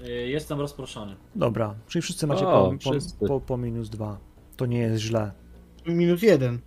[0.01, 0.05] E,
[0.37, 1.15] Jestem rozproszony.
[1.35, 3.19] Dobra, czyli wszyscy macie O, po, wszyscy.
[3.19, 4.17] po, po, po minus dwa.
[4.57, 5.31] To nie jest źle.
[5.87, 6.59] Minus jeden.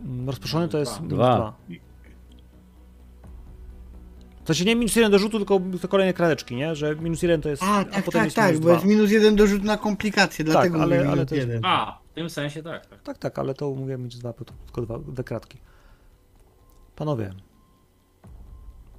[0.00, 1.02] Mm, Rozproszony to jest Dwa.
[1.02, 1.56] minus Dwa.
[4.48, 6.74] To się nie minus jeden do rzutu, tylko to kolejne kradeczki, nie?
[6.76, 7.62] Że minus jeden to jest.
[7.62, 8.74] A, tak, potem tak, jest tak, minus bo dwa.
[8.74, 11.64] jest minus jeden dorzut na komplikacje, dlatego ale- mówię ale minus to jest- jeden.
[11.64, 13.02] A, w tym sensie tak, tak.
[13.02, 15.58] Tak, tak, ale to mówię minus dwa, bo to tylko dwa, dwie kratki.
[16.96, 17.34] Panowie,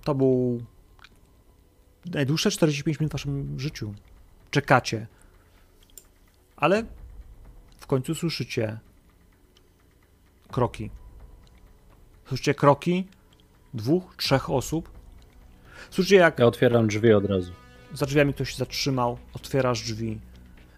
[0.04, 0.64] to był
[2.06, 3.94] najdłuższe 45 minut w waszym życiu.
[4.52, 5.08] Czekacie.
[6.58, 6.84] Ale
[7.80, 8.80] w końcu słyszycie
[10.52, 10.90] kroki.
[12.28, 13.08] Słyszycie kroki
[13.74, 14.99] dwóch, trzech osób.
[15.92, 17.52] Słyszycie jak Ja otwieram drzwi od razu.
[17.94, 20.20] za drzwiami ktoś się zatrzymał, otwierasz drzwi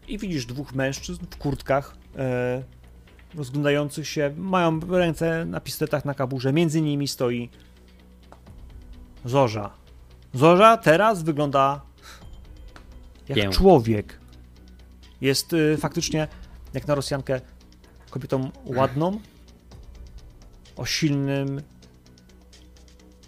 [0.07, 2.63] i widzisz dwóch mężczyzn w kurtkach, e,
[3.35, 7.49] rozglądających się, mają ręce na pistoletach na kaburze, między nimi stoi
[9.25, 9.69] Zorza.
[10.33, 11.81] Zorza teraz wygląda
[13.29, 13.49] jak Pię.
[13.49, 14.19] człowiek.
[15.21, 16.27] Jest y, faktycznie,
[16.73, 17.41] jak na Rosjankę,
[18.09, 19.19] kobietą ładną,
[20.75, 21.61] o silnym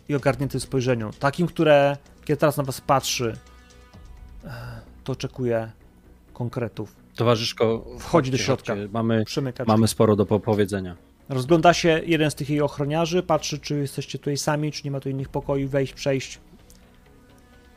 [0.09, 1.11] i ogarniętym spojrzeniu.
[1.19, 3.37] Takim, które, kiedy teraz na was patrzy,
[4.45, 4.49] e,
[5.03, 5.71] to oczekuje
[6.33, 6.95] konkretów.
[7.15, 8.75] Towarzyszko, Wchodzi do środka.
[8.75, 8.89] chodźcie.
[8.91, 9.23] Mamy,
[9.67, 10.95] mamy sporo do powiedzenia.
[11.29, 14.99] Rozgląda się jeden z tych jej ochroniarzy, patrzy, czy jesteście tutaj sami, czy nie ma
[14.99, 16.39] tu innych pokoi, wejść, przejść.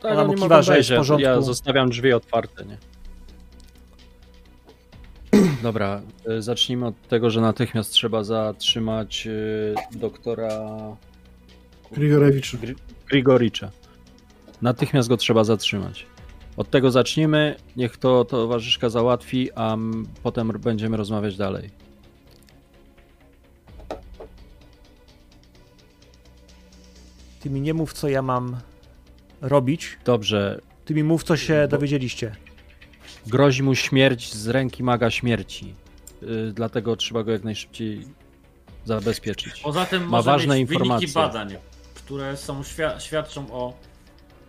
[0.01, 1.23] Tak, Ona oni mu kiwa, że jest w porządku.
[1.23, 2.77] Ja zostawiam drzwi otwarte, nie?
[5.63, 10.69] Dobra, y, zacznijmy od tego, że natychmiast trzeba zatrzymać y, doktora
[11.91, 12.55] Grigorewicz.
[12.55, 12.75] Gri-
[13.09, 13.71] Grigoricza.
[14.61, 16.05] Natychmiast go trzeba zatrzymać.
[16.57, 19.77] Od tego zacznijmy, niech to towarzyszka załatwi, a
[20.23, 21.69] potem będziemy rozmawiać dalej.
[27.39, 28.57] Ty mi nie mów, co ja mam
[29.41, 29.97] robić.
[30.05, 32.35] Dobrze, Ty mi mów, co się Bo- dowiedzieliście.
[33.27, 35.73] grozi mu śmierć z ręki maga śmierci.
[36.23, 38.01] Y, dlatego trzeba go jak najszybciej
[38.85, 39.59] zabezpieczyć.
[39.61, 40.95] Poza tym Ma ważne mieć informacje.
[41.07, 41.55] wyniki badań,
[42.07, 43.73] które są świa- świadczą o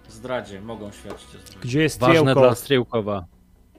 [0.09, 1.59] zdradzie, mogą świadczyć o zdradzie.
[1.63, 2.41] Gdzie jest Ważne Striełko?
[2.41, 3.27] dla Striełkowa.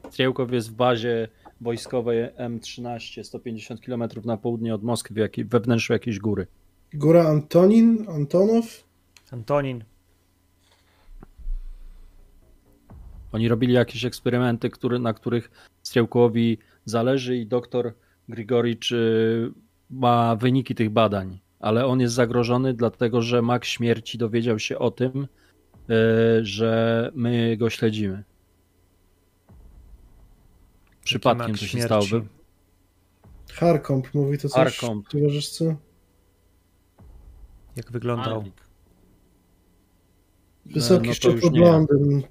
[0.09, 1.27] Striełkow jest w bazie
[1.61, 6.47] wojskowej M13, 150 km na południe od Moskwy, we wnętrzu jakiejś góry.
[6.93, 8.83] Góra Antonin, Antonow.
[9.31, 9.83] Antonin.
[13.31, 15.51] Oni robili jakieś eksperymenty, który, na których
[15.83, 17.93] Striełkowi zależy i doktor
[18.29, 19.51] Grigoricz y,
[19.89, 24.91] ma wyniki tych badań, ale on jest zagrożony dlatego, że mag śmierci dowiedział się o
[24.91, 25.27] tym,
[25.89, 28.23] y, że my go śledzimy.
[31.03, 32.07] Przypadkiem to się śmierci?
[32.07, 32.23] stało.
[33.53, 35.09] Harkomp mówi to coś Harkomp.
[35.09, 35.75] towarzyszce.
[37.75, 38.35] Jak wyglądał?
[38.35, 38.69] Alwik.
[40.65, 41.09] Wysoki,
[41.51, 41.87] no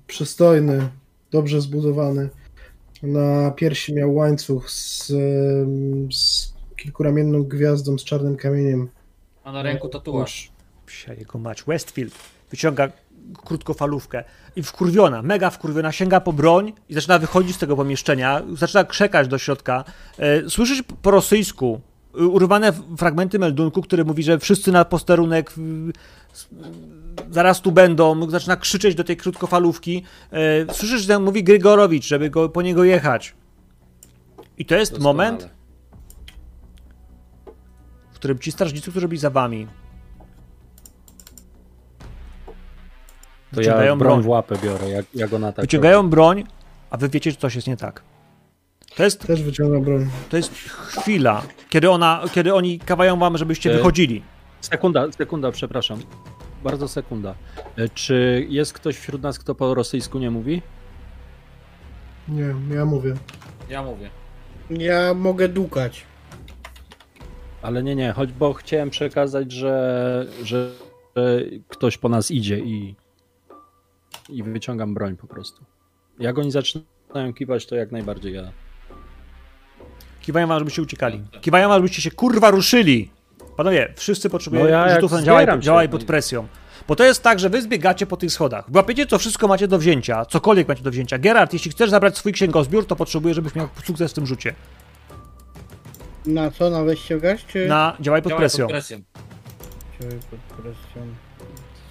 [0.07, 0.89] przystojny,
[1.31, 2.29] dobrze zbudowany.
[3.03, 5.07] Na piersi miał łańcuch z,
[6.15, 8.89] z kilkuramienną gwiazdą z czarnym kamieniem.
[9.49, 10.51] A na ręku tatuaż.
[10.87, 11.63] Psia jego mać.
[11.63, 12.15] Westfield
[12.51, 12.89] wyciąga
[13.45, 14.25] krótkofalówkę
[14.57, 19.29] i wkurwiona, mega wkurwiona, sięga po broń i zaczyna wychodzić z tego pomieszczenia, zaczyna krzekać
[19.29, 19.85] do środka.
[20.19, 21.81] E, Słyszysz po rosyjsku
[22.21, 25.53] y, urwane fragmenty meldunku, który mówi, że wszyscy na posterunek
[27.31, 30.05] zaraz tu będą, zaczyna krzyczeć do tej krótkofalówki.
[30.33, 33.35] E, Słyszysz, że mówi Grygorowicz, żeby go, po niego jechać.
[34.59, 35.31] I to jest Doskonale.
[35.31, 35.58] moment,
[38.19, 39.67] którym ci strażnicy, którzy byli za wami,
[43.51, 44.23] To wyciągają ja broń broń.
[44.23, 46.45] w łapę biorę, jak, jak ona tak Wyciągają broń,
[46.91, 48.03] a wy wiecie, że coś jest nie tak.
[48.97, 50.11] To jest, Też wyciąga broń.
[50.31, 54.23] to jest chwila, kiedy, ona, kiedy oni kawają wam, żebyście E, wychodzili.
[54.61, 55.99] Sekunda, sekunda, przepraszam.
[56.65, 57.35] Bardzo sekunda.
[57.77, 60.63] E, Czy jest ktoś wśród nas, kto po rosyjsku nie mówi?
[62.29, 63.15] Nie, ja mówię.
[63.69, 64.11] Ja mówię.
[64.71, 66.03] Ja mogę dukać.
[67.63, 70.71] Ale nie, nie, choć bo chciałem przekazać, że, że,
[71.17, 72.95] że ktoś po nas idzie i,
[74.29, 75.65] i wyciągam broń po prostu.
[76.19, 78.53] Jak oni zaczynają kiwać, to jak najbardziej ja.
[80.21, 81.23] Kiwają wam, żebyście uciekali.
[81.41, 83.11] Kiwają wam, żebyście się kurwa ruszyli.
[83.57, 86.49] Panowie, wszyscy potrzebują No ja rzutów na działaj, działaj no pod presją.
[86.89, 88.65] Bo to jest tak, że wy zbiegacie po tych schodach.
[88.75, 91.19] Łapiecie, co wszystko macie do wzięcia, cokolwiek macie do wzięcia.
[91.19, 94.55] Gerard, jeśli chcesz zabrać swój księgozbiór, to potrzebuję, żebyś miał sukces w tym rzucie.
[96.29, 96.71] Na co?
[96.71, 97.69] Na weźcie gaz, czy...
[97.69, 98.67] Na działaj pod Działaj presją.
[98.67, 98.99] pod presją.
[100.01, 101.03] Działaj pod presją.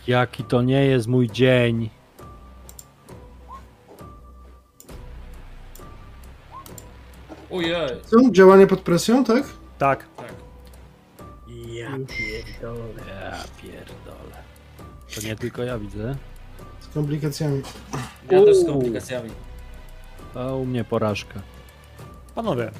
[0.07, 1.89] Jaki to nie jest mój dzień.
[7.51, 8.01] Ojej.
[8.05, 8.17] Co?
[8.31, 9.43] Działanie pod presją, tak?
[9.77, 10.05] Tak.
[11.67, 13.03] Ja pierdolę.
[13.07, 14.43] Ja pierdolę.
[15.15, 16.15] To nie tylko ja widzę.
[16.79, 17.61] Z komplikacjami.
[18.31, 19.29] Ja też z komplikacjami.
[20.35, 21.41] A u mnie porażka.
[22.35, 22.71] Panowie,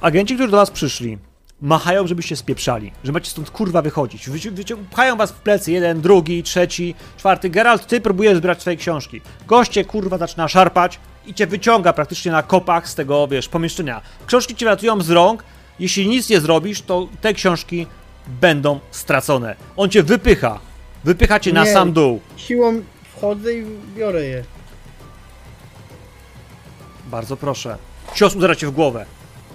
[0.00, 1.18] agenci, którzy do was przyszli,
[1.60, 4.28] machają, żebyście spieprzali, że macie stąd kurwa wychodzić.
[4.30, 7.50] Wyci- pchają was w plecy, jeden, drugi, trzeci, czwarty.
[7.50, 9.20] Geralt, ty próbujesz zbierać swoje książki.
[9.46, 14.00] Goście kurwa zaczyna szarpać i cię wyciąga praktycznie na kopach z tego, wiesz, pomieszczenia.
[14.26, 15.44] Książki cię ratują z rąk.
[15.78, 17.86] Jeśli nic nie zrobisz, to te książki
[18.40, 19.56] będą stracone.
[19.76, 20.58] On cię wypycha.
[21.04, 21.72] Wypycha cię na Nie.
[21.72, 22.20] sam dół.
[22.36, 22.82] Siłą
[23.16, 23.64] wchodzę i
[23.96, 24.44] biorę je.
[27.10, 27.78] Bardzo proszę.
[28.14, 29.06] Cios uderza cię w głowę.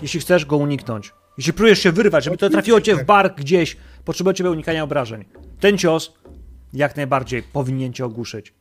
[0.04, 1.14] Jeśli chcesz go uniknąć.
[1.38, 5.26] Jeśli próbujesz się wyrwać, żeby to trafiło cię w bark gdzieś, potrzebuje ciebie unikania obrażeń.
[5.60, 6.14] Ten cios
[6.74, 8.54] jak najbardziej powinien cię ogłuszyć.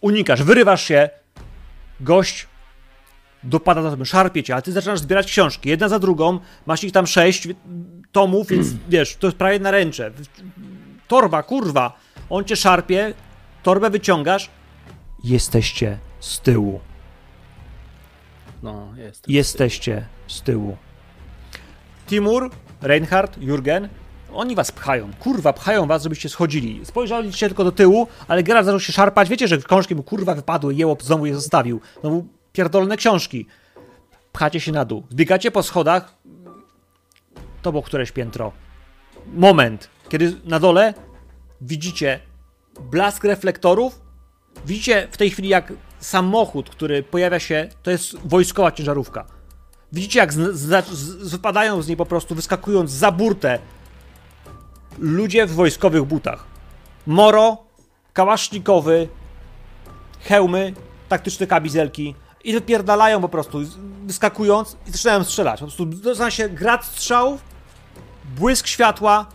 [0.00, 1.10] Unikasz, wyrywasz się,
[2.00, 2.46] gość
[3.42, 6.92] dopada za tobą, szarpie cię, a ty zaczynasz zbierać książki, jedna za drugą, masz ich
[6.92, 7.48] tam sześć
[8.12, 10.10] tomów, więc wiesz, to jest prawie na ręcze.
[11.08, 11.98] Torba, kurwa,
[12.30, 13.14] on cię szarpie,
[13.62, 14.50] torbę wyciągasz,
[15.24, 16.80] jesteście z tyłu.
[18.64, 19.28] No, jest.
[19.28, 20.76] Jesteście z tyłu.
[22.06, 22.50] Timur,
[22.82, 23.88] Reinhard, Jurgen,
[24.32, 25.10] oni was pchają.
[25.20, 26.86] Kurwa, pchają was, żebyście schodzili.
[26.86, 29.28] Spojrzeliście tylko do tyłu, ale Gerard zaczął się szarpać.
[29.28, 31.80] Wiecie, że książki mu kurwa wypadły, jełop znowu je zostawił.
[32.02, 33.46] No pierdolne książki.
[34.32, 35.02] Pchacie się na dół.
[35.10, 36.14] Zbiegacie po schodach.
[37.62, 38.52] To było któreś piętro.
[39.26, 40.94] Moment, kiedy na dole
[41.60, 42.20] widzicie
[42.90, 44.04] blask reflektorów
[44.66, 45.72] Widzicie w tej chwili, jak
[46.04, 49.24] samochód, który pojawia się, to jest wojskowa ciężarówka.
[49.92, 53.58] Widzicie, jak z, z, z, wypadają z niej po prostu, wyskakując za burtę,
[54.98, 56.44] ludzie w wojskowych butach.
[57.06, 57.58] Moro,
[58.12, 59.08] kałasznikowy,
[60.20, 60.74] hełmy,
[61.08, 62.14] taktyczne kamizelki
[62.44, 63.58] i wypierdalają po prostu,
[64.02, 65.60] wyskakując i zaczynają strzelać.
[65.60, 67.40] Po prostu zaczyna się grad strzałów,
[68.36, 69.26] błysk światła,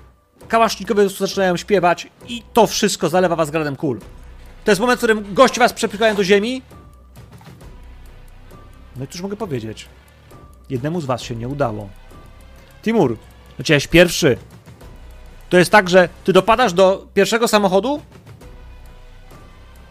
[0.48, 4.00] kałasznikowie zaczynają śpiewać i to wszystko zalewa was gradem kul.
[4.66, 6.62] To jest moment, w którym goście was przepychają do ziemi.
[8.96, 9.88] No i cóż mogę powiedzieć?
[10.70, 11.90] Jednemu z was się nie udało.
[12.84, 13.18] Timur,
[13.60, 14.38] leciałeś pierwszy.
[15.50, 18.02] To jest tak, że ty dopadasz do pierwszego samochodu?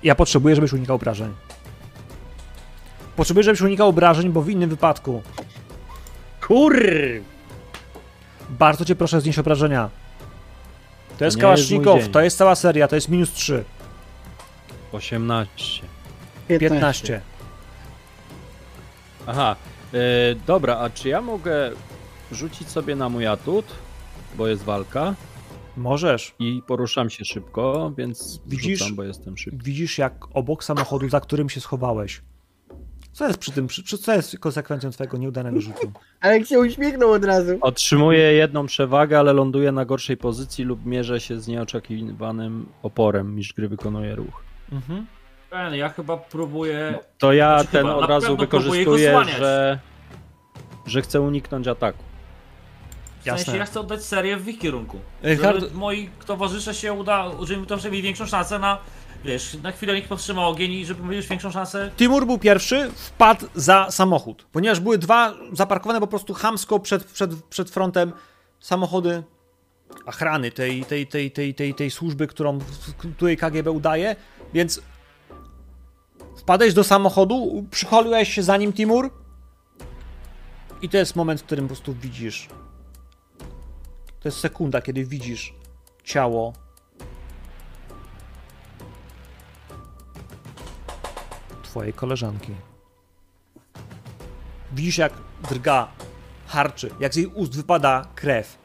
[0.02, 1.34] Ja potrzebuję, żebyś unikał obrażeń.
[3.16, 5.22] Potrzebuję, żebyś unikał obrażeń, bo w innym wypadku.
[6.46, 6.82] Kur!
[8.50, 9.90] Bardzo cię proszę znieść obrażenia.
[11.18, 13.64] To jest nie kałasznikow, jest to jest cała seria, to jest minus 3.
[14.92, 15.82] 18.
[16.48, 17.20] 15.
[19.26, 19.56] Aha,
[19.94, 19.98] e,
[20.46, 21.70] dobra, a czy ja mogę
[22.32, 23.64] rzucić sobie na mój atut,
[24.36, 25.14] bo jest walka
[25.76, 26.34] Możesz.
[26.38, 28.78] i poruszam się szybko, więc Widzisz?
[28.78, 29.58] rzucam, bo jestem szybki.
[29.64, 32.20] Widzisz, jak obok samochodu, za którym się schowałeś.
[33.12, 35.92] Co jest przy tym, przy, przy- co jest konsekwencją twojego nieudanego rzutu?
[36.20, 37.58] Ale się uśmiechnął od razu.
[37.60, 43.52] Otrzymuję jedną przewagę, ale ląduję na gorszej pozycji lub mierzę się z nieoczekiwanym oporem, niż
[43.52, 44.47] gry wykonuje ruch.
[44.72, 45.06] Mhm.
[45.50, 46.98] Ben, ja chyba próbuję.
[47.18, 49.78] To ja Znaczy ten chyba, od razu wykorzystuję, że,
[50.86, 52.04] że chcę uniknąć ataku.
[53.22, 53.44] W Jasne.
[53.44, 55.00] sensie ja chcę oddać serię w ich kierunku.
[55.22, 58.78] Żeby Hard- moi towarzysze się uda, żeby to mieli większą szansę na.
[59.24, 61.90] Wiesz, na chwilę niech powstrzyma ogień i żeby mieli już większą szansę.
[61.96, 67.44] Timur był pierwszy, wpadł za samochód, ponieważ były dwa zaparkowane po prostu chamsko przed, przed,
[67.44, 68.12] przed frontem
[68.60, 69.22] samochody
[70.06, 72.58] ochrany tej, tej, tej, tej, tej, tej służby, którą
[73.16, 74.16] której KGB udaje,
[74.54, 74.80] więc
[76.36, 79.10] wpadłeś do samochodu, przycholiłeś się za nim Timur
[80.82, 82.48] i to jest moment, w którym po prostu widzisz.
[84.20, 85.54] To jest sekunda, kiedy widzisz
[86.04, 86.52] ciało
[91.62, 92.54] twojej koleżanki.
[94.72, 95.12] Widzisz, jak
[95.50, 95.88] drga,
[96.46, 98.58] harczy, jak z jej ust wypada krew.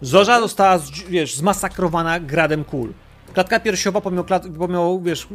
[0.00, 0.78] Zorza została,
[1.08, 2.92] wiesz, zmasakrowana gradem kul.
[3.36, 5.28] Klatka piersiowa, pomimo, klat, pomimo wiesz,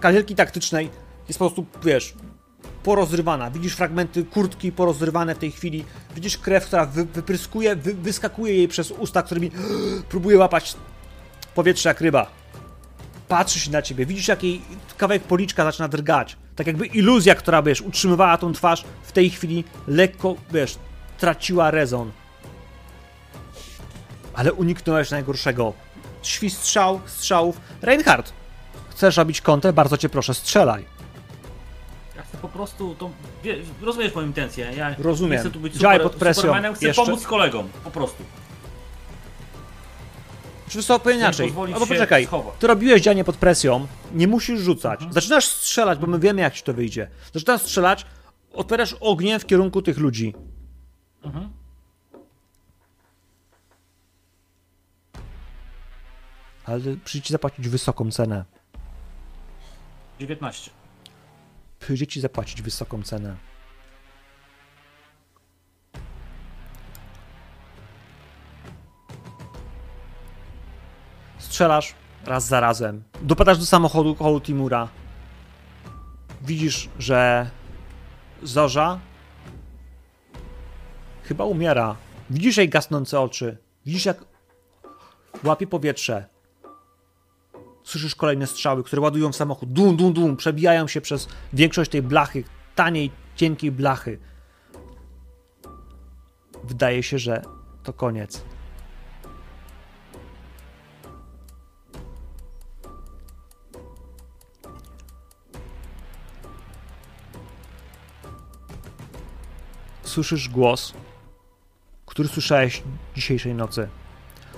[0.00, 0.90] kazielki taktycznej,
[1.28, 2.14] jest po prostu, wiesz,
[2.82, 3.50] porozrywana.
[3.50, 5.84] Widzisz fragmenty kurtki porozrywane w tej chwili.
[6.14, 9.50] Widzisz krew, która wy, wypryskuje, wy, wyskakuje jej przez usta, którymi
[10.10, 10.74] próbuje łapać
[11.54, 12.26] powietrze jak ryba
[13.28, 14.62] patrzy się na ciebie, widzisz jak jej
[14.96, 16.36] kawałek policzka zaczyna drgać.
[16.56, 20.78] Tak jakby iluzja, która, wiesz, utrzymywała tą twarz, w tej chwili lekko, wiesz,
[21.18, 22.12] traciła rezon.
[24.34, 25.72] Ale uniknąłeś najgorszego.
[26.22, 27.60] Świst strzał, strzałów.
[27.82, 28.32] Reinhard,
[28.90, 29.72] chcesz robić kątę?
[29.72, 30.84] Bardzo cię proszę, strzelaj.
[32.16, 33.10] Ja chcę po prostu to.
[33.44, 34.72] Wie, rozumiesz moją intencję.
[34.76, 35.32] Ja Rozumiem.
[35.32, 36.40] nie chcę tu być Działaj super, pod presją.
[36.42, 37.68] Supermanem, chcę Jeszcze- pomóc kolegom.
[37.84, 38.24] Po prostu.
[40.68, 41.52] Czy powiem inaczej.
[41.74, 42.54] Albo poczekaj, schować.
[42.58, 45.00] ty robiłeś działanie pod presją, nie musisz rzucać.
[45.10, 47.08] Zaczynasz strzelać, bo my wiemy jak ci to wyjdzie.
[47.34, 48.06] Zaczynasz strzelać,
[48.52, 50.34] otwierasz ogniem w kierunku tych ludzi.
[51.24, 51.48] Mhm.
[56.64, 58.44] Ale przyjdzie ci zapłacić wysoką cenę.
[60.20, 60.70] 19.
[61.78, 63.36] Przyjdzie ci zapłacić wysoką cenę.
[71.38, 71.94] Strzelasz
[72.24, 73.02] raz za razem.
[73.22, 74.88] Dopadasz do samochodu koło Timura.
[76.42, 77.50] Widzisz, że
[78.42, 79.00] Zorza
[81.24, 81.96] chyba umiera.
[82.30, 83.58] Widzisz jej gasnące oczy.
[83.86, 84.24] Widzisz, jak
[85.44, 86.31] łapie powietrze.
[87.84, 89.72] Słyszysz kolejne strzały, które ładują w samochód.
[89.72, 90.36] Dum, dum, dum.
[90.36, 92.44] Przebijają się przez większość tej blachy.
[92.74, 94.18] Taniej, cienkiej blachy.
[96.64, 97.42] Wydaje się, że
[97.82, 98.44] to koniec.
[110.02, 110.92] Słyszysz głos,
[112.06, 112.82] który słyszałeś
[113.16, 113.88] dzisiejszej nocy.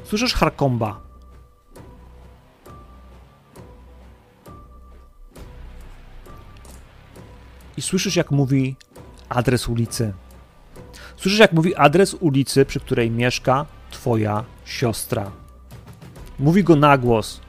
[0.04, 1.13] Słyszysz Harkomba.
[7.76, 8.76] I słyszysz, jak mówi
[9.28, 10.12] adres ulicy.
[11.16, 15.30] Słyszysz, jak mówi adres ulicy, przy której mieszka twoja siostra.
[16.38, 17.40] Mówi go na głos.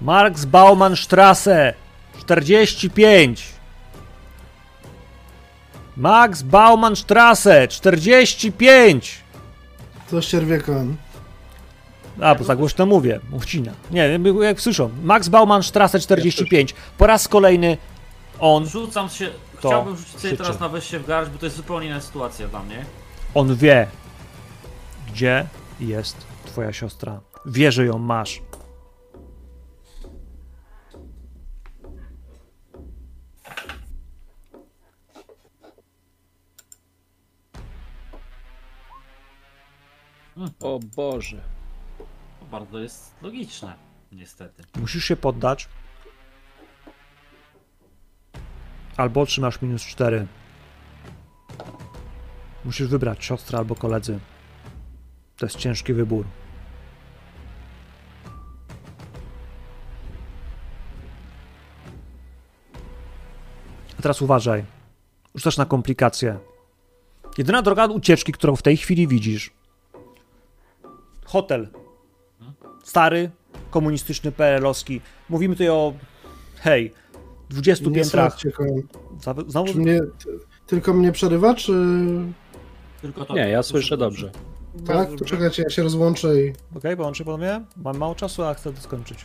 [0.00, 1.74] Marks Baumann Strasse
[2.20, 3.52] 45.
[5.96, 9.21] Max Baumannstrasse 45!
[10.12, 10.96] To ścierwiekon.
[12.20, 13.72] A, bo za głośno mówię, mówcina.
[13.90, 14.90] Nie, jak słyszą.
[15.02, 16.74] Max Baumannstrasse 45.
[16.98, 17.76] Po raz kolejny
[18.40, 21.86] on, Rzucam się, chciałbym rzucić sobie teraz na się w garść, bo to jest zupełnie
[21.86, 22.84] inna sytuacja dla mnie.
[23.34, 23.86] on wie,
[25.12, 25.46] gdzie
[25.80, 27.20] jest twoja siostra.
[27.46, 28.42] Wie, że ją masz.
[40.60, 41.40] O Boże.
[42.40, 43.74] To bardzo jest logiczne,
[44.12, 44.62] niestety.
[44.80, 45.68] Musisz się poddać.
[48.96, 50.26] Albo otrzymasz minus 4.
[52.64, 54.18] Musisz wybrać siostrę albo koledzy.
[55.36, 56.26] To jest ciężki wybór.
[63.98, 64.64] A teraz uważaj.
[65.34, 66.38] Rzucasz na komplikacje.
[67.38, 69.50] Jedyna droga ucieczki, którą w tej chwili widzisz.
[71.32, 71.68] Hotel.
[72.84, 73.30] Stary,
[73.70, 75.00] komunistyczny, PRL-owski.
[75.28, 75.92] Mówimy tutaj o,
[76.56, 76.92] hej,
[77.50, 78.36] 20 Nie piętrach.
[79.46, 80.00] Znowu Czy mnie,
[80.66, 81.72] tylko mnie przerywa, czy...
[83.02, 83.34] Tylko to.
[83.34, 84.30] Nie, ja to słyszę dobrze.
[84.86, 85.08] Tak?
[85.18, 87.60] To czekajcie, ja się rozłączę i Okej, połączę panowie.
[87.76, 89.24] Mam mało czasu, a chcę to skończyć.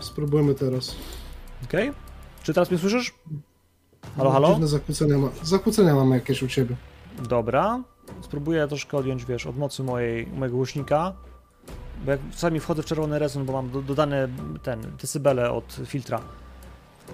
[0.00, 0.96] spróbujmy teraz.
[1.64, 1.92] Okej?
[2.42, 3.14] Czy teraz mnie słyszysz?
[4.16, 4.48] Halo, halo?
[4.48, 5.28] Dziwne zakłócenia, ma...
[5.42, 6.76] zakłócenia mamy jakieś u ciebie.
[7.28, 7.82] Dobra.
[8.20, 11.12] Spróbuję troszkę odjąć, wiesz, od mocy mojej, mojego głośnika.
[12.04, 14.28] Bo jak czasami wchodzę w czerwony rezon, bo mam do, dodane
[14.62, 16.20] ten, decybele od filtra.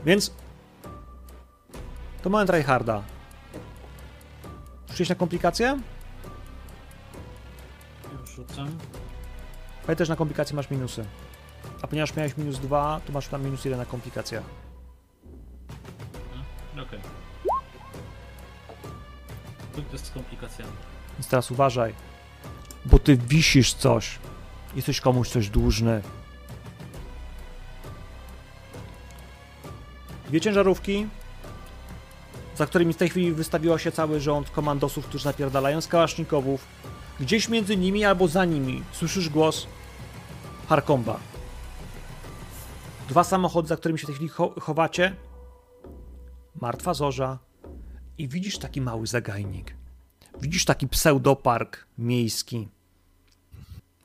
[0.04, 0.34] Więc...
[2.22, 3.02] To moment Reinharda.
[4.88, 5.78] Rzuciłeś na komplikacje?
[8.20, 8.68] Już rzucam.
[9.82, 11.04] Pamiętaj, że na komplikacje masz minusy.
[11.82, 14.44] A ponieważ miałeś minus 2, to masz tam minus 1 na komplikacjach.
[16.72, 16.84] Okej.
[16.84, 17.21] Okay.
[19.74, 20.64] To jest komplikacja.
[21.18, 21.94] Więc teraz uważaj,
[22.84, 24.18] bo ty wisisz coś.
[24.76, 26.02] Jesteś komuś coś dłużny.
[30.28, 31.06] Dwie ciężarówki,
[32.56, 35.88] za którymi w tej chwili wystawiło się cały rząd komandosów, którzy napierdalają z.
[37.20, 39.66] Gdzieś między nimi albo za nimi słyszysz głos
[40.68, 41.16] Harkomba.
[43.08, 45.16] Dwa samochody, za którymi się w tej chwili cho- chowacie.
[46.60, 47.38] Martwa zorza.
[48.18, 49.74] I widzisz taki mały zagajnik.
[50.40, 52.68] Widzisz taki pseudopark miejski.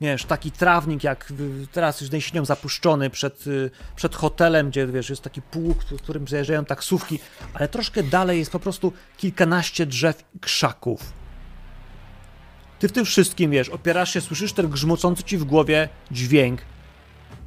[0.00, 1.32] Wiesz, taki trawnik jak
[1.72, 6.28] teraz już jesienią zapuszczony przed, y, przed hotelem, gdzie wiesz, jest taki pług, w którym
[6.28, 7.18] zajeżdżają taksówki,
[7.54, 11.12] ale troszkę dalej jest po prostu kilkanaście drzew i krzaków.
[12.78, 16.60] Ty w tym wszystkim, wiesz, opierasz się, słyszysz ten grzmocący ci w głowie dźwięk.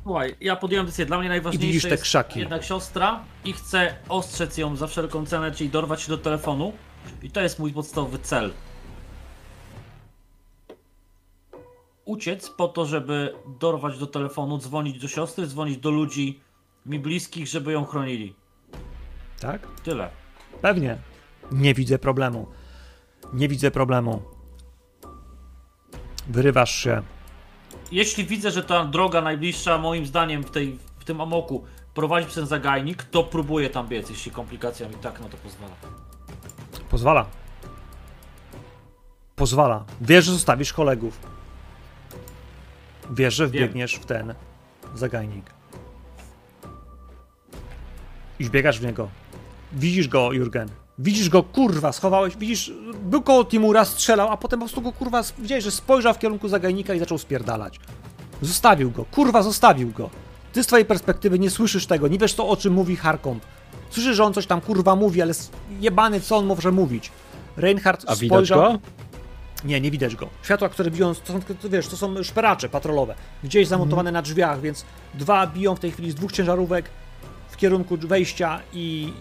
[0.04, 1.06] Słuchaj, ja podjąłem decyzję.
[1.06, 2.40] Dla mnie I widzisz najważniejsze te jest krzaki.
[2.40, 6.74] jednak siostra i chcę ostrzec ją za wszelką cenę, czyli dorwać się do telefonu.
[7.24, 8.52] I to jest mój podstawowy cel.
[12.06, 16.40] Uciec po to, żeby dorwać do telefonu, dzwonić do siostry, dzwonić do ludzi
[16.86, 18.36] mi bliskich, żeby ją chronili.
[19.40, 19.68] Tak?
[19.84, 20.10] Tyle.
[20.62, 20.98] Pewnie.
[21.52, 22.48] Nie widzę problemu.
[23.34, 24.22] Nie widzę problemu.
[26.28, 27.02] Wyrywasz się.
[27.92, 31.64] Jeśli widzę, że ta droga najbliższa, moim zdaniem, w, tej, w tym amoku
[31.94, 35.74] prowadzi przez ten zagajnik, to próbuję tam biec, jeśli komplikacja mi tak na to pozwala.
[36.90, 37.26] Pozwala.
[39.36, 39.86] Pozwala.
[40.02, 41.20] Wiesz, że zostawisz kolegów.
[43.12, 43.52] Wiesz, że Wiem.
[43.52, 44.34] wbiegniesz w ten
[44.96, 45.54] zagajnik.
[48.40, 49.10] I biegasz w niego.
[49.72, 50.70] Widzisz go, Jurgen.
[51.04, 52.72] Widzisz go, kurwa, schowałeś, widzisz,
[53.04, 56.48] był koło Timura, strzelał, a potem po prostu go, kurwa, widziałeś, że spojrzał w kierunku
[56.48, 57.80] zagajnika i zaczął spierdalać.
[58.42, 60.10] Zostawił go, kurwa, zostawił go.
[60.54, 63.44] Ty z twojej perspektywy nie słyszysz tego, nie wiesz, co, o czym mówi Harkomp.
[63.90, 65.34] Słyszysz, że on coś tam, kurwa, mówi, ale
[65.80, 67.12] jebany, co on może mówić.
[67.58, 68.60] Reinhardt A widać spojrzał...
[68.60, 68.80] go?
[69.66, 70.28] Nie, nie widać go.
[70.44, 73.16] Światła, które biją, to są, to, wiesz, to są szperacze patrolowe.
[73.44, 76.90] Gdzieś zamontowane na drzwiach, więc dwa biją w tej chwili z dwóch ciężarówek
[77.52, 79.14] w kierunku wejścia i,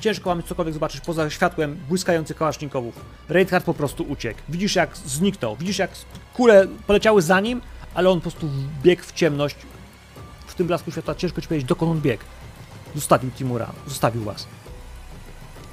[0.00, 3.04] ciężko mamy cokolwiek zobaczyć poza światłem błyskających kałasznikowów.
[3.28, 4.40] Reinhardt po prostu uciekł.
[4.48, 5.90] Widzisz jak zniknął, widzisz jak
[6.34, 7.60] kule poleciały za nim,
[7.94, 8.48] ale on po prostu
[8.82, 9.56] biegł w ciemność.
[10.46, 12.24] W tym blasku światła ciężko ci powiedzieć, dokąd on biegł.
[12.94, 14.46] Zostawił Timura, zostawił was.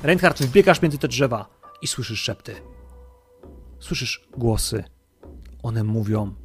[0.03, 1.45] Reinhardt, wbiegasz między te drzewa
[1.81, 2.55] i słyszysz szepty.
[3.79, 4.83] Słyszysz głosy.
[5.63, 6.40] One mówią.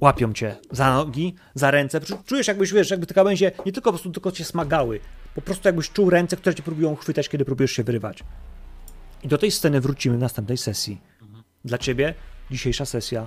[0.00, 2.00] Łapią cię za nogi, za ręce.
[2.00, 5.00] Czu- Czujesz, jakbyś wiesz, jakby te gałęzie nie tylko po prostu tylko cię smagały.
[5.34, 8.24] Po prostu jakbyś czuł ręce, które cię próbują chwytać, kiedy próbujesz się wyrywać.
[9.22, 11.00] I do tej sceny wrócimy w następnej sesji.
[11.64, 12.14] Dla ciebie
[12.50, 13.26] dzisiejsza sesja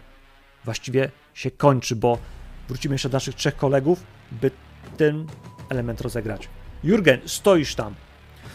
[0.66, 2.18] właściwie się kończy, bo
[2.68, 4.52] wrócimy jeszcze do naszych trzech kolegów, by
[4.98, 5.26] ten
[5.70, 6.50] element rozegrać.
[6.84, 7.96] Jurgen, stoisz tam.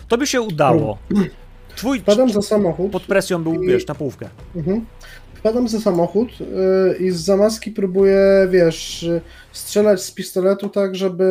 [0.09, 0.99] To by się udało.
[1.77, 2.93] Twój Wpadam za samochód.
[2.93, 4.29] pod presją był, I- wiesz, na połówkę.
[4.57, 4.87] Mhm.
[5.47, 9.06] Wpadam za samochód yy, i z zamaski próbuję, wiesz,
[9.52, 11.24] strzelać z pistoletu tak, żeby,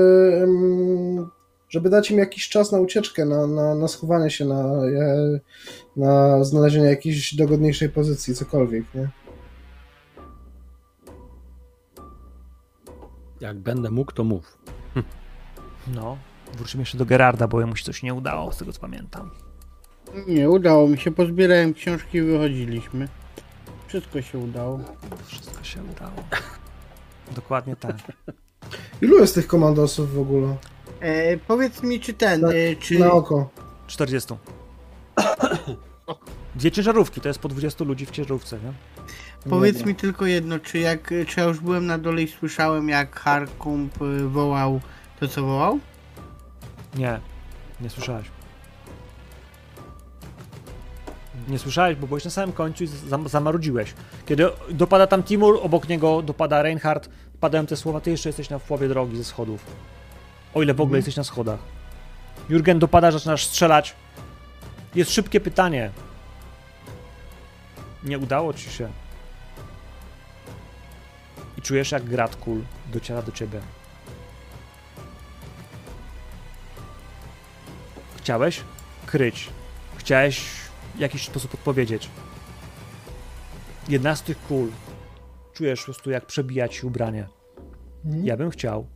[0.43, 1.29] ym,
[1.69, 5.39] żeby dać im jakiś czas na ucieczkę, na, na, na schowanie się, na, e,
[5.97, 9.09] na znalezienie jakiejś dogodniejszej pozycji, cokolwiek, nie?
[13.41, 14.57] Jak będę mógł, to mów.
[15.95, 16.17] No,
[16.57, 19.31] wrócimy jeszcze do Gerarda, bo mu się coś nie udało, z tego co pamiętam.
[20.27, 21.11] Nie, udało mi się.
[21.11, 23.07] Pozbierałem książki i wychodziliśmy.
[23.88, 24.80] Wszystko się udało.
[25.26, 26.24] Wszystko się udało.
[27.36, 27.95] Dokładnie tak.
[29.02, 30.56] Ilu jest tych komandosów w ogóle?
[30.99, 32.99] E, powiedz mi, czy ten, Na- e, czy...
[32.99, 33.49] Na oko.
[33.88, 34.34] 40.
[36.56, 38.74] Dwie ciężarówki, to jest po 20 ludzi w ciężarówce, nie?
[39.49, 39.88] Powiedz Dobra.
[39.90, 44.02] mi tylko jedno, czy jak, czy ja już byłem na dole i słyszałem jak Harkump
[44.02, 44.82] y, wołał
[45.20, 45.80] to co wołał?
[46.95, 47.20] Nie,
[47.82, 48.28] nie słyszałeś.
[51.47, 53.93] Nie słyszałeś, bo byłeś na samym końcu i zam- zamarudziłeś.
[54.26, 57.09] Kiedy dopada tam Timur, obok niego dopada Reinhardt,
[57.39, 59.65] padają te słowa, ty jeszcze jesteś na połowie drogi ze schodów.
[60.53, 61.59] O ile w ogóle jesteś na schodach.
[62.49, 63.95] Jurgen dopada, zaczynasz strzelać.
[64.95, 65.91] Jest szybkie pytanie.
[68.03, 68.89] Nie udało ci się.
[71.57, 72.61] I czujesz jak grat kul
[72.91, 73.59] dociera do ciebie.
[78.17, 78.61] Chciałeś
[79.05, 79.49] kryć.
[79.97, 80.41] Chciałeś
[80.99, 82.09] jakiś sposób odpowiedzieć.
[83.89, 84.72] Jedna z tych kul.
[85.53, 87.27] Czujesz po prostu jak przebija ci ubranie.
[88.05, 88.26] Mhm.
[88.26, 88.88] Ja bym chciał.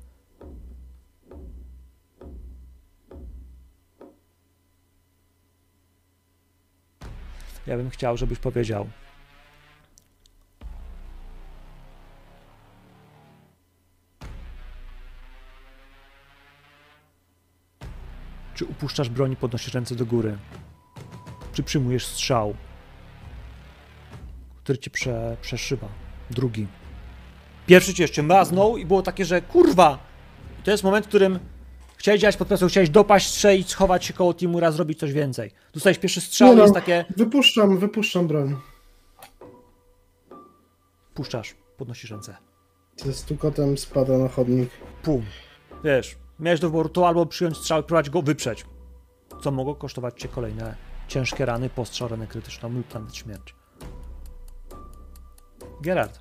[7.68, 8.90] Ja bym chciał, żebyś powiedział.
[18.56, 20.38] Czy upuszczasz broń i podnosisz ręce do góry?
[21.60, 22.56] Czy przyjmujesz strzał,
[24.64, 25.88] który cię prze, przeszywa?
[26.32, 26.68] Drugi.
[27.68, 30.00] Pierwszy cię jeszcze mraznął i było takie, że kurwa!
[30.60, 31.40] I to jest moment, w którym
[31.98, 35.52] chciałeś działać pod presją, chciałeś dopaść, strzelić, schować się koło Timura, zrobić coś więcej.
[35.74, 36.62] Dostałeś pierwszy strzał no.
[36.62, 37.06] jest takie...
[37.18, 38.56] Wypuszczam, wypuszczam broń.
[41.14, 42.38] Puszczasz, podnosisz ręce.
[42.96, 44.70] Ze stukotem spada na chodnik.
[45.04, 45.26] Pum.
[45.84, 48.66] Wiesz, miałeś do wyboru to albo przyjąć strzał i próbować go wyprzeć.
[49.42, 53.56] Co mogło kosztować cię kolejne ciężkie rany, postrzał, ranę krytyczną lub nawet śmierć.
[55.82, 56.20] Gerard.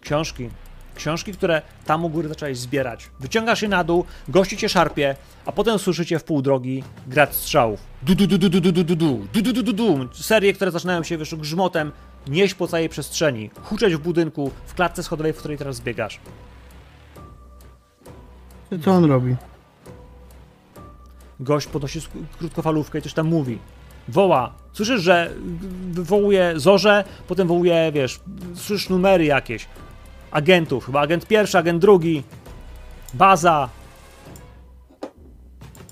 [0.00, 0.50] Książki.
[0.94, 3.10] Książki, które tam u góry zacząłeś zbierać.
[3.20, 7.80] Wyciągasz je na dół, gości cię szarpie, a potem słyszycie w pół drogi grad strzałów.
[8.02, 10.70] Du du du du du du du du du du du du du Serie, które
[10.70, 11.92] zaczynają się wiesz, grzmotem
[12.26, 16.20] nieść po całej przestrzeni, huczeć w budynku, w klatce schodowej, w której teraz biegasz.
[18.84, 19.36] Co on robi?
[21.40, 22.00] Gość podnosi
[22.38, 23.58] krótkofalówkę i coś tam mówi.
[24.08, 24.52] Woła.
[24.72, 25.30] Słyszysz, że
[25.90, 28.20] wywołuje zorze, potem wołuje, wiesz,
[28.54, 29.66] słyszysz numery jakieś.
[30.30, 30.86] Agentów.
[30.86, 32.22] Chyba agent pierwszy, agent drugi.
[33.14, 33.68] Baza.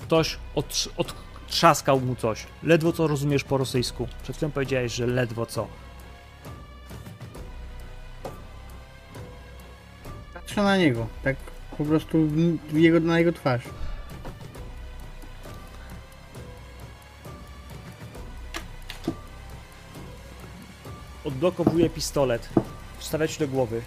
[0.01, 2.47] Ktoś od, odtrzaskał mu coś.
[2.63, 4.07] Ledwo co rozumiesz po rosyjsku.
[4.23, 5.67] Przed chwilą powiedziałeś, że ledwo co.
[10.33, 11.35] Patrzę na niego, tak
[11.77, 12.29] po prostu
[12.73, 13.61] jego, na jego twarz.
[21.25, 22.49] Odblokowuje pistolet.
[22.97, 23.81] Wstawia ci do głowy.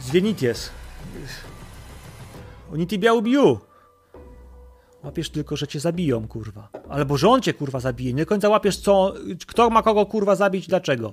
[0.00, 0.70] Zwienities.
[2.72, 3.58] Oni ciebie ubiją.
[5.04, 6.68] Łapiesz tylko, że cię zabiją, kurwa.
[6.88, 8.12] Albo że on cię, kurwa, zabije.
[8.12, 9.14] Nie do końca łapiesz, co,
[9.46, 11.12] kto ma kogo, kurwa, zabić, dlaczego.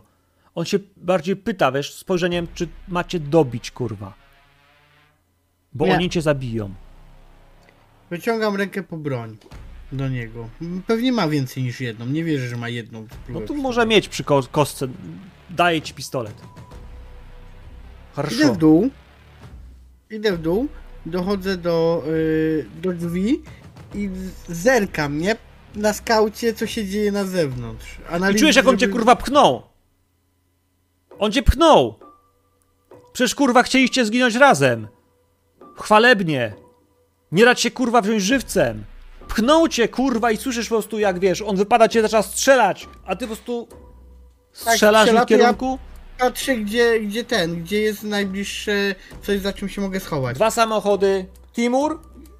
[0.55, 4.13] On się bardziej pyta, wiesz, spojrzeniem, czy macie dobić, kurwa.
[5.73, 5.93] Bo Nie.
[5.93, 6.73] oni cię zabiją.
[8.09, 9.37] Wyciągam rękę po broń
[9.91, 10.49] do niego.
[10.87, 12.05] Pewnie ma więcej niż jedną.
[12.05, 13.07] Nie wierzę, że ma jedną.
[13.29, 14.87] No to może mieć przy ko kostce.
[15.49, 16.41] Daję ci pistolet.
[18.31, 18.89] Idę w dół.
[20.09, 20.67] Idę w dół.
[21.05, 23.41] Dochodzę do, yy, do drzwi
[23.95, 24.09] i
[24.47, 25.35] zerkam, nie?
[25.75, 27.97] Na skaucie, co się dzieje na zewnątrz.
[28.09, 28.79] Analizy, I czujesz, jak on żeby...
[28.79, 29.61] cię kurwa pchnął.
[31.19, 31.99] On cię pchnął.
[33.13, 34.87] Przecież kurwa chcieliście zginąć razem.
[35.75, 36.53] Chwalebnie.
[37.31, 38.83] Nie dać się kurwa wziąć żywcem.
[39.29, 43.15] Pchnął cię kurwa i słyszysz po prostu jak wiesz, on wypada cię zaczyna strzelać, a
[43.15, 43.67] ty po prostu
[44.53, 45.79] strzelasz strzela, w to ja- kierunku.
[46.19, 50.35] Patrzę, gdzie, gdzie ten, gdzie jest najbliższe coś, za czym się mogę schować.
[50.35, 51.25] Dwa samochody.
[51.53, 51.99] Timur,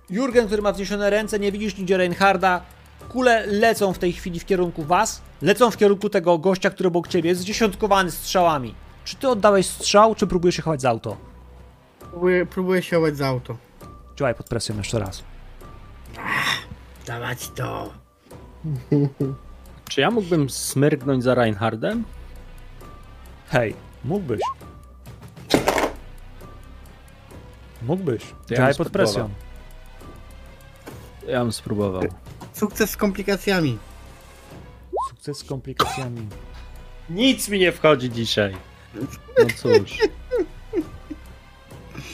[0.10, 2.62] Jurgen, który ma wzniesione ręce, nie widzisz nigdzie Reinharda.
[3.10, 7.08] Kule lecą w tej chwili w kierunku was, lecą w kierunku tego gościa, który obok
[7.08, 8.76] ciebie jest zdziesiątkowany strzałami.
[9.06, 11.18] Czy ty oddałeś strzał, czy próbujesz się chować za auto?
[12.00, 13.58] Próbuję, próbuję się chować za auto.
[14.16, 15.24] Działaj pod presją jeszcze raz.
[17.10, 17.94] Dawać to.
[19.90, 22.04] Czy ja mógłbym smyrgnąć za Reinhardem?
[23.50, 23.76] Hej,
[24.06, 24.42] mógłbyś.
[27.82, 28.22] Mógłbyś.
[28.50, 29.14] ja Działaj bym pod spróbował.
[29.16, 29.30] presją.
[31.28, 32.04] Ja bym spróbował.
[32.54, 33.78] Sukces z komplikacjami.
[35.10, 36.28] Sukces z komplikacjami.
[37.10, 38.58] Nic mi nie wchodzi dzisiaj.
[39.40, 39.98] No cóż.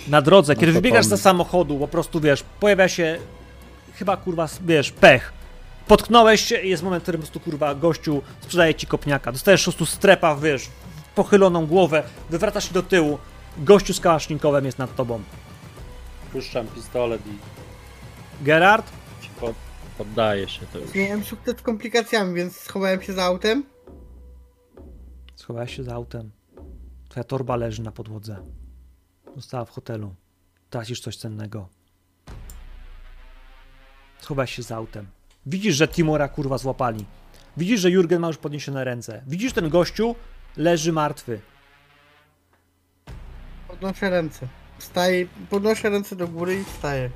[0.08, 1.22] Na drodze, kiedy to wybiegasz pomysł.
[1.22, 3.20] z samochodu, po prostu wiesz, pojawia się
[3.96, 5.34] chyba kurwa, wiesz, pech.
[5.88, 9.32] Potknąłeś się i jest moment, w którym po prostu kurwa gościu sprzedaje ci kopniaka.
[9.32, 10.70] Dostajesz po prostu strepa, wiesz,
[11.16, 13.18] pochyloną głowę, wywracasz się do tyłu,
[13.58, 15.24] gościu z kałasznikowem jest nad tobą.
[16.32, 17.38] Puszczam pistolet i
[18.44, 18.92] Gerard?
[19.40, 19.56] pod,
[19.98, 20.96] poddaję się to już.
[20.96, 23.64] Miałem sukces z komplikacjami, więc schowałem się za autem.
[25.36, 26.32] Schowałeś się za autem.
[27.10, 28.38] Twoja torba leży na podłodze.
[29.36, 30.16] Została w hotelu.
[30.70, 31.70] Tracisz coś cennego.
[34.26, 35.08] Schowałeś się za autem.
[35.46, 37.06] Widzisz, że Timora kurwa złapali.
[37.58, 39.24] Widzisz, że Jurgen ma już podniesione ręce.
[39.28, 40.16] Widzisz, ten gościu
[40.58, 41.42] leży martwy.
[43.68, 44.48] Podnoszę ręce.
[44.78, 47.10] Wstaję, podnoszę ręce do góry i wstaję.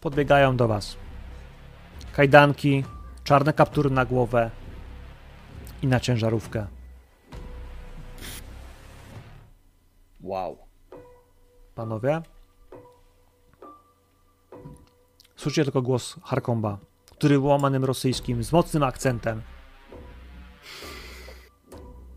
[0.00, 0.96] Podbiegają do was.
[2.12, 2.84] Kajdanki,
[3.24, 4.50] czarne kaptury na głowę
[5.82, 6.66] i na ciężarówkę.
[10.20, 10.58] Wow.
[11.74, 12.22] Panowie?
[15.40, 16.78] Słyszycie tylko głos Harkomba,
[17.10, 19.42] który łamanym rosyjskim, z mocnym akcentem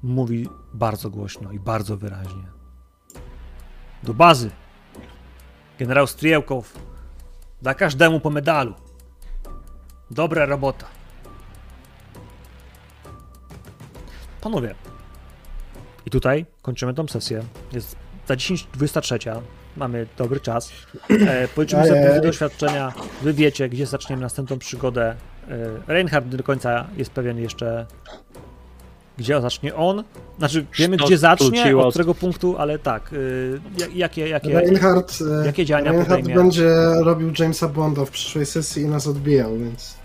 [0.02, 2.44] mówi bardzo głośno i bardzo wyraźnie.
[4.04, 4.52] Do bazy!
[5.80, 6.74] Generał Striełkow
[7.62, 8.74] da każdemu po medalu.
[10.12, 10.86] Dobra robota.
[14.42, 14.76] Panowie,
[16.06, 17.44] i tutaj kończymy tą sesję.
[17.72, 17.96] Jest
[18.28, 19.42] za 10.23.
[19.78, 20.72] Mamy dobry czas.
[21.10, 22.94] E, policzymy sobie punkty doświadczenia.
[23.22, 25.16] Wy wiecie, gdzie zaczniemy następną przygodę.
[25.50, 27.86] E, Reinhard nie do końca jest pewien jeszcze,
[29.18, 30.04] gdzie zacznie on.
[30.38, 33.12] Znaczy, wiemy, gdzie zacznie, od którego punktu, ale tak.
[33.78, 36.36] Jak- jakie, jakie, Reinhardt, e, jakie działania Reinhardt podejmie?
[36.36, 36.70] będzie
[37.04, 39.96] robił Jamesa Bonda w przyszłej sesji i nas odbijał, więc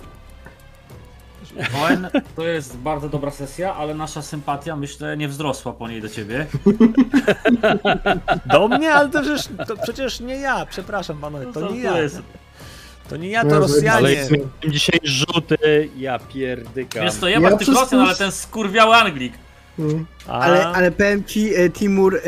[1.84, 6.08] Owen, to jest bardzo dobra sesja, ale nasza sympatia, myślę, nie wzrosła po niej do
[6.08, 6.46] ciebie.
[8.52, 11.96] Do mnie, ale to przecież, to przecież nie ja, przepraszam panowie, to No nie to
[11.96, 12.02] ja.
[12.02, 12.22] jest-
[13.08, 13.92] To nie ja, to Ale- Rosjanie.
[13.98, 14.10] Ale
[14.70, 17.02] dzisiaj rzuty, ja pierdykam.
[17.04, 19.32] Wiesz to Ja przez Rosjan, pół- ale ten skurwiały Anglik.
[19.78, 22.20] mm, A, Ale, ale powiem ci, e, Timur, e,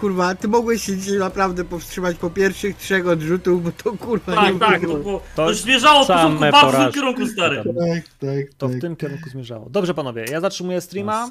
[0.00, 4.58] kurwa, ty mogłeś się dzisiaj naprawdę powstrzymać po pierwszych trzech odrzutów, bo to kurwa nie
[4.58, 4.98] Tak, tak, to, było.
[4.98, 6.94] było, To to zmierzało w same początku bardzo w tym porażki.
[6.94, 7.56] kierunku, stary.
[7.56, 8.76] tak, tak, to tak.
[8.76, 9.70] w tym kierunku zmierzało.
[9.70, 11.30] Dobrze panowie, ja zatrzymuję streama.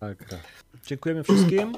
[0.00, 0.38] Masakra.
[0.86, 1.72] Dziękujemy wszystkim.